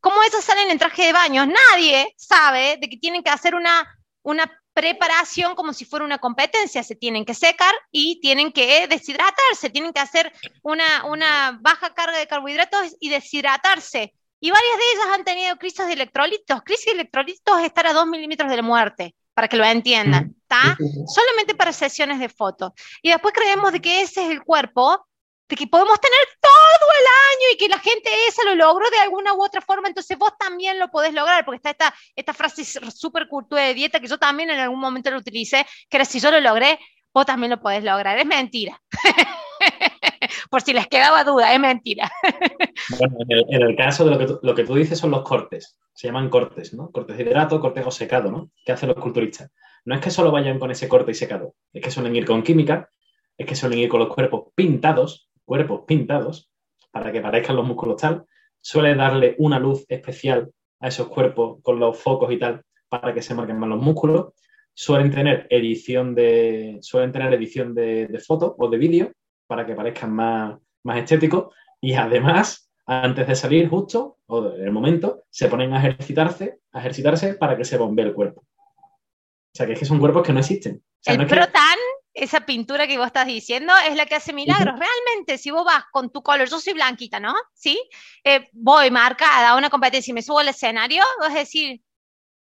¿Cómo 0.00 0.22
esos 0.22 0.44
salen 0.44 0.70
en 0.70 0.78
traje 0.78 1.06
de 1.06 1.12
baño? 1.12 1.44
Nadie 1.46 2.14
sabe 2.16 2.78
de 2.80 2.88
que 2.88 2.96
tienen 2.96 3.24
que 3.24 3.30
hacer 3.30 3.56
una, 3.56 3.84
una 4.22 4.48
preparación 4.72 5.56
como 5.56 5.72
si 5.72 5.84
fuera 5.84 6.04
una 6.04 6.18
competencia. 6.18 6.84
Se 6.84 6.94
tienen 6.94 7.24
que 7.24 7.34
secar 7.34 7.74
y 7.90 8.20
tienen 8.20 8.52
que 8.52 8.86
deshidratarse, 8.86 9.70
tienen 9.70 9.92
que 9.92 9.98
hacer 9.98 10.32
una, 10.62 11.04
una 11.06 11.58
baja 11.60 11.92
carga 11.92 12.16
de 12.16 12.28
carbohidratos 12.28 12.94
y 13.00 13.08
deshidratarse. 13.08 14.14
Y 14.38 14.52
varias 14.52 14.76
de 14.76 14.84
ellas 14.94 15.14
han 15.14 15.24
tenido 15.24 15.56
crisis 15.56 15.86
de 15.88 15.94
electrolitos. 15.94 16.62
Crisis 16.62 16.86
de 16.86 16.92
electrolitos 16.92 17.58
es 17.58 17.64
estar 17.64 17.88
a 17.88 17.92
dos 17.92 18.06
milímetros 18.06 18.48
de 18.48 18.56
la 18.56 18.62
muerte, 18.62 19.16
para 19.38 19.46
que 19.46 19.56
lo 19.56 19.64
entiendan, 19.64 20.34
¿está? 20.42 20.76
Solamente 21.06 21.54
para 21.54 21.72
sesiones 21.72 22.18
de 22.18 22.28
fotos. 22.28 22.72
Y 23.02 23.10
después 23.10 23.32
creemos 23.32 23.70
de 23.70 23.80
que 23.80 24.00
ese 24.00 24.24
es 24.24 24.32
el 24.32 24.42
cuerpo 24.42 25.06
de 25.48 25.54
que 25.54 25.68
podemos 25.68 26.00
tener 26.00 26.18
todo 26.40 26.88
el 26.98 27.06
año 27.06 27.54
y 27.54 27.56
que 27.56 27.68
la 27.68 27.78
gente 27.78 28.10
esa 28.26 28.42
lo 28.46 28.56
logró 28.56 28.90
de 28.90 28.98
alguna 28.98 29.34
u 29.34 29.44
otra 29.44 29.60
forma, 29.60 29.86
entonces 29.86 30.18
vos 30.18 30.32
también 30.36 30.80
lo 30.80 30.90
podés 30.90 31.14
lograr, 31.14 31.44
porque 31.44 31.58
está 31.58 31.70
esta, 31.70 31.94
esta 32.16 32.34
frase 32.34 32.64
súper 32.64 33.28
cultura 33.28 33.62
de 33.62 33.74
dieta 33.74 34.00
que 34.00 34.08
yo 34.08 34.18
también 34.18 34.50
en 34.50 34.58
algún 34.58 34.80
momento 34.80 35.08
lo 35.12 35.18
utilicé, 35.18 35.64
que 35.88 35.98
era 35.98 36.04
si 36.04 36.18
yo 36.18 36.32
lo 36.32 36.40
logré, 36.40 36.76
vos 37.14 37.24
también 37.24 37.50
lo 37.50 37.60
podés 37.60 37.84
lograr. 37.84 38.18
Es 38.18 38.26
mentira. 38.26 38.82
Por 40.50 40.62
si 40.62 40.72
les 40.72 40.88
quedaba 40.88 41.22
duda, 41.22 41.54
es 41.54 41.60
mentira. 41.60 42.10
bueno, 42.98 43.14
en 43.48 43.62
el, 43.62 43.76
caso 43.76 44.04
de 44.04 44.10
lo 44.10 44.18
que, 44.18 44.26
tú, 44.26 44.40
lo 44.42 44.54
que 44.56 44.64
tú 44.64 44.74
dices 44.74 44.98
son 44.98 45.12
los 45.12 45.22
cortes, 45.22 45.78
se 45.98 46.06
llaman 46.06 46.30
cortes, 46.30 46.74
¿no? 46.74 46.92
Cortes 46.92 47.16
de 47.16 47.24
hidrato, 47.24 47.60
cortes 47.60 47.84
o 47.84 47.90
secado, 47.90 48.30
¿no? 48.30 48.52
¿Qué 48.64 48.70
hacen 48.70 48.88
los 48.88 48.98
culturistas? 48.98 49.50
No 49.84 49.96
es 49.96 50.00
que 50.00 50.12
solo 50.12 50.30
vayan 50.30 50.60
con 50.60 50.70
ese 50.70 50.88
corte 50.88 51.10
y 51.10 51.14
secado, 51.14 51.56
es 51.72 51.82
que 51.82 51.90
suelen 51.90 52.14
ir 52.14 52.24
con 52.24 52.44
química, 52.44 52.88
es 53.36 53.44
que 53.44 53.56
suelen 53.56 53.80
ir 53.80 53.88
con 53.88 53.98
los 53.98 54.08
cuerpos 54.08 54.52
pintados, 54.54 55.28
cuerpos 55.44 55.80
pintados 55.88 56.52
para 56.92 57.10
que 57.10 57.20
parezcan 57.20 57.56
los 57.56 57.66
músculos 57.66 58.00
tal, 58.00 58.24
suele 58.60 58.94
darle 58.94 59.34
una 59.38 59.58
luz 59.58 59.86
especial 59.88 60.52
a 60.78 60.86
esos 60.86 61.08
cuerpos 61.08 61.58
con 61.64 61.80
los 61.80 61.98
focos 61.98 62.30
y 62.30 62.38
tal 62.38 62.62
para 62.88 63.12
que 63.12 63.20
se 63.20 63.34
marquen 63.34 63.58
más 63.58 63.68
los 63.68 63.82
músculos. 63.82 64.34
Suelen 64.72 65.10
tener 65.10 65.48
edición 65.50 66.14
de, 66.14 66.78
suelen 66.80 67.10
tener 67.10 67.34
edición 67.34 67.74
de, 67.74 68.06
de 68.06 68.20
fotos 68.20 68.54
o 68.56 68.70
de 68.70 68.78
vídeo 68.78 69.10
para 69.48 69.66
que 69.66 69.74
parezcan 69.74 70.12
más, 70.12 70.60
más 70.84 70.98
estéticos 70.98 71.52
y 71.80 71.94
además 71.94 72.67
antes 72.88 73.26
de 73.26 73.36
salir 73.36 73.68
justo 73.68 74.16
o 74.26 74.54
en 74.54 74.64
el 74.64 74.72
momento 74.72 75.24
se 75.30 75.48
ponen 75.48 75.74
a 75.74 75.78
ejercitarse, 75.78 76.60
a 76.72 76.80
ejercitarse 76.80 77.34
para 77.34 77.54
que 77.54 77.64
se 77.64 77.76
bombee 77.76 78.06
el 78.06 78.14
cuerpo. 78.14 78.40
O 78.40 79.52
sea 79.52 79.66
que 79.66 79.74
es 79.74 79.78
que 79.78 79.84
son 79.84 79.98
cuerpos 79.98 80.22
que 80.26 80.32
no 80.32 80.40
existen. 80.40 80.82
el 81.04 81.26
protan 81.26 81.78
esa 82.14 82.40
pintura 82.40 82.86
que 82.86 82.96
vos 82.96 83.06
estás 83.06 83.26
diciendo 83.26 83.74
es 83.86 83.94
la 83.94 84.06
que 84.06 84.14
hace 84.14 84.32
milagros. 84.32 84.78
Realmente, 84.78 85.36
si 85.36 85.50
vos 85.50 85.66
vas 85.66 85.84
con 85.92 86.10
tu 86.10 86.22
color, 86.22 86.48
yo 86.48 86.58
soy 86.58 86.72
blanquita, 86.72 87.20
¿no? 87.20 87.34
¿Sí? 87.52 87.78
Eh, 88.24 88.48
voy 88.52 88.90
marcada 88.90 89.50
a 89.50 89.56
una 89.56 89.68
competencia 89.68 90.10
y 90.10 90.14
me 90.14 90.22
subo 90.22 90.38
al 90.38 90.48
escenario, 90.48 91.04
vas 91.20 91.34
a 91.34 91.38
decir, 91.38 91.82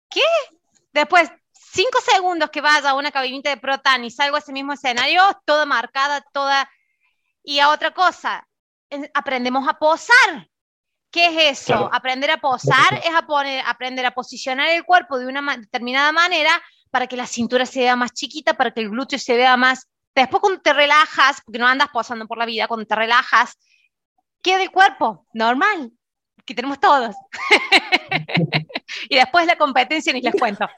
¿qué? 0.10 0.22
Después, 0.94 1.30
cinco 1.52 2.00
segundos 2.02 2.50
que 2.50 2.62
vaya 2.62 2.92
a 2.92 2.96
una 2.96 3.12
cabinita 3.12 3.50
de 3.50 3.58
Protan 3.58 4.06
y 4.06 4.12
salgo 4.12 4.38
a 4.38 4.40
ese 4.40 4.54
mismo 4.54 4.74
escenario, 4.74 5.22
toda 5.46 5.66
marcada, 5.66 6.26
toda... 6.32 6.70
Y 7.44 7.60
a 7.60 7.70
otra 7.70 7.94
cosa, 7.94 8.48
aprendemos 9.14 9.68
a 9.68 9.74
posar. 9.74 10.48
¿Qué 11.12 11.28
es 11.28 11.62
eso? 11.62 11.90
Aprender 11.94 12.32
a 12.32 12.38
posar 12.38 13.02
es 13.04 13.14
a 13.16 13.22
poner, 13.26 13.64
aprender 13.66 14.06
a 14.06 14.12
posicionar 14.12 14.70
el 14.70 14.84
cuerpo 14.84 15.18
de 15.18 15.26
una 15.26 15.58
determinada 15.58 16.12
manera 16.12 16.62
para 16.92 17.08
que 17.08 17.16
la 17.16 17.28
cintura 17.28 17.66
se 17.66 17.80
vea 17.80 17.96
más 17.96 18.14
chiquita, 18.14 18.56
para 18.56 18.72
que 18.72 18.82
el 18.82 18.90
glúteo 18.90 19.20
se 19.20 19.36
vea 19.36 19.56
más... 19.58 19.88
Después 20.14 20.42
cuando 20.42 20.62
te 20.62 20.74
relajas, 20.74 21.42
porque 21.46 21.60
no 21.60 21.68
andas 21.68 21.90
posando 21.94 22.28
por 22.28 22.38
la 22.38 22.46
vida, 22.46 22.68
cuando 22.68 22.86
te 22.86 22.96
relajas, 22.96 23.56
queda 24.42 24.64
el 24.64 24.72
cuerpo 24.72 25.28
normal, 25.34 25.92
que 26.46 26.56
tenemos 26.56 26.80
todos. 26.80 27.16
y 29.10 29.16
después 29.16 29.46
la 29.46 29.58
competencia 29.58 30.14
ni 30.14 30.22
les 30.22 30.36
cuento. 30.36 30.68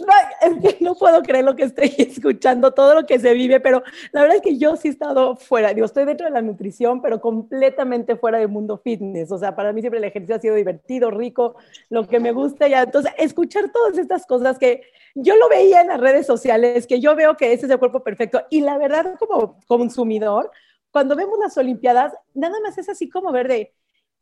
No, 0.00 0.70
no 0.80 0.94
puedo 0.94 1.22
creer 1.22 1.44
lo 1.44 1.56
que 1.56 1.64
estoy 1.64 1.92
escuchando, 1.98 2.72
todo 2.72 2.94
lo 2.94 3.06
que 3.06 3.18
se 3.18 3.34
vive, 3.34 3.60
pero 3.60 3.82
la 4.12 4.22
verdad 4.22 4.36
es 4.36 4.42
que 4.42 4.56
yo 4.56 4.76
sí 4.76 4.88
he 4.88 4.90
estado 4.90 5.36
fuera, 5.36 5.74
digo, 5.74 5.86
estoy 5.86 6.04
dentro 6.04 6.26
de 6.26 6.32
la 6.32 6.42
nutrición, 6.42 7.02
pero 7.02 7.20
completamente 7.20 8.16
fuera 8.16 8.38
del 8.38 8.48
mundo 8.48 8.78
fitness. 8.78 9.30
O 9.32 9.38
sea, 9.38 9.54
para 9.54 9.72
mí 9.72 9.80
siempre 9.80 9.98
el 9.98 10.04
ejercicio 10.04 10.36
ha 10.36 10.40
sido 10.40 10.54
divertido, 10.54 11.10
rico, 11.10 11.56
lo 11.90 12.06
que 12.06 12.20
me 12.20 12.32
gusta 12.32 12.68
ya. 12.68 12.82
Entonces, 12.82 13.12
escuchar 13.18 13.70
todas 13.70 13.98
estas 13.98 14.26
cosas 14.26 14.58
que 14.58 14.82
yo 15.14 15.36
lo 15.36 15.48
veía 15.48 15.80
en 15.80 15.88
las 15.88 16.00
redes 16.00 16.26
sociales, 16.26 16.86
que 16.86 17.00
yo 17.00 17.14
veo 17.14 17.36
que 17.36 17.52
ese 17.52 17.66
es 17.66 17.72
el 17.72 17.78
cuerpo 17.78 18.02
perfecto. 18.02 18.44
Y 18.50 18.60
la 18.60 18.78
verdad, 18.78 19.14
como 19.18 19.60
consumidor, 19.66 20.50
cuando 20.90 21.16
vemos 21.16 21.38
las 21.38 21.56
Olimpiadas, 21.56 22.12
nada 22.34 22.58
más 22.60 22.78
es 22.78 22.88
así 22.88 23.08
como 23.08 23.32
ver 23.32 23.48
de 23.48 23.74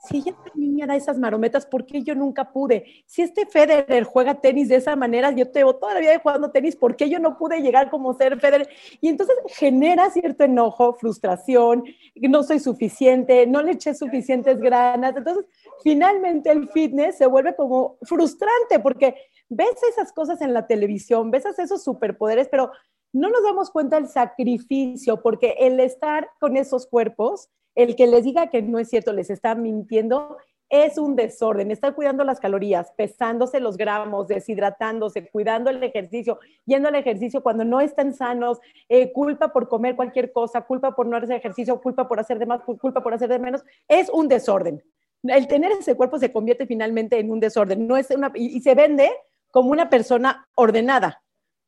si 0.05 0.19
ella 0.19 0.35
niña 0.55 0.87
da 0.87 0.97
esas 0.97 1.19
marometas, 1.19 1.65
¿por 1.65 1.87
qué 1.87 2.03
yo 2.03 2.15
nunca 2.15 2.53
pude? 2.53 2.85
Si 3.07 3.23
este 3.23 3.47
Federer 3.47 4.05
juega 4.05 4.41
tenis 4.41 4.69
de 4.69 4.77
esa 4.77 4.97
manera, 4.97 5.31
yo 5.31 5.51
tengo 5.51 5.77
toda 5.77 5.95
la 5.95 6.01
vida 6.01 6.19
jugando 6.19 6.51
tenis, 6.51 6.75
¿por 6.75 6.97
qué 6.97 7.09
yo 7.09 7.21
no 7.21 7.39
pude 7.39 7.61
llegar 7.61 7.89
como 7.89 8.13
ser 8.15 8.41
Federer? 8.41 8.69
Y 9.01 9.09
entonces 9.09 9.37
genera 9.49 10.11
cierto 10.11 10.45
enojo, 10.45 10.95
frustración, 10.95 11.85
no 12.17 12.43
soy 12.43 12.59
suficiente, 12.59 13.47
no 13.47 13.63
le 13.63 13.73
eché 13.73 13.95
suficientes 13.95 14.59
granas. 14.59 15.17
Entonces, 15.17 15.47
finalmente 15.85 16.51
el 16.51 16.69
fitness 16.69 17.19
se 17.19 17.27
vuelve 17.27 17.55
como 17.55 17.99
frustrante 18.03 18.81
porque 18.83 19.15
ves 19.49 19.83
esas 19.89 20.13
cosas 20.13 20.41
en 20.41 20.53
la 20.53 20.67
televisión, 20.67 21.31
ves 21.31 21.45
esos 21.47 21.85
superpoderes, 21.85 22.49
pero 22.49 22.73
no 23.13 23.29
nos 23.29 23.43
damos 23.45 23.71
cuenta 23.71 23.97
del 23.97 24.09
sacrificio, 24.09 25.23
porque 25.23 25.55
el 25.59 25.79
estar 25.81 26.31
con 26.41 26.57
esos 26.57 26.87
cuerpos 26.87 27.51
el 27.75 27.97
que 27.97 28.07
les 28.07 28.25
diga 28.25 28.51
que 28.51 28.63
no 28.63 28.79
es 28.79 28.89
cierto, 28.89 29.13
les 29.13 29.31
está 29.31 29.55
mintiendo, 29.55 30.37
es 30.73 30.97
un 30.97 31.17
desorden. 31.17 31.71
Estar 31.71 31.95
cuidando 31.95 32.25
las 32.25 32.41
calorías, 32.41 32.93
pesándose 32.97 33.61
los 33.61 33.77
gramos, 33.77 34.27
deshidratándose, 34.29 35.29
cuidando 35.29 35.69
el 35.69 35.83
ejercicio, 35.83 36.39
yendo 36.65 36.89
al 36.89 36.95
ejercicio 36.95 37.43
cuando 37.43 37.65
no 37.65 37.83
están 37.83 38.15
sanos, 38.15 38.59
eh, 38.89 39.13
culpa 39.13 39.53
por 39.53 39.69
comer 39.69 39.97
cualquier 39.97 40.33
cosa, 40.33 40.63
culpa 40.63 40.95
por 40.95 41.07
no 41.07 41.19
hacer 41.19 41.33
ejercicio, 41.33 41.79
culpa 41.81 42.09
por 42.09 42.19
hacer 42.19 42.39
de 42.39 42.47
más, 42.47 42.63
culpa 42.63 43.03
por 43.03 43.13
hacer 43.13 43.29
de 43.29 43.39
menos, 43.39 43.63
es 43.87 44.09
un 44.09 44.29
desorden. 44.29 44.83
El 45.25 45.47
tener 45.47 45.73
ese 45.73 45.95
cuerpo 45.95 46.19
se 46.19 46.33
convierte 46.33 46.67
finalmente 46.67 47.19
en 47.19 47.31
un 47.31 47.39
desorden, 47.39 47.87
no 47.87 47.99
es 47.99 48.11
una, 48.11 48.33
y 48.35 48.61
se 48.61 48.75
vende 48.75 49.11
como 49.51 49.71
una 49.71 49.91
persona 49.91 50.49
ordenada. 50.55 51.23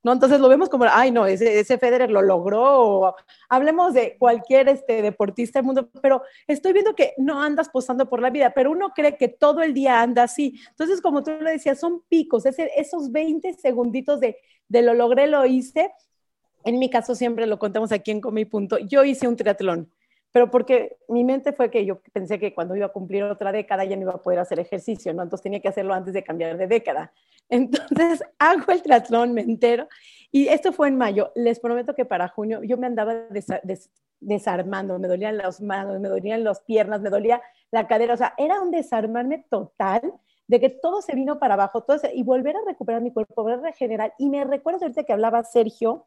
¿No? 0.05 0.13
Entonces 0.13 0.39
lo 0.39 0.49
vemos 0.49 0.69
como, 0.69 0.85
ay, 0.89 1.11
no, 1.11 1.27
ese, 1.27 1.59
ese 1.59 1.79
Federer 1.79 2.11
lo 2.11 2.23
logró. 2.23 3.17
hablemos 3.49 3.95
de 3.95 4.17
cualquier 4.19 4.69
este, 4.69 5.03
deportista 5.03 5.59
del 5.59 5.67
mundo, 5.67 5.89
pero 6.01 6.23
estoy 6.47 6.73
viendo 6.75 6.95
que 6.95 7.15
no 7.17 7.43
andas 7.43 7.71
posando 7.71 8.09
por 8.09 8.21
la 8.21 8.31
vida, 8.31 8.53
pero 8.55 8.71
uno 8.71 8.91
cree 8.95 9.17
que 9.17 9.29
todo 9.29 9.63
el 9.63 9.75
día 9.75 10.03
anda 10.03 10.25
así. 10.25 10.61
Entonces, 10.71 11.01
como 11.01 11.25
tú 11.25 11.33
lo 11.41 11.51
decías, 11.51 11.81
son 11.81 12.03
picos, 12.09 12.47
ese, 12.47 12.71
esos 12.77 13.11
20 13.11 13.55
segunditos 13.55 14.21
de, 14.21 14.37
de 14.69 14.83
lo 14.83 14.95
logré, 14.95 15.27
lo 15.27 15.45
hice. 15.47 15.91
En 16.65 16.79
mi 16.79 16.91
caso, 16.91 17.15
siempre 17.15 17.47
lo 17.47 17.59
contamos 17.59 17.91
aquí 17.91 18.11
en 18.11 18.21
Comi 18.21 18.45
Punto. 18.45 18.79
Yo 18.79 19.05
hice 19.05 19.27
un 19.27 19.37
triatlón 19.37 19.91
pero 20.35 20.51
porque 20.51 20.97
mi 21.07 21.23
mente 21.23 21.53
fue 21.53 21.71
que 21.71 21.87
yo 21.87 22.01
pensé 22.13 22.41
que 22.41 22.53
cuando 22.53 22.75
iba 22.75 22.87
a 22.87 22.93
cumplir 22.93 23.23
otra 23.23 23.53
década 23.53 23.85
ya 23.85 23.95
no 23.95 24.03
iba 24.03 24.15
a 24.15 24.21
poder 24.21 24.41
hacer 24.41 24.59
ejercicio, 24.59 25.15
¿no? 25.15 25.23
Entonces 25.23 25.45
tenía 25.45 25.61
que 25.61 25.69
hacerlo 25.69 25.95
antes 25.95 26.13
de 26.13 26.25
cambiar 26.25 26.59
de 26.59 26.67
década. 26.67 27.13
Entonces 27.49 28.21
hago 28.41 28.73
el 28.73 28.83
triatlón, 28.83 29.33
me 29.33 29.43
entero, 29.43 29.87
y 30.33 30.49
esto 30.49 30.73
fue 30.73 30.89
en 30.89 30.99
mayo. 30.99 31.31
Les 31.37 31.61
prometo 31.61 31.95
que 31.95 32.05
para 32.05 32.27
junio 32.27 32.65
yo 32.65 32.77
me 32.77 32.89
andaba 32.89 33.15
desarmando, 34.21 34.99
me 34.99 35.07
dolían 35.07 35.37
las 35.37 35.61
manos, 35.61 36.01
me 36.01 36.09
dolían 36.09 36.43
las 36.43 36.63
piernas, 36.63 37.01
me 37.01 37.11
dolía 37.11 37.41
la 37.71 37.87
cadera, 37.87 38.15
o 38.15 38.17
sea, 38.17 38.35
era 38.37 38.61
un 38.61 38.73
desarmarme 38.73 39.47
total 39.49 40.15
de 40.49 40.59
que 40.59 40.69
todo 40.69 41.01
se 41.01 41.15
vino 41.15 41.39
para 41.39 41.55
abajo, 41.55 41.85
todo 41.85 41.97
y 42.13 42.25
volver 42.25 42.57
a 42.57 42.65
recuperar 42.67 43.03
mi 43.03 43.13
cuerpo, 43.13 43.41
volver 43.41 43.61
a 43.61 43.63
regenerar. 43.71 44.15
Y 44.19 44.29
me 44.31 44.43
recuerdo 44.43 44.81
ahorita 44.83 45.05
que 45.05 45.13
hablaba 45.13 45.45
Sergio, 45.45 46.07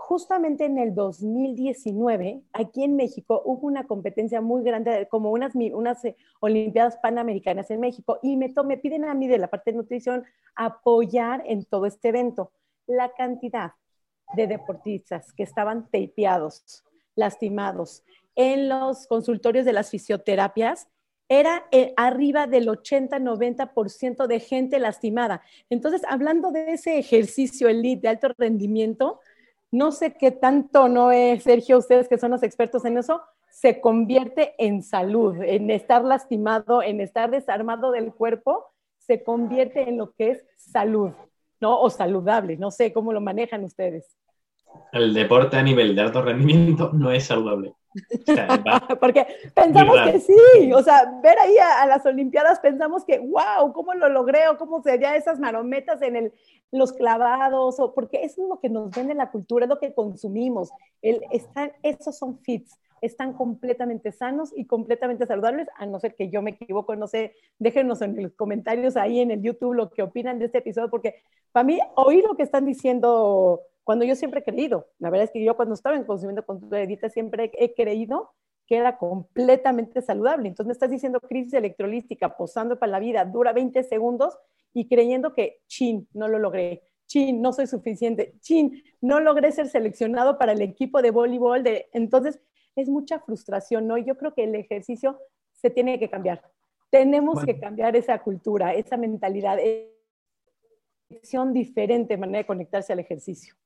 justamente 0.00 0.64
en 0.64 0.78
el 0.78 0.94
2019, 0.94 2.42
aquí 2.52 2.84
en 2.84 2.96
México, 2.96 3.42
hubo 3.44 3.66
una 3.66 3.86
competencia 3.86 4.40
muy 4.40 4.64
grande, 4.64 5.06
como 5.10 5.30
unas, 5.30 5.54
unas 5.54 6.04
eh, 6.04 6.16
Olimpiadas 6.40 6.96
Panamericanas 6.96 7.70
en 7.70 7.80
México, 7.80 8.18
y 8.22 8.36
me, 8.36 8.52
me 8.64 8.78
piden 8.78 9.04
a 9.04 9.14
mí 9.14 9.28
de 9.28 9.38
la 9.38 9.48
parte 9.48 9.70
de 9.70 9.76
nutrición 9.76 10.24
apoyar 10.56 11.42
en 11.46 11.64
todo 11.64 11.86
este 11.86 12.08
evento. 12.08 12.50
La 12.86 13.12
cantidad 13.12 13.72
de 14.34 14.46
deportistas 14.46 15.32
que 15.32 15.42
estaban 15.42 15.88
tapeados, 15.90 16.82
lastimados, 17.14 18.02
en 18.34 18.68
los 18.68 19.06
consultorios 19.06 19.66
de 19.66 19.74
las 19.74 19.90
fisioterapias, 19.90 20.88
era 21.28 21.66
eh, 21.70 21.94
arriba 21.96 22.48
del 22.48 22.68
80-90% 22.68 24.26
de 24.26 24.40
gente 24.40 24.80
lastimada. 24.80 25.42
Entonces, 25.68 26.02
hablando 26.08 26.50
de 26.50 26.72
ese 26.72 26.98
ejercicio 26.98 27.68
elite 27.68 28.02
de 28.02 28.08
alto 28.08 28.28
rendimiento, 28.36 29.20
no 29.70 29.92
sé 29.92 30.14
qué 30.14 30.30
tanto 30.30 30.88
no 30.88 31.12
es, 31.12 31.42
Sergio, 31.42 31.78
ustedes 31.78 32.08
que 32.08 32.18
son 32.18 32.32
los 32.32 32.42
expertos 32.42 32.84
en 32.84 32.98
eso, 32.98 33.22
se 33.50 33.80
convierte 33.80 34.54
en 34.58 34.82
salud, 34.82 35.36
en 35.42 35.70
estar 35.70 36.04
lastimado, 36.04 36.82
en 36.82 37.00
estar 37.00 37.30
desarmado 37.30 37.90
del 37.90 38.12
cuerpo, 38.12 38.66
se 38.98 39.22
convierte 39.22 39.88
en 39.88 39.98
lo 39.98 40.12
que 40.12 40.30
es 40.30 40.46
salud, 40.56 41.10
¿no? 41.60 41.80
O 41.80 41.90
saludable, 41.90 42.56
no 42.56 42.70
sé 42.70 42.92
cómo 42.92 43.12
lo 43.12 43.20
manejan 43.20 43.64
ustedes. 43.64 44.16
El 44.92 45.14
deporte 45.14 45.56
a 45.56 45.62
nivel 45.62 45.94
de 45.94 46.02
alto 46.02 46.22
rendimiento 46.22 46.90
no 46.92 47.10
es 47.10 47.24
saludable. 47.24 47.74
Porque 49.00 49.26
pensamos 49.54 49.96
que 50.04 50.20
sí, 50.20 50.72
o 50.72 50.82
sea, 50.82 51.18
ver 51.22 51.38
ahí 51.38 51.54
a, 51.58 51.86
las 51.86 52.04
Olimpiadas 52.06 52.60
pensamos 52.60 53.04
que, 53.04 53.18
wow, 53.18 53.72
¿cómo 53.72 53.94
lo 53.94 54.08
logré? 54.08 54.48
O 54.48 54.56
cómo 54.56 54.82
serían 54.82 55.14
esas 55.14 55.38
marometas 55.40 56.00
en 56.02 56.16
el, 56.16 56.32
los 56.70 56.92
clavados, 56.92 57.80
o 57.80 57.94
porque 57.94 58.24
eso 58.24 58.42
es 58.42 58.48
lo 58.48 58.60
que 58.60 58.68
nos 58.68 58.90
vende 58.90 59.14
la 59.14 59.30
cultura, 59.30 59.64
es 59.64 59.68
lo 59.68 59.78
que 59.78 59.92
consumimos. 59.92 60.70
El, 61.02 61.22
están, 61.30 61.72
esos 61.82 62.16
son 62.16 62.38
fits, 62.38 62.78
están 63.00 63.32
completamente 63.32 64.12
sanos 64.12 64.52
y 64.54 64.66
completamente 64.66 65.26
saludables, 65.26 65.68
a 65.76 65.86
no 65.86 65.98
ser 65.98 66.14
que 66.14 66.28
yo 66.28 66.42
me 66.42 66.52
equivoco, 66.52 66.94
no 66.96 67.08
sé, 67.08 67.34
déjenos 67.58 68.02
en 68.02 68.22
los 68.22 68.32
comentarios 68.34 68.96
ahí 68.96 69.20
en 69.20 69.30
el 69.30 69.42
YouTube 69.42 69.74
lo 69.74 69.90
que 69.90 70.02
opinan 70.02 70.38
de 70.38 70.46
este 70.46 70.58
episodio, 70.58 70.90
porque 70.90 71.16
para 71.52 71.64
mí 71.64 71.80
oír 71.96 72.24
lo 72.24 72.36
que 72.36 72.44
están 72.44 72.66
diciendo 72.66 73.62
cuando 73.84 74.04
yo 74.04 74.14
siempre 74.14 74.40
he 74.40 74.44
creído, 74.44 74.88
la 74.98 75.10
verdad 75.10 75.24
es 75.24 75.30
que 75.30 75.44
yo 75.44 75.56
cuando 75.56 75.74
estaba 75.74 75.96
en 75.96 76.04
consumiendo 76.04 76.44
con 76.44 76.60
tu 76.60 76.74
edita 76.74 77.08
siempre 77.08 77.50
he 77.54 77.74
creído 77.74 78.30
que 78.70 78.76
era 78.76 78.98
completamente 78.98 80.00
saludable. 80.00 80.46
Entonces 80.46 80.68
me 80.68 80.72
estás 80.72 80.90
diciendo 80.90 81.18
crisis 81.20 81.54
electrolística, 81.54 82.36
posando 82.36 82.78
para 82.78 82.92
la 82.92 83.00
vida, 83.00 83.24
dura 83.24 83.52
20 83.52 83.82
segundos 83.82 84.38
y 84.72 84.86
creyendo 84.88 85.34
que, 85.34 85.60
chin, 85.66 86.06
no 86.12 86.28
lo 86.28 86.38
logré, 86.38 86.84
chin, 87.06 87.42
no 87.42 87.52
soy 87.52 87.66
suficiente, 87.66 88.34
chin, 88.38 88.80
no 89.00 89.18
logré 89.18 89.50
ser 89.50 89.66
seleccionado 89.66 90.38
para 90.38 90.52
el 90.52 90.62
equipo 90.62 91.02
de 91.02 91.10
voleibol. 91.10 91.64
De... 91.64 91.88
Entonces 91.92 92.40
es 92.76 92.88
mucha 92.88 93.18
frustración, 93.18 93.88
¿no? 93.88 93.98
Yo 93.98 94.16
creo 94.16 94.34
que 94.34 94.44
el 94.44 94.54
ejercicio 94.54 95.18
se 95.52 95.70
tiene 95.70 95.98
que 95.98 96.08
cambiar. 96.08 96.40
Tenemos 96.90 97.44
que 97.44 97.58
cambiar 97.58 97.96
esa 97.96 98.22
cultura, 98.22 98.74
esa 98.74 98.96
mentalidad, 98.96 99.58
esa 101.08 101.44
diferente 101.46 102.16
manera 102.16 102.38
de 102.38 102.46
conectarse 102.46 102.92
al 102.92 103.00
ejercicio. 103.00 103.56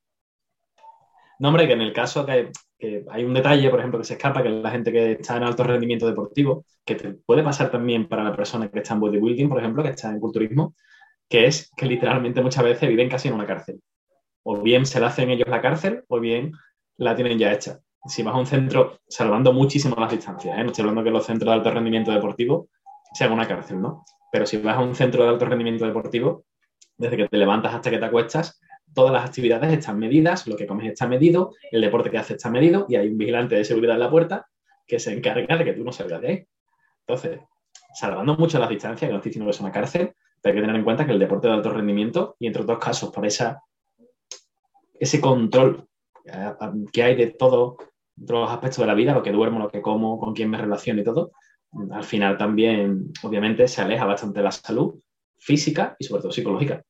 No, 1.39 1.49
hombre, 1.49 1.67
que 1.67 1.73
en 1.73 1.81
el 1.81 1.93
caso 1.93 2.25
que, 2.25 2.51
hay 3.09 3.23
un 3.23 3.33
detalle, 3.33 3.69
por 3.69 3.79
ejemplo, 3.79 3.99
que 3.99 4.05
se 4.05 4.13
escapa, 4.13 4.43
que 4.43 4.49
la 4.49 4.71
gente 4.71 4.91
que 4.91 5.13
está 5.13 5.37
en 5.37 5.43
alto 5.43 5.63
rendimiento 5.63 6.07
deportivo, 6.07 6.65
que 6.85 6.95
te 6.95 7.13
puede 7.13 7.43
pasar 7.43 7.71
también 7.71 8.07
para 8.07 8.23
la 8.23 8.35
persona 8.35 8.69
que 8.69 8.79
está 8.79 8.93
en 8.93 8.99
bodybuilding, 8.99 9.49
por 9.49 9.59
ejemplo, 9.59 9.83
que 9.83 9.89
está 9.89 10.09
en 10.09 10.19
culturismo, 10.19 10.75
que 11.27 11.45
es 11.47 11.71
que 11.75 11.85
literalmente 11.85 12.41
muchas 12.41 12.63
veces 12.63 12.87
viven 12.87 13.09
casi 13.09 13.27
en 13.27 13.33
una 13.33 13.45
cárcel. 13.45 13.81
O 14.43 14.61
bien 14.61 14.85
se 14.85 14.99
la 14.99 15.07
hacen 15.07 15.29
ellos 15.29 15.47
la 15.47 15.61
cárcel, 15.61 16.03
o 16.07 16.19
bien 16.19 16.51
la 16.97 17.15
tienen 17.15 17.39
ya 17.39 17.51
hecha. 17.51 17.79
Si 18.05 18.21
vas 18.21 18.35
a 18.35 18.37
un 18.37 18.45
centro, 18.45 18.99
salvando 19.07 19.51
muchísimo 19.51 19.95
las 19.97 20.11
distancias, 20.11 20.57
¿eh? 20.57 20.63
no 20.63 20.67
estoy 20.67 20.83
hablando 20.83 21.03
que 21.03 21.09
los 21.09 21.25
centros 21.25 21.49
de 21.49 21.55
alto 21.55 21.71
rendimiento 21.71 22.11
deportivo 22.11 22.69
sean 23.13 23.31
una 23.31 23.47
cárcel, 23.47 23.81
¿no? 23.81 24.05
Pero 24.31 24.45
si 24.45 24.57
vas 24.57 24.77
a 24.77 24.81
un 24.81 24.93
centro 24.93 25.23
de 25.23 25.29
alto 25.29 25.45
rendimiento 25.45 25.85
deportivo, 25.85 26.45
desde 26.97 27.17
que 27.17 27.27
te 27.27 27.37
levantas 27.37 27.73
hasta 27.73 27.89
que 27.89 27.97
te 27.97 28.05
acuestas, 28.05 28.59
todas 28.95 29.13
las 29.13 29.25
actividades 29.25 29.71
están 29.71 29.99
medidas, 29.99 30.47
lo 30.47 30.55
que 30.55 30.65
comes 30.65 30.91
está 30.91 31.07
medido, 31.07 31.53
el 31.71 31.81
deporte 31.81 32.09
que 32.09 32.17
haces 32.17 32.37
está 32.37 32.49
medido 32.49 32.87
y 32.89 32.95
hay 32.95 33.09
un 33.09 33.17
vigilante 33.17 33.55
de 33.55 33.63
seguridad 33.63 33.95
en 33.95 33.99
la 33.99 34.09
puerta 34.09 34.47
que 34.87 34.99
se 34.99 35.13
encarga 35.13 35.57
de 35.57 35.65
que 35.65 35.73
tú 35.73 35.83
no 35.83 35.91
salgas 35.91 36.21
de 36.21 36.27
ahí. 36.27 36.47
Entonces, 37.07 37.41
salvando 37.93 38.35
mucho 38.35 38.57
las 38.57 38.69
distancias, 38.69 39.07
que 39.07 39.11
no 39.11 39.17
estoy 39.17 39.29
diciendo 39.29 39.47
que 39.47 39.55
es 39.55 39.61
una 39.61 39.71
cárcel, 39.71 40.13
pero 40.41 40.53
hay 40.53 40.55
que 40.55 40.61
tener 40.61 40.75
en 40.75 40.83
cuenta 40.83 41.05
que 41.05 41.11
el 41.11 41.19
deporte 41.19 41.47
de 41.47 41.53
alto 41.53 41.69
rendimiento, 41.69 42.35
y 42.39 42.47
entre 42.47 42.63
otros 42.63 42.79
casos 42.79 43.11
por 43.11 43.25
esa, 43.25 43.61
ese 44.99 45.19
control 45.21 45.87
que 46.91 47.03
hay 47.03 47.15
de 47.15 47.27
todo, 47.27 47.77
todos 48.25 48.41
los 48.41 48.49
aspectos 48.49 48.79
de 48.79 48.87
la 48.87 48.93
vida, 48.95 49.13
lo 49.13 49.21
que 49.21 49.31
duermo, 49.31 49.59
lo 49.59 49.69
que 49.69 49.81
como, 49.81 50.19
con 50.19 50.33
quién 50.33 50.49
me 50.49 50.57
relaciono 50.57 51.01
y 51.01 51.03
todo, 51.03 51.31
al 51.91 52.03
final 52.03 52.37
también, 52.37 53.11
obviamente, 53.23 53.67
se 53.67 53.81
aleja 53.81 54.05
bastante 54.05 54.39
de 54.39 54.43
la 54.43 54.51
salud 54.51 54.95
física 55.37 55.95
y 55.99 56.05
sobre 56.05 56.21
todo 56.21 56.31
psicológica. 56.31 56.81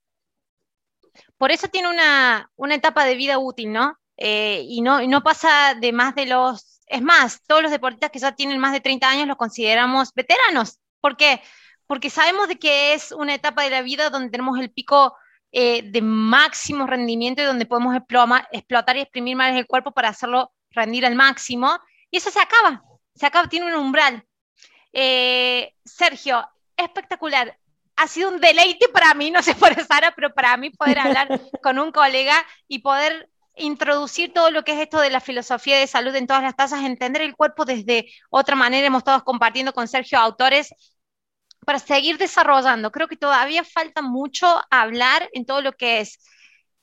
Por 1.38 1.52
eso 1.52 1.68
tiene 1.68 1.90
una, 1.90 2.50
etapa 2.72 3.06
de 3.06 3.16
vida 3.16 3.40
útil, 3.40 3.72
¿no? 3.72 3.98
Eh, 4.18 4.64
y 4.68 4.82
¿no? 4.82 5.02
No 5.08 5.22
pasa 5.24 5.76
de 5.76 5.92
más 5.92 6.16
de 6.16 6.26
los... 6.26 6.82
Es 6.88 7.02
más, 7.02 7.42
todos 7.48 7.64
los 7.64 7.72
deportistas 7.72 8.12
que 8.12 8.20
ya 8.20 8.34
tienen 8.34 8.60
más 8.60 8.72
de 8.72 8.80
30 8.80 9.10
años 9.10 9.28
los 9.28 9.38
consideramos 9.38 10.14
veteranos. 10.14 10.80
¿Por 11.02 11.18
qué? 11.18 11.42
Porque 11.88 12.10
sabemos 12.10 12.48
de 12.48 12.58
que 12.58 12.94
es 12.94 13.12
una 13.12 13.34
etapa 13.34 13.64
de 13.64 13.72
la 13.72 13.82
vida 13.82 14.10
donde 14.10 14.30
tenemos 14.30 14.60
el 14.60 14.72
pico 14.72 15.16
eh, 15.52 15.84
de 15.84 16.02
máximo 16.02 16.86
rendimiento 16.86 17.42
y 17.42 17.46
donde 17.46 17.66
podemos 17.66 17.96
explotar 18.52 18.98
y 18.98 19.02
exprimir 19.02 19.36
más 19.36 19.56
el 19.56 19.66
cuerpo 19.66 19.92
para 19.92 20.10
hacerlo 20.10 20.52
rendir 20.72 21.06
al 21.06 21.16
máximo. 21.16 21.80
Y 22.12 22.18
eso 22.18 22.30
se 22.30 22.40
acaba, 22.40 22.84
se 23.16 23.26
acaba, 23.26 23.48
tiene 23.48 23.68
un 23.68 23.76
umbral. 23.76 24.24
Eh, 24.94 25.74
Sergio, 25.84 26.48
espectacular 26.78 27.58
ha 27.96 28.08
sido 28.08 28.30
un 28.30 28.40
deleite 28.40 28.88
para 28.90 29.14
mí, 29.14 29.32
no 29.32 29.42
sé 29.42 29.56
por 29.56 29.74
Sara, 29.86 30.14
pero 30.16 30.34
para 30.34 30.56
mí 30.58 30.70
poder 30.70 31.00
hablar 31.00 31.28
con 31.64 31.80
un 31.80 31.92
colega 31.92 32.46
y 32.68 32.80
poder 32.80 33.30
introducir 33.58 34.34
todo 34.34 34.52
lo 34.52 34.64
que 34.64 34.74
es 34.74 34.80
esto 34.80 35.00
de 35.00 35.10
la 35.10 35.22
filosofía 35.22 35.78
de 35.78 35.88
salud 35.88 36.14
en 36.16 36.28
todas 36.28 36.44
las 36.44 36.56
tasas, 36.56 36.84
entender 36.84 37.22
el 37.22 37.36
cuerpo 37.36 37.66
desde 37.66 38.12
otra 38.30 38.56
manera. 38.56 38.88
Hemos 38.88 39.00
estado 39.00 39.24
compartiendo 39.24 39.74
con 39.74 39.88
Sergio 39.88 40.20
autores 40.20 40.74
para 41.66 41.80
seguir 41.80 42.18
desarrollando. 42.18 42.92
Creo 42.92 43.08
que 43.08 43.18
todavía 43.18 43.64
falta 43.64 44.02
mucho 44.02 44.62
hablar 44.70 45.30
en 45.34 45.46
todo 45.46 45.62
lo 45.62 45.74
que 45.74 46.02
es 46.02 46.20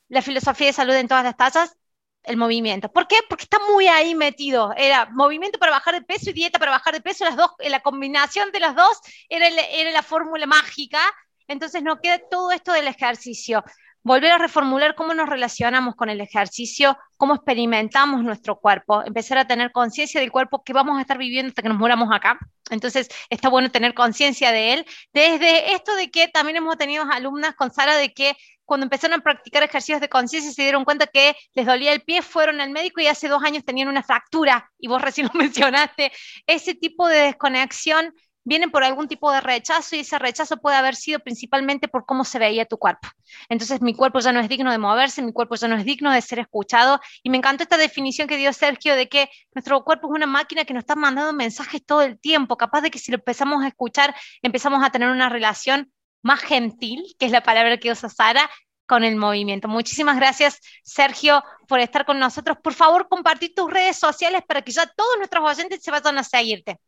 la 0.09 0.23
filosofía 0.23 0.69
de 0.69 0.73
salud 0.73 0.95
en 0.95 1.09
todas 1.09 1.25
las 1.25 1.37
tasas 1.37 1.77
el 2.25 2.37
movimiento. 2.37 2.91
¿Por 2.91 3.09
qué? 3.09 3.17
Porque 3.29 3.45
está 3.45 3.59
muy 3.73 3.89
ahí 3.89 4.15
metido. 4.15 4.73
Era 4.77 5.07
movimiento 5.07 5.59
para 5.59 5.73
bajar 5.73 5.95
de 5.95 6.03
peso 6.03 6.31
y 6.31 6.33
dieta 6.33 6.59
para 6.59 6.71
bajar 6.71 6.95
de 6.95 7.01
peso, 7.01 7.25
las 7.25 7.37
dos, 7.37 7.51
la 7.59 7.81
combinación 7.81 8.53
de 8.53 8.61
las 8.61 8.77
dos 8.77 8.99
era, 9.29 9.49
era 9.49 9.91
la 9.91 10.03
fórmula 10.03 10.47
mágica. 10.47 11.01
Entonces 11.49 11.83
no 11.83 12.01
queda 12.01 12.21
todo 12.31 12.53
esto 12.53 12.73
del 12.73 12.87
ejercicio. 12.87 13.65
Volver 14.05 14.33
a 14.33 14.39
reformular 14.39 14.97
cómo 14.97 15.15
nos 15.15 15.29
relacionamos 15.29 15.95
con 15.95 16.11
el 16.11 16.21
ejercicio, 16.21 16.99
cómo 17.17 17.35
experimentamos 17.35 18.25
nuestro 18.25 18.59
cuerpo, 18.59 19.05
empezar 19.05 19.39
a 19.39 19.47
tener 19.47 19.71
conciencia 19.71 20.21
del 20.21 20.33
cuerpo 20.33 20.65
que 20.65 20.73
vamos 20.73 20.99
a 20.99 21.03
estar 21.03 21.19
viviendo 21.19 21.51
hasta 21.51 21.63
que 21.63 21.69
nos 21.69 21.79
muramos 21.79 22.09
acá. 22.13 22.37
Entonces 22.71 23.09
está 23.31 23.49
bueno 23.49 23.71
tener 23.71 23.95
conciencia 23.95 24.51
de 24.51 24.75
él. 24.75 24.87
Desde 25.13 25.75
esto 25.75 25.95
de 25.95 26.11
que 26.11 26.27
también 26.29 26.57
hemos 26.57 26.77
tenido 26.79 27.05
alumnas 27.13 27.55
con 27.55 27.73
Sara 27.73 27.97
de 27.97 28.13
que 28.13 28.37
cuando 28.73 28.87
empezaron 28.87 29.21
a 29.21 29.23
practicar 29.23 29.63
ejercicios 29.63 30.01
de 30.01 30.09
conciencia 30.09 30.51
se 30.51 30.63
dieron 30.63 30.87
cuenta 30.87 31.07
que 31.07 31.37
les 31.53 31.67
dolía 31.67 31.93
el 31.93 32.01
pie, 32.01 32.23
fueron 32.23 32.59
al 32.59 32.71
médico 32.71 33.03
y 33.03 33.07
hace 33.07 33.29
dos 33.29 33.43
años 33.45 33.67
tenían 33.67 33.89
una 33.89 34.03
fractura, 34.03 34.71
y 34.79 34.89
vos 34.89 35.03
recién 35.03 35.29
lo 35.31 35.39
mencionaste. 35.39 36.11
Ese 36.47 36.75
tipo 36.75 37.07
de 37.07 37.19
desconexión 37.19 38.15
viene 38.45 38.71
por 38.71 38.83
algún 38.83 39.09
tipo 39.09 39.31
de 39.31 39.43
rechazo 39.43 39.95
y 39.95 39.99
ese 40.01 40.19
rechazo 40.19 40.57
puede 40.57 40.77
haber 40.77 40.97
sido 40.97 41.19
principalmente 41.19 41.87
por 41.87 42.07
cómo 42.07 42.25
se 42.25 42.39
veía 42.39 42.65
tu 42.65 42.79
cuerpo. 42.79 43.09
Entonces 43.51 43.83
mi 43.83 43.93
cuerpo 43.93 44.21
ya 44.21 44.33
no 44.33 44.41
es 44.41 44.49
digno 44.49 44.71
de 44.71 44.79
moverse, 44.79 45.21
mi 45.21 45.35
cuerpo 45.35 45.55
ya 45.57 45.69
no 45.69 45.77
es 45.77 45.85
digno 45.85 46.11
de 46.11 46.23
ser 46.23 46.39
escuchado 46.39 46.99
y 47.23 47.29
me 47.29 47.37
encantó 47.37 47.65
esta 47.65 47.77
definición 47.77 48.27
que 48.27 48.39
dio 48.39 48.55
Sergio 48.55 48.97
de 48.97 49.07
que 49.07 49.29
nuestro 49.55 49.85
cuerpo 49.85 50.09
es 50.09 50.17
una 50.17 50.27
máquina 50.27 50.65
que 50.65 50.73
nos 50.73 50.85
está 50.85 50.97
mandando 50.97 51.35
mensajes 51.35 51.85
todo 51.85 52.01
el 52.01 52.19
tiempo, 52.19 52.57
capaz 52.57 52.81
de 52.81 52.91
que 52.91 52.99
si 52.99 53.13
lo 53.13 53.19
empezamos 53.19 53.63
a 53.63 53.69
escuchar 53.69 54.15
empezamos 54.41 54.83
a 54.83 54.89
tener 54.89 55.11
una 55.11 55.29
relación 55.29 55.93
más 56.23 56.41
gentil, 56.41 57.15
que 57.19 57.27
es 57.27 57.33
la 57.33 57.43
palabra 57.43 57.77
que 57.77 57.91
usa 57.91 58.09
Sara, 58.09 58.49
con 58.87 59.05
el 59.05 59.17
movimiento. 59.17 59.69
Muchísimas 59.69 60.17
gracias, 60.17 60.61
Sergio, 60.83 61.43
por 61.67 61.81
estar 61.81 62.05
con 62.05 62.19
nosotros. 62.19 62.59
Por 62.63 62.75
favor, 62.75 63.09
compartir 63.09 63.55
tus 63.55 63.73
redes 63.73 63.97
sociales 63.97 64.43
para 64.47 64.63
que 64.63 64.73
ya 64.73 64.87
todos 64.97 65.17
nuestros 65.19 65.49
oyentes 65.49 65.83
se 65.83 65.91
vayan 65.91 66.19
a 66.19 66.25
seguirte. 66.25 66.79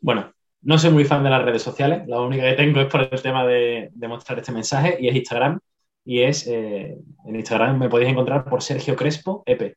Bueno, 0.00 0.32
no 0.62 0.78
soy 0.78 0.90
muy 0.90 1.04
fan 1.04 1.24
de 1.24 1.30
las 1.30 1.44
redes 1.44 1.62
sociales, 1.62 2.06
la 2.06 2.20
única 2.20 2.44
que 2.44 2.52
tengo 2.52 2.80
es 2.80 2.86
por 2.86 3.08
el 3.12 3.22
tema 3.22 3.46
de, 3.46 3.90
mostrar 3.96 4.38
este 4.38 4.52
mensaje 4.52 4.98
y 5.00 5.08
es 5.08 5.16
Instagram. 5.16 5.58
Y 6.04 6.22
es, 6.22 6.46
eh, 6.46 6.96
en 7.26 7.36
Instagram 7.36 7.78
me 7.78 7.88
podéis 7.88 8.10
encontrar 8.10 8.44
por 8.44 8.62
Sergio 8.62 8.96
Crespo, 8.96 9.42
EP. 9.44 9.76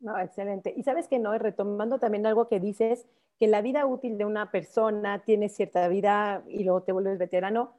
No, 0.00 0.18
excelente. 0.18 0.72
Y 0.76 0.82
sabes 0.82 1.08
que 1.08 1.18
no, 1.18 1.36
retomando 1.38 1.98
también 1.98 2.26
algo 2.26 2.48
que 2.48 2.60
dices, 2.60 3.06
que 3.38 3.46
la 3.46 3.62
vida 3.62 3.86
útil 3.86 4.18
de 4.18 4.24
una 4.24 4.50
persona 4.50 5.22
tiene 5.24 5.48
cierta 5.48 5.88
vida 5.88 6.44
y 6.48 6.64
luego 6.64 6.82
te 6.82 6.92
vuelves 6.92 7.18
veterano, 7.18 7.78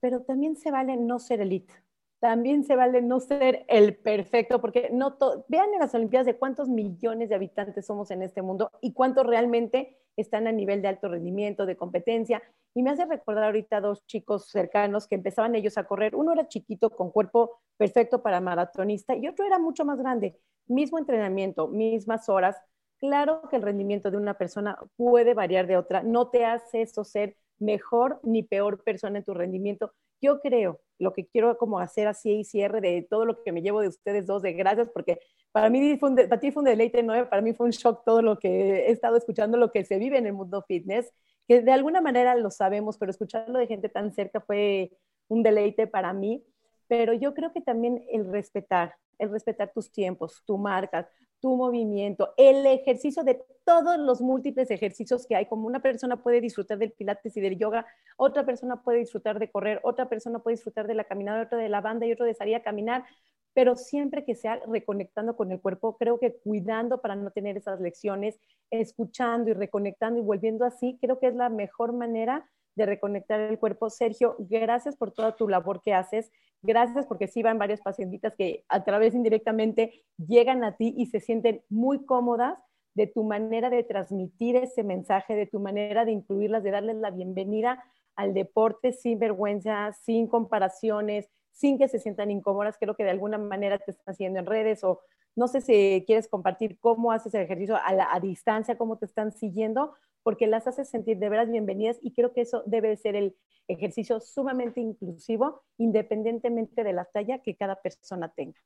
pero 0.00 0.22
también 0.22 0.56
se 0.56 0.70
vale 0.70 0.96
no 0.96 1.18
ser 1.18 1.40
elite. 1.40 1.74
También 2.20 2.64
se 2.64 2.76
vale 2.76 3.00
no 3.00 3.18
ser 3.18 3.64
el 3.68 3.96
perfecto, 3.96 4.60
porque 4.60 4.90
no 4.92 5.16
vean 5.48 5.72
en 5.72 5.80
las 5.80 5.94
Olimpiadas 5.94 6.26
de 6.26 6.36
cuántos 6.36 6.68
millones 6.68 7.30
de 7.30 7.34
habitantes 7.34 7.86
somos 7.86 8.10
en 8.10 8.22
este 8.22 8.42
mundo 8.42 8.70
y 8.82 8.92
cuántos 8.92 9.26
realmente 9.26 9.96
están 10.16 10.46
a 10.46 10.52
nivel 10.52 10.82
de 10.82 10.88
alto 10.88 11.08
rendimiento, 11.08 11.64
de 11.64 11.76
competencia. 11.76 12.42
Y 12.74 12.82
me 12.82 12.90
hace 12.90 13.06
recordar 13.06 13.44
ahorita 13.44 13.80
dos 13.80 14.06
chicos 14.06 14.48
cercanos 14.50 15.08
que 15.08 15.14
empezaban 15.14 15.54
ellos 15.54 15.78
a 15.78 15.84
correr. 15.84 16.14
Uno 16.14 16.32
era 16.32 16.46
chiquito, 16.46 16.90
con 16.90 17.10
cuerpo 17.10 17.58
perfecto 17.78 18.22
para 18.22 18.40
maratonista, 18.40 19.16
y 19.16 19.26
otro 19.26 19.46
era 19.46 19.58
mucho 19.58 19.84
más 19.86 19.98
grande. 19.98 20.38
Mismo 20.66 20.98
entrenamiento, 20.98 21.68
mismas 21.68 22.28
horas, 22.28 22.56
Claro 23.00 23.40
que 23.48 23.56
el 23.56 23.62
rendimiento 23.62 24.10
de 24.10 24.18
una 24.18 24.34
persona 24.34 24.78
puede 24.96 25.32
variar 25.32 25.66
de 25.66 25.78
otra, 25.78 26.02
no 26.02 26.28
te 26.28 26.44
hace 26.44 26.82
eso 26.82 27.02
ser 27.02 27.34
mejor 27.58 28.20
ni 28.22 28.42
peor 28.42 28.82
persona 28.84 29.18
en 29.18 29.24
tu 29.24 29.32
rendimiento. 29.32 29.94
Yo 30.20 30.40
creo, 30.40 30.80
lo 30.98 31.12
que 31.12 31.26
quiero 31.26 31.56
como 31.56 31.78
hacer 31.78 32.06
así 32.06 32.40
y 32.40 32.44
cierre 32.44 32.80
de 32.80 33.06
todo 33.08 33.24
lo 33.24 33.42
que 33.42 33.52
me 33.52 33.62
llevo 33.62 33.80
de 33.80 33.88
ustedes 33.88 34.26
dos, 34.26 34.42
de 34.42 34.52
gracias, 34.52 34.88
porque 34.92 35.18
para 35.52 35.70
mí 35.70 35.96
fue 35.98 36.10
un, 36.10 36.16
para 36.16 36.38
ti 36.40 36.52
fue 36.52 36.60
un 36.60 36.66
deleite, 36.66 37.02
¿no? 37.02 37.28
Para 37.28 37.42
mí 37.42 37.52
fue 37.54 37.66
un 37.66 37.72
shock 37.72 38.04
todo 38.04 38.22
lo 38.22 38.38
que 38.38 38.86
he 38.86 38.90
estado 38.90 39.16
escuchando, 39.16 39.56
lo 39.56 39.72
que 39.72 39.84
se 39.84 39.98
vive 39.98 40.18
en 40.18 40.26
el 40.26 40.32
mundo 40.32 40.62
fitness, 40.66 41.12
que 41.48 41.62
de 41.62 41.72
alguna 41.72 42.00
manera 42.00 42.36
lo 42.36 42.50
sabemos, 42.50 42.98
pero 42.98 43.10
escucharlo 43.10 43.58
de 43.58 43.66
gente 43.66 43.88
tan 43.88 44.12
cerca 44.12 44.40
fue 44.40 44.92
un 45.28 45.42
deleite 45.42 45.86
para 45.86 46.12
mí. 46.12 46.44
Pero 46.86 47.12
yo 47.12 47.34
creo 47.34 47.52
que 47.52 47.60
también 47.60 48.04
el 48.10 48.30
respetar, 48.30 48.94
el 49.18 49.30
respetar 49.30 49.72
tus 49.72 49.90
tiempos, 49.90 50.42
tu 50.44 50.58
marcas, 50.58 51.06
tu 51.40 51.56
movimiento, 51.56 52.34
el 52.36 52.66
ejercicio 52.66 53.24
de 53.24 53.42
todos 53.64 53.98
los 53.98 54.20
múltiples 54.20 54.70
ejercicios 54.70 55.26
que 55.26 55.36
hay, 55.36 55.46
como 55.46 55.66
una 55.66 55.80
persona 55.80 56.22
puede 56.22 56.40
disfrutar 56.40 56.78
del 56.78 56.92
pilates 56.92 57.36
y 57.36 57.40
del 57.40 57.58
yoga, 57.58 57.86
otra 58.16 58.44
persona 58.44 58.82
puede 58.82 58.98
disfrutar 58.98 59.38
de 59.38 59.50
correr, 59.50 59.80
otra 59.82 60.08
persona 60.08 60.40
puede 60.40 60.56
disfrutar 60.56 60.86
de 60.86 60.94
la 60.94 61.04
caminada, 61.04 61.42
otra 61.42 61.58
de 61.58 61.68
la 61.68 61.80
banda 61.80 62.06
y 62.06 62.12
otro 62.12 62.26
de 62.26 62.34
salir 62.34 62.56
a 62.56 62.62
caminar, 62.62 63.04
pero 63.52 63.76
siempre 63.76 64.24
que 64.24 64.34
sea 64.34 64.60
reconectando 64.66 65.36
con 65.36 65.50
el 65.52 65.60
cuerpo, 65.60 65.96
creo 65.96 66.18
que 66.18 66.34
cuidando 66.34 67.00
para 67.00 67.16
no 67.16 67.30
tener 67.30 67.56
esas 67.56 67.80
lecciones, 67.80 68.38
escuchando 68.70 69.50
y 69.50 69.54
reconectando 69.54 70.20
y 70.20 70.22
volviendo 70.22 70.64
así, 70.64 70.98
creo 71.00 71.18
que 71.18 71.28
es 71.28 71.34
la 71.34 71.48
mejor 71.48 71.92
manera 71.92 72.48
de 72.80 72.86
reconectar 72.86 73.40
el 73.40 73.58
cuerpo. 73.58 73.90
Sergio, 73.90 74.36
gracias 74.38 74.96
por 74.96 75.12
toda 75.12 75.36
tu 75.36 75.48
labor 75.48 75.82
que 75.82 75.94
haces. 75.94 76.32
Gracias 76.62 77.06
porque 77.06 77.28
sí 77.28 77.42
van 77.42 77.58
varias 77.58 77.80
pacientitas 77.80 78.34
que 78.36 78.64
a 78.68 78.84
través 78.84 79.14
indirectamente 79.14 80.04
llegan 80.18 80.64
a 80.64 80.76
ti 80.76 80.94
y 80.96 81.06
se 81.06 81.20
sienten 81.20 81.62
muy 81.68 82.04
cómodas 82.04 82.58
de 82.94 83.06
tu 83.06 83.24
manera 83.24 83.70
de 83.70 83.84
transmitir 83.84 84.56
ese 84.56 84.82
mensaje, 84.82 85.36
de 85.36 85.46
tu 85.46 85.60
manera 85.60 86.04
de 86.04 86.12
incluirlas, 86.12 86.62
de 86.62 86.70
darles 86.70 86.96
la 86.96 87.10
bienvenida 87.10 87.82
al 88.16 88.34
deporte 88.34 88.92
sin 88.92 89.18
vergüenza, 89.18 89.92
sin 89.92 90.26
comparaciones, 90.26 91.30
sin 91.52 91.78
que 91.78 91.88
se 91.88 91.98
sientan 91.98 92.30
incómodas. 92.30 92.76
Creo 92.78 92.96
que 92.96 93.04
de 93.04 93.10
alguna 93.10 93.38
manera 93.38 93.78
te 93.78 93.92
están 93.92 94.12
haciendo 94.14 94.38
en 94.38 94.46
redes 94.46 94.84
o 94.84 95.00
no 95.36 95.48
sé 95.48 95.60
si 95.60 96.04
quieres 96.06 96.28
compartir 96.28 96.78
cómo 96.80 97.12
haces 97.12 97.34
el 97.34 97.42
ejercicio 97.42 97.76
a, 97.76 98.20
distancia, 98.20 98.76
cómo 98.76 98.98
te 98.98 99.06
están 99.06 99.32
siguiendo, 99.32 99.94
porque 100.22 100.46
las 100.46 100.66
haces 100.66 100.88
sentir 100.88 101.18
de 101.18 101.28
veras 101.28 101.50
bienvenidas 101.50 101.98
y 102.02 102.12
creo 102.12 102.32
que 102.32 102.42
eso 102.42 102.62
debe 102.66 102.96
ser 102.96 103.16
el 103.16 103.36
ejercicio 103.68 104.20
sumamente 104.20 104.80
inclusivo, 104.80 105.62
independientemente 105.78 106.82
de 106.82 106.92
la 106.92 107.04
talla 107.04 107.38
que 107.38 107.56
cada 107.56 107.80
persona 107.80 108.28
tenga. 108.34 108.58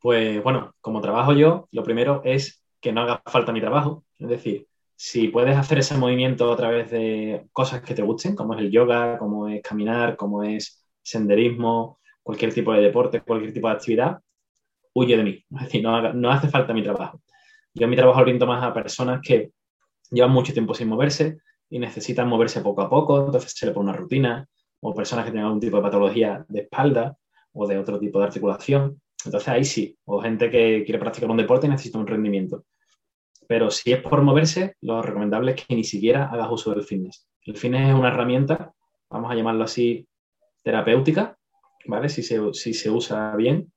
Pues 0.00 0.42
bueno, 0.42 0.74
como 0.80 1.00
trabajo 1.00 1.32
yo, 1.32 1.68
lo 1.70 1.82
primero 1.82 2.22
es 2.24 2.62
que 2.80 2.92
no 2.92 3.02
haga 3.02 3.22
falta 3.24 3.52
mi 3.52 3.60
trabajo, 3.60 4.04
es 4.18 4.28
decir, 4.28 4.68
si 4.96 5.28
puedes 5.28 5.56
hacer 5.56 5.78
ese 5.78 5.96
movimiento 5.96 6.52
a 6.52 6.56
través 6.56 6.90
de 6.90 7.46
cosas 7.52 7.82
que 7.82 7.94
te 7.94 8.02
gusten, 8.02 8.34
como 8.34 8.54
es 8.54 8.60
el 8.60 8.70
yoga, 8.70 9.18
como 9.18 9.48
es 9.48 9.62
caminar, 9.62 10.16
como 10.16 10.42
es 10.42 10.85
senderismo, 11.06 12.00
cualquier 12.22 12.52
tipo 12.52 12.72
de 12.72 12.82
deporte, 12.82 13.20
cualquier 13.20 13.52
tipo 13.52 13.68
de 13.68 13.74
actividad, 13.74 14.18
huye 14.94 15.16
de 15.16 15.22
mí. 15.22 15.44
Es 15.56 15.62
decir, 15.66 15.82
no, 15.82 16.30
hace 16.30 16.48
falta 16.48 16.74
mi 16.74 16.82
trabajo. 16.82 17.20
Yo 17.74 17.86
mi 17.86 17.96
trabajo 17.96 18.20
oriento 18.20 18.46
más 18.46 18.62
a 18.64 18.72
personas 18.74 19.20
que 19.22 19.52
llevan 20.10 20.32
mucho 20.32 20.52
tiempo 20.52 20.74
sin 20.74 20.88
moverse 20.88 21.38
y 21.68 21.78
necesitan 21.78 22.28
moverse 22.28 22.60
poco 22.60 22.82
a 22.82 22.90
poco, 22.90 23.26
entonces 23.26 23.52
se 23.54 23.66
le 23.66 23.72
pone 23.72 23.90
una 23.90 23.98
rutina, 23.98 24.48
o 24.80 24.94
personas 24.94 25.24
que 25.24 25.30
tienen 25.30 25.46
algún 25.46 25.60
tipo 25.60 25.76
de 25.76 25.82
patología 25.82 26.44
de 26.48 26.60
espalda 26.60 27.16
o 27.52 27.66
de 27.66 27.78
otro 27.78 27.98
tipo 27.98 28.18
de 28.18 28.26
articulación. 28.26 29.00
Entonces 29.24 29.48
ahí 29.48 29.64
sí, 29.64 29.96
o 30.04 30.20
gente 30.20 30.50
que 30.50 30.82
quiere 30.84 30.98
practicar 30.98 31.30
un 31.30 31.36
deporte 31.36 31.66
y 31.66 31.70
necesita 31.70 31.98
un 31.98 32.06
rendimiento. 32.06 32.64
Pero 33.48 33.70
si 33.70 33.92
es 33.92 34.02
por 34.02 34.22
moverse, 34.22 34.76
lo 34.80 35.02
recomendable 35.02 35.52
es 35.52 35.64
que 35.64 35.74
ni 35.74 35.84
siquiera 35.84 36.26
hagas 36.26 36.48
uso 36.50 36.72
del 36.72 36.82
fitness. 36.82 37.28
El 37.42 37.56
fitness 37.56 37.88
es 37.88 37.94
una 37.94 38.08
herramienta, 38.08 38.72
vamos 39.10 39.30
a 39.30 39.34
llamarlo 39.34 39.64
así, 39.64 40.06
terapéutica, 40.66 41.38
¿vale? 41.86 42.08
Si 42.08 42.24
se, 42.24 42.40
si 42.52 42.74
se 42.74 42.90
usa 42.90 43.36
bien 43.36 43.72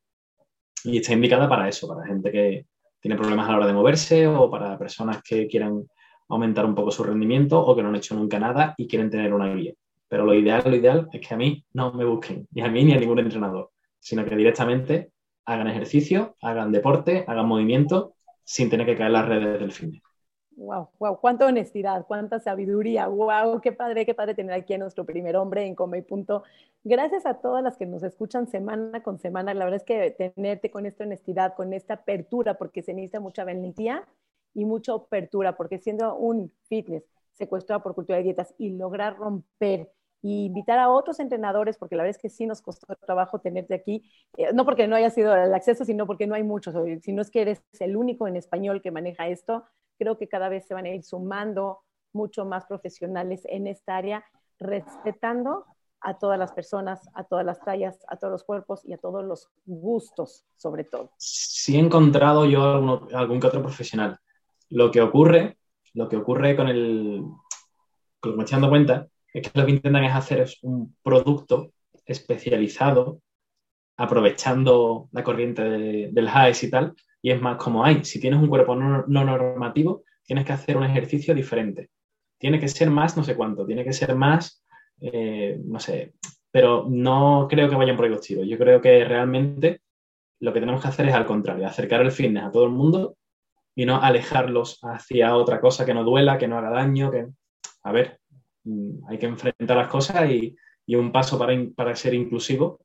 y 0.82 0.98
está 0.98 1.12
indicada 1.12 1.48
para 1.48 1.68
eso, 1.68 1.86
para 1.86 2.04
gente 2.04 2.32
que 2.32 2.66
tiene 2.98 3.16
problemas 3.16 3.48
a 3.48 3.52
la 3.52 3.58
hora 3.58 3.66
de 3.68 3.72
moverse 3.74 4.26
o 4.26 4.50
para 4.50 4.76
personas 4.76 5.22
que 5.22 5.46
quieran 5.46 5.84
aumentar 6.28 6.66
un 6.66 6.74
poco 6.74 6.90
su 6.90 7.04
rendimiento 7.04 7.64
o 7.64 7.76
que 7.76 7.82
no 7.84 7.90
han 7.90 7.94
hecho 7.94 8.16
nunca 8.16 8.40
nada 8.40 8.74
y 8.76 8.88
quieren 8.88 9.08
tener 9.08 9.32
una 9.32 9.54
guía. 9.54 9.72
Pero 10.08 10.24
lo 10.24 10.34
ideal, 10.34 10.64
lo 10.64 10.74
ideal 10.74 11.08
es 11.12 11.20
que 11.20 11.32
a 11.32 11.36
mí 11.36 11.64
no 11.74 11.92
me 11.92 12.04
busquen, 12.04 12.48
ni 12.50 12.62
a 12.62 12.68
mí 12.68 12.84
ni 12.84 12.92
a 12.92 12.98
ningún 12.98 13.20
entrenador, 13.20 13.70
sino 14.00 14.24
que 14.24 14.34
directamente 14.34 15.12
hagan 15.44 15.68
ejercicio, 15.68 16.34
hagan 16.42 16.72
deporte, 16.72 17.24
hagan 17.28 17.46
movimiento 17.46 18.14
sin 18.42 18.68
tener 18.68 18.84
que 18.84 18.96
caer 18.96 19.12
las 19.12 19.28
redes 19.28 19.60
del 19.60 19.70
fin. 19.70 20.02
Wow, 20.60 20.90
wow, 20.98 21.18
cuánta 21.18 21.46
honestidad, 21.46 22.04
cuánta 22.06 22.38
sabiduría, 22.38 23.06
wow, 23.06 23.62
qué 23.62 23.72
padre, 23.72 24.04
qué 24.04 24.12
padre 24.12 24.34
tener 24.34 24.52
aquí 24.52 24.74
a 24.74 24.78
nuestro 24.78 25.06
primer 25.06 25.34
hombre 25.36 25.64
en 25.64 25.74
Come 25.74 25.96
y 25.96 26.02
Punto. 26.02 26.42
Gracias 26.84 27.24
a 27.24 27.40
todas 27.40 27.64
las 27.64 27.78
que 27.78 27.86
nos 27.86 28.02
escuchan 28.02 28.46
semana 28.46 29.02
con 29.02 29.18
semana. 29.18 29.54
La 29.54 29.64
verdad 29.64 29.80
es 29.80 29.84
que 29.84 30.10
tenerte 30.10 30.70
con 30.70 30.84
esta 30.84 31.04
honestidad, 31.04 31.54
con 31.54 31.72
esta 31.72 31.94
apertura, 31.94 32.58
porque 32.58 32.82
se 32.82 32.92
necesita 32.92 33.20
mucha 33.20 33.42
valentía 33.44 34.06
y 34.52 34.66
mucha 34.66 34.92
apertura, 34.92 35.56
porque 35.56 35.78
siendo 35.78 36.14
un 36.16 36.52
fitness 36.68 37.04
secuestrado 37.32 37.82
por 37.82 37.94
cultura 37.94 38.18
de 38.18 38.24
dietas 38.24 38.54
y 38.58 38.76
lograr 38.76 39.16
romper 39.16 39.90
y 40.20 40.44
invitar 40.44 40.78
a 40.78 40.90
otros 40.90 41.20
entrenadores, 41.20 41.78
porque 41.78 41.96
la 41.96 42.02
verdad 42.02 42.16
es 42.18 42.20
que 42.20 42.28
sí 42.28 42.44
nos 42.44 42.60
costó 42.60 42.86
trabajo 42.96 43.38
tenerte 43.38 43.72
aquí, 43.72 44.04
eh, 44.36 44.52
no 44.52 44.66
porque 44.66 44.86
no 44.86 44.96
haya 44.96 45.08
sido 45.08 45.34
el 45.34 45.54
acceso, 45.54 45.86
sino 45.86 46.06
porque 46.06 46.26
no 46.26 46.34
hay 46.34 46.42
muchos, 46.42 46.74
si 47.02 47.14
no 47.14 47.22
es 47.22 47.30
que 47.30 47.40
eres 47.40 47.62
el 47.78 47.96
único 47.96 48.28
en 48.28 48.36
español 48.36 48.82
que 48.82 48.90
maneja 48.90 49.26
esto, 49.28 49.64
creo 50.00 50.16
que 50.16 50.28
cada 50.28 50.48
vez 50.48 50.66
se 50.66 50.72
van 50.72 50.86
a 50.86 50.88
ir 50.88 51.04
sumando 51.04 51.80
mucho 52.14 52.46
más 52.46 52.64
profesionales 52.64 53.42
en 53.44 53.66
esta 53.66 53.98
área, 53.98 54.24
respetando 54.58 55.66
a 56.00 56.18
todas 56.18 56.38
las 56.38 56.52
personas, 56.52 57.06
a 57.12 57.24
todas 57.24 57.44
las 57.44 57.60
tallas, 57.60 57.98
a 58.08 58.16
todos 58.16 58.32
los 58.32 58.44
cuerpos 58.44 58.80
y 58.86 58.94
a 58.94 58.98
todos 58.98 59.22
los 59.22 59.50
gustos, 59.66 60.46
sobre 60.56 60.84
todo. 60.84 61.12
Sí 61.18 61.76
he 61.76 61.78
encontrado 61.78 62.46
yo 62.46 63.06
algún 63.12 63.40
que 63.40 63.46
otro 63.46 63.62
profesional 63.62 64.18
lo 64.70 64.90
que 64.90 65.02
ocurre, 65.02 65.58
lo 65.92 66.08
que 66.08 66.16
ocurre 66.16 66.56
con 66.56 66.68
el, 66.68 67.22
con 68.20 68.30
lo 68.30 68.32
que 68.32 68.36
me 68.38 68.44
estoy 68.44 68.56
dando 68.56 68.70
cuenta, 68.70 69.08
es 69.34 69.42
que 69.42 69.58
lo 69.58 69.66
que 69.66 69.72
intentan 69.72 70.04
es 70.04 70.14
hacer 70.14 70.40
es 70.40 70.58
un 70.62 70.96
producto 71.02 71.72
especializado, 72.06 73.20
aprovechando 73.98 75.08
la 75.12 75.22
corriente 75.22 75.62
del 75.62 76.28
HAES 76.28 76.62
y 76.64 76.70
tal, 76.70 76.94
y 77.22 77.30
es 77.30 77.40
más 77.40 77.56
como 77.56 77.84
hay, 77.84 78.04
si 78.04 78.20
tienes 78.20 78.40
un 78.40 78.48
cuerpo 78.48 78.74
no, 78.74 79.04
normativo, 79.06 80.04
tienes 80.24 80.44
que 80.44 80.52
hacer 80.52 80.76
un 80.76 80.84
ejercicio 80.84 81.34
diferente. 81.34 81.90
Tiene 82.38 82.58
que 82.58 82.68
ser 82.68 82.90
más 82.90 83.16
no 83.16 83.24
sé 83.24 83.36
cuánto, 83.36 83.66
tiene 83.66 83.84
que 83.84 83.92
ser 83.92 84.14
más, 84.14 84.64
eh, 85.00 85.60
no 85.64 85.78
sé, 85.78 86.14
pero 86.50 86.86
no 86.88 87.46
creo 87.48 87.68
que 87.68 87.76
vayan 87.76 87.96
por 87.96 88.06
ahí 88.06 88.10
los. 88.10 88.26
Yo 88.26 88.58
creo 88.58 88.80
que 88.80 89.04
realmente 89.04 89.82
lo 90.40 90.52
que 90.52 90.60
tenemos 90.60 90.80
que 90.80 90.88
hacer 90.88 91.08
es 91.08 91.14
al 91.14 91.26
contrario, 91.26 91.66
acercar 91.66 92.00
el 92.00 92.12
fitness 92.12 92.44
a 92.44 92.50
todo 92.50 92.64
el 92.64 92.70
mundo 92.70 93.16
y 93.74 93.84
no 93.84 94.00
alejarlos 94.00 94.78
hacia 94.82 95.36
otra 95.36 95.60
cosa 95.60 95.84
que 95.84 95.94
no 95.94 96.02
duela, 96.02 96.38
que 96.38 96.48
no 96.48 96.58
haga 96.58 96.70
daño, 96.70 97.10
que, 97.10 97.26
a 97.82 97.92
ver, 97.92 98.18
mm, 98.64 99.08
hay 99.08 99.18
que 99.18 99.26
enfrentar 99.26 99.76
las 99.76 99.88
cosas 99.88 100.30
y, 100.30 100.56
un 100.92 101.12
paso 101.12 101.38
para, 101.38 101.54
para, 101.76 101.94
ser 101.94 102.14
inclusivo 102.14 102.80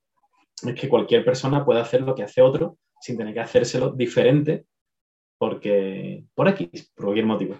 es 0.63 0.79
que 0.79 0.87
cualquier 0.87 1.25
persona 1.25 1.65
pueda 1.65 1.81
hacer 1.81 2.01
lo 2.01 2.13
que 2.13 2.21
hace 2.21 2.39
otro 2.39 2.77
sin 3.05 3.17
tener 3.17 3.33
que 3.35 3.39
hacérselo 3.39 3.91
diferente 3.91 4.65
porque 5.37 6.23
por 6.33 6.47
aquí, 6.47 6.71
por 6.95 7.05
cualquier 7.05 7.25
motivo. 7.25 7.59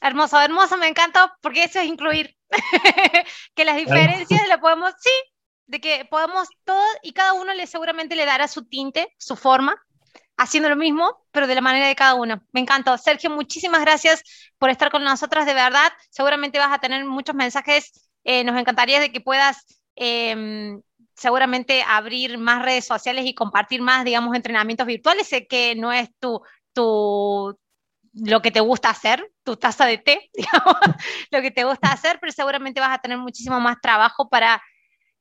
Hermoso, 0.00 0.40
hermoso, 0.40 0.76
me 0.76 0.88
encanta 0.88 1.36
porque 1.40 1.64
eso 1.64 1.78
es 1.78 1.86
incluir. 1.86 2.36
que 3.54 3.64
las 3.64 3.76
diferencias 3.76 4.48
le 4.48 4.58
podemos, 4.58 4.92
sí, 4.98 5.10
de 5.66 5.80
que 5.80 6.04
podemos 6.10 6.48
todos 6.64 6.96
y 7.02 7.12
cada 7.12 7.34
uno 7.34 7.54
le 7.54 7.68
seguramente 7.68 8.16
le 8.16 8.26
dará 8.26 8.48
su 8.48 8.66
tinte, 8.66 9.14
su 9.16 9.36
forma, 9.36 9.80
haciendo 10.36 10.68
lo 10.68 10.76
mismo, 10.76 11.24
pero 11.30 11.46
de 11.46 11.54
la 11.54 11.60
manera 11.60 11.86
de 11.86 11.94
cada 11.94 12.14
uno. 12.14 12.42
Me 12.52 12.60
encantó. 12.60 12.98
Sergio, 12.98 13.30
muchísimas 13.30 13.82
gracias 13.82 14.24
por 14.58 14.70
estar 14.70 14.90
con 14.90 15.04
nosotras, 15.04 15.46
de 15.46 15.54
verdad. 15.54 15.92
Seguramente 16.10 16.58
vas 16.58 16.72
a 16.72 16.80
tener 16.80 17.04
muchos 17.04 17.36
mensajes. 17.36 18.10
Eh, 18.24 18.42
nos 18.42 18.58
encantaría 18.58 18.98
de 18.98 19.12
que 19.12 19.20
puedas 19.20 19.64
em, 19.94 20.82
seguramente 21.14 21.82
abrir 21.86 22.38
más 22.38 22.62
redes 22.62 22.84
sociales 22.84 23.24
y 23.26 23.34
compartir 23.34 23.82
más, 23.82 24.04
digamos, 24.04 24.34
entrenamientos 24.34 24.86
virtuales. 24.86 25.28
Sé 25.28 25.46
que 25.46 25.74
no 25.74 25.92
es 25.92 26.10
tu, 26.18 26.40
tu, 26.72 27.58
lo 28.14 28.42
que 28.42 28.50
te 28.50 28.60
gusta 28.60 28.90
hacer, 28.90 29.30
tu 29.42 29.56
taza 29.56 29.86
de 29.86 29.98
té, 29.98 30.30
digamos, 30.34 30.76
lo 31.30 31.40
que 31.40 31.50
te 31.50 31.64
gusta 31.64 31.92
hacer, 31.92 32.18
pero 32.20 32.32
seguramente 32.32 32.80
vas 32.80 32.96
a 32.96 33.00
tener 33.00 33.18
muchísimo 33.18 33.60
más 33.60 33.76
trabajo 33.80 34.28
para 34.28 34.62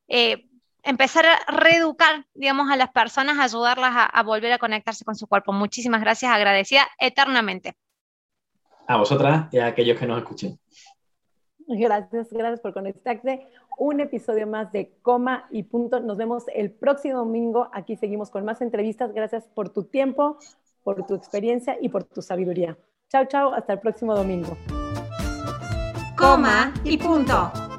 eh, 0.07 0.45
empezar 0.83 1.25
a 1.25 1.39
reeducar, 1.47 2.25
digamos, 2.33 2.69
a 2.71 2.75
las 2.75 2.91
personas, 2.91 3.39
ayudarlas 3.39 4.09
a, 4.11 4.23
volver 4.23 4.51
a 4.51 4.57
conectarse 4.57 5.05
con 5.05 5.15
su 5.15 5.27
cuerpo. 5.27 5.53
Muchísimas 5.53 6.01
gracias, 6.01 6.31
agradecida 6.31 6.87
eternamente. 6.99 7.75
A 8.87 8.97
vosotras 8.97 9.47
y 9.51 9.59
a 9.59 9.67
aquellos 9.67 9.97
que 9.97 10.05
nos 10.05 10.17
escuchen. 10.17 10.59
Gracias, 11.71 12.31
gracias 12.31 12.59
por 12.59 12.73
conectarte. 12.73 13.47
Un 13.77 13.99
episodio 14.01 14.45
más 14.45 14.71
de 14.71 14.91
Coma 15.01 15.47
y 15.49 15.63
Punto. 15.63 15.99
Nos 15.99 16.17
vemos 16.17 16.45
el 16.53 16.71
próximo 16.71 17.19
domingo. 17.19 17.69
Aquí 17.73 17.95
seguimos 17.95 18.29
con 18.29 18.45
más 18.45 18.61
entrevistas. 18.61 19.13
Gracias 19.13 19.47
por 19.47 19.69
tu 19.69 19.83
tiempo, 19.83 20.37
por 20.83 21.05
tu 21.05 21.15
experiencia 21.15 21.77
y 21.79 21.89
por 21.89 22.03
tu 22.03 22.21
sabiduría. 22.21 22.77
Chao, 23.09 23.25
chao. 23.25 23.53
Hasta 23.53 23.73
el 23.73 23.79
próximo 23.79 24.15
domingo. 24.15 24.57
Coma 26.17 26.73
y 26.83 26.97
Punto. 26.97 27.70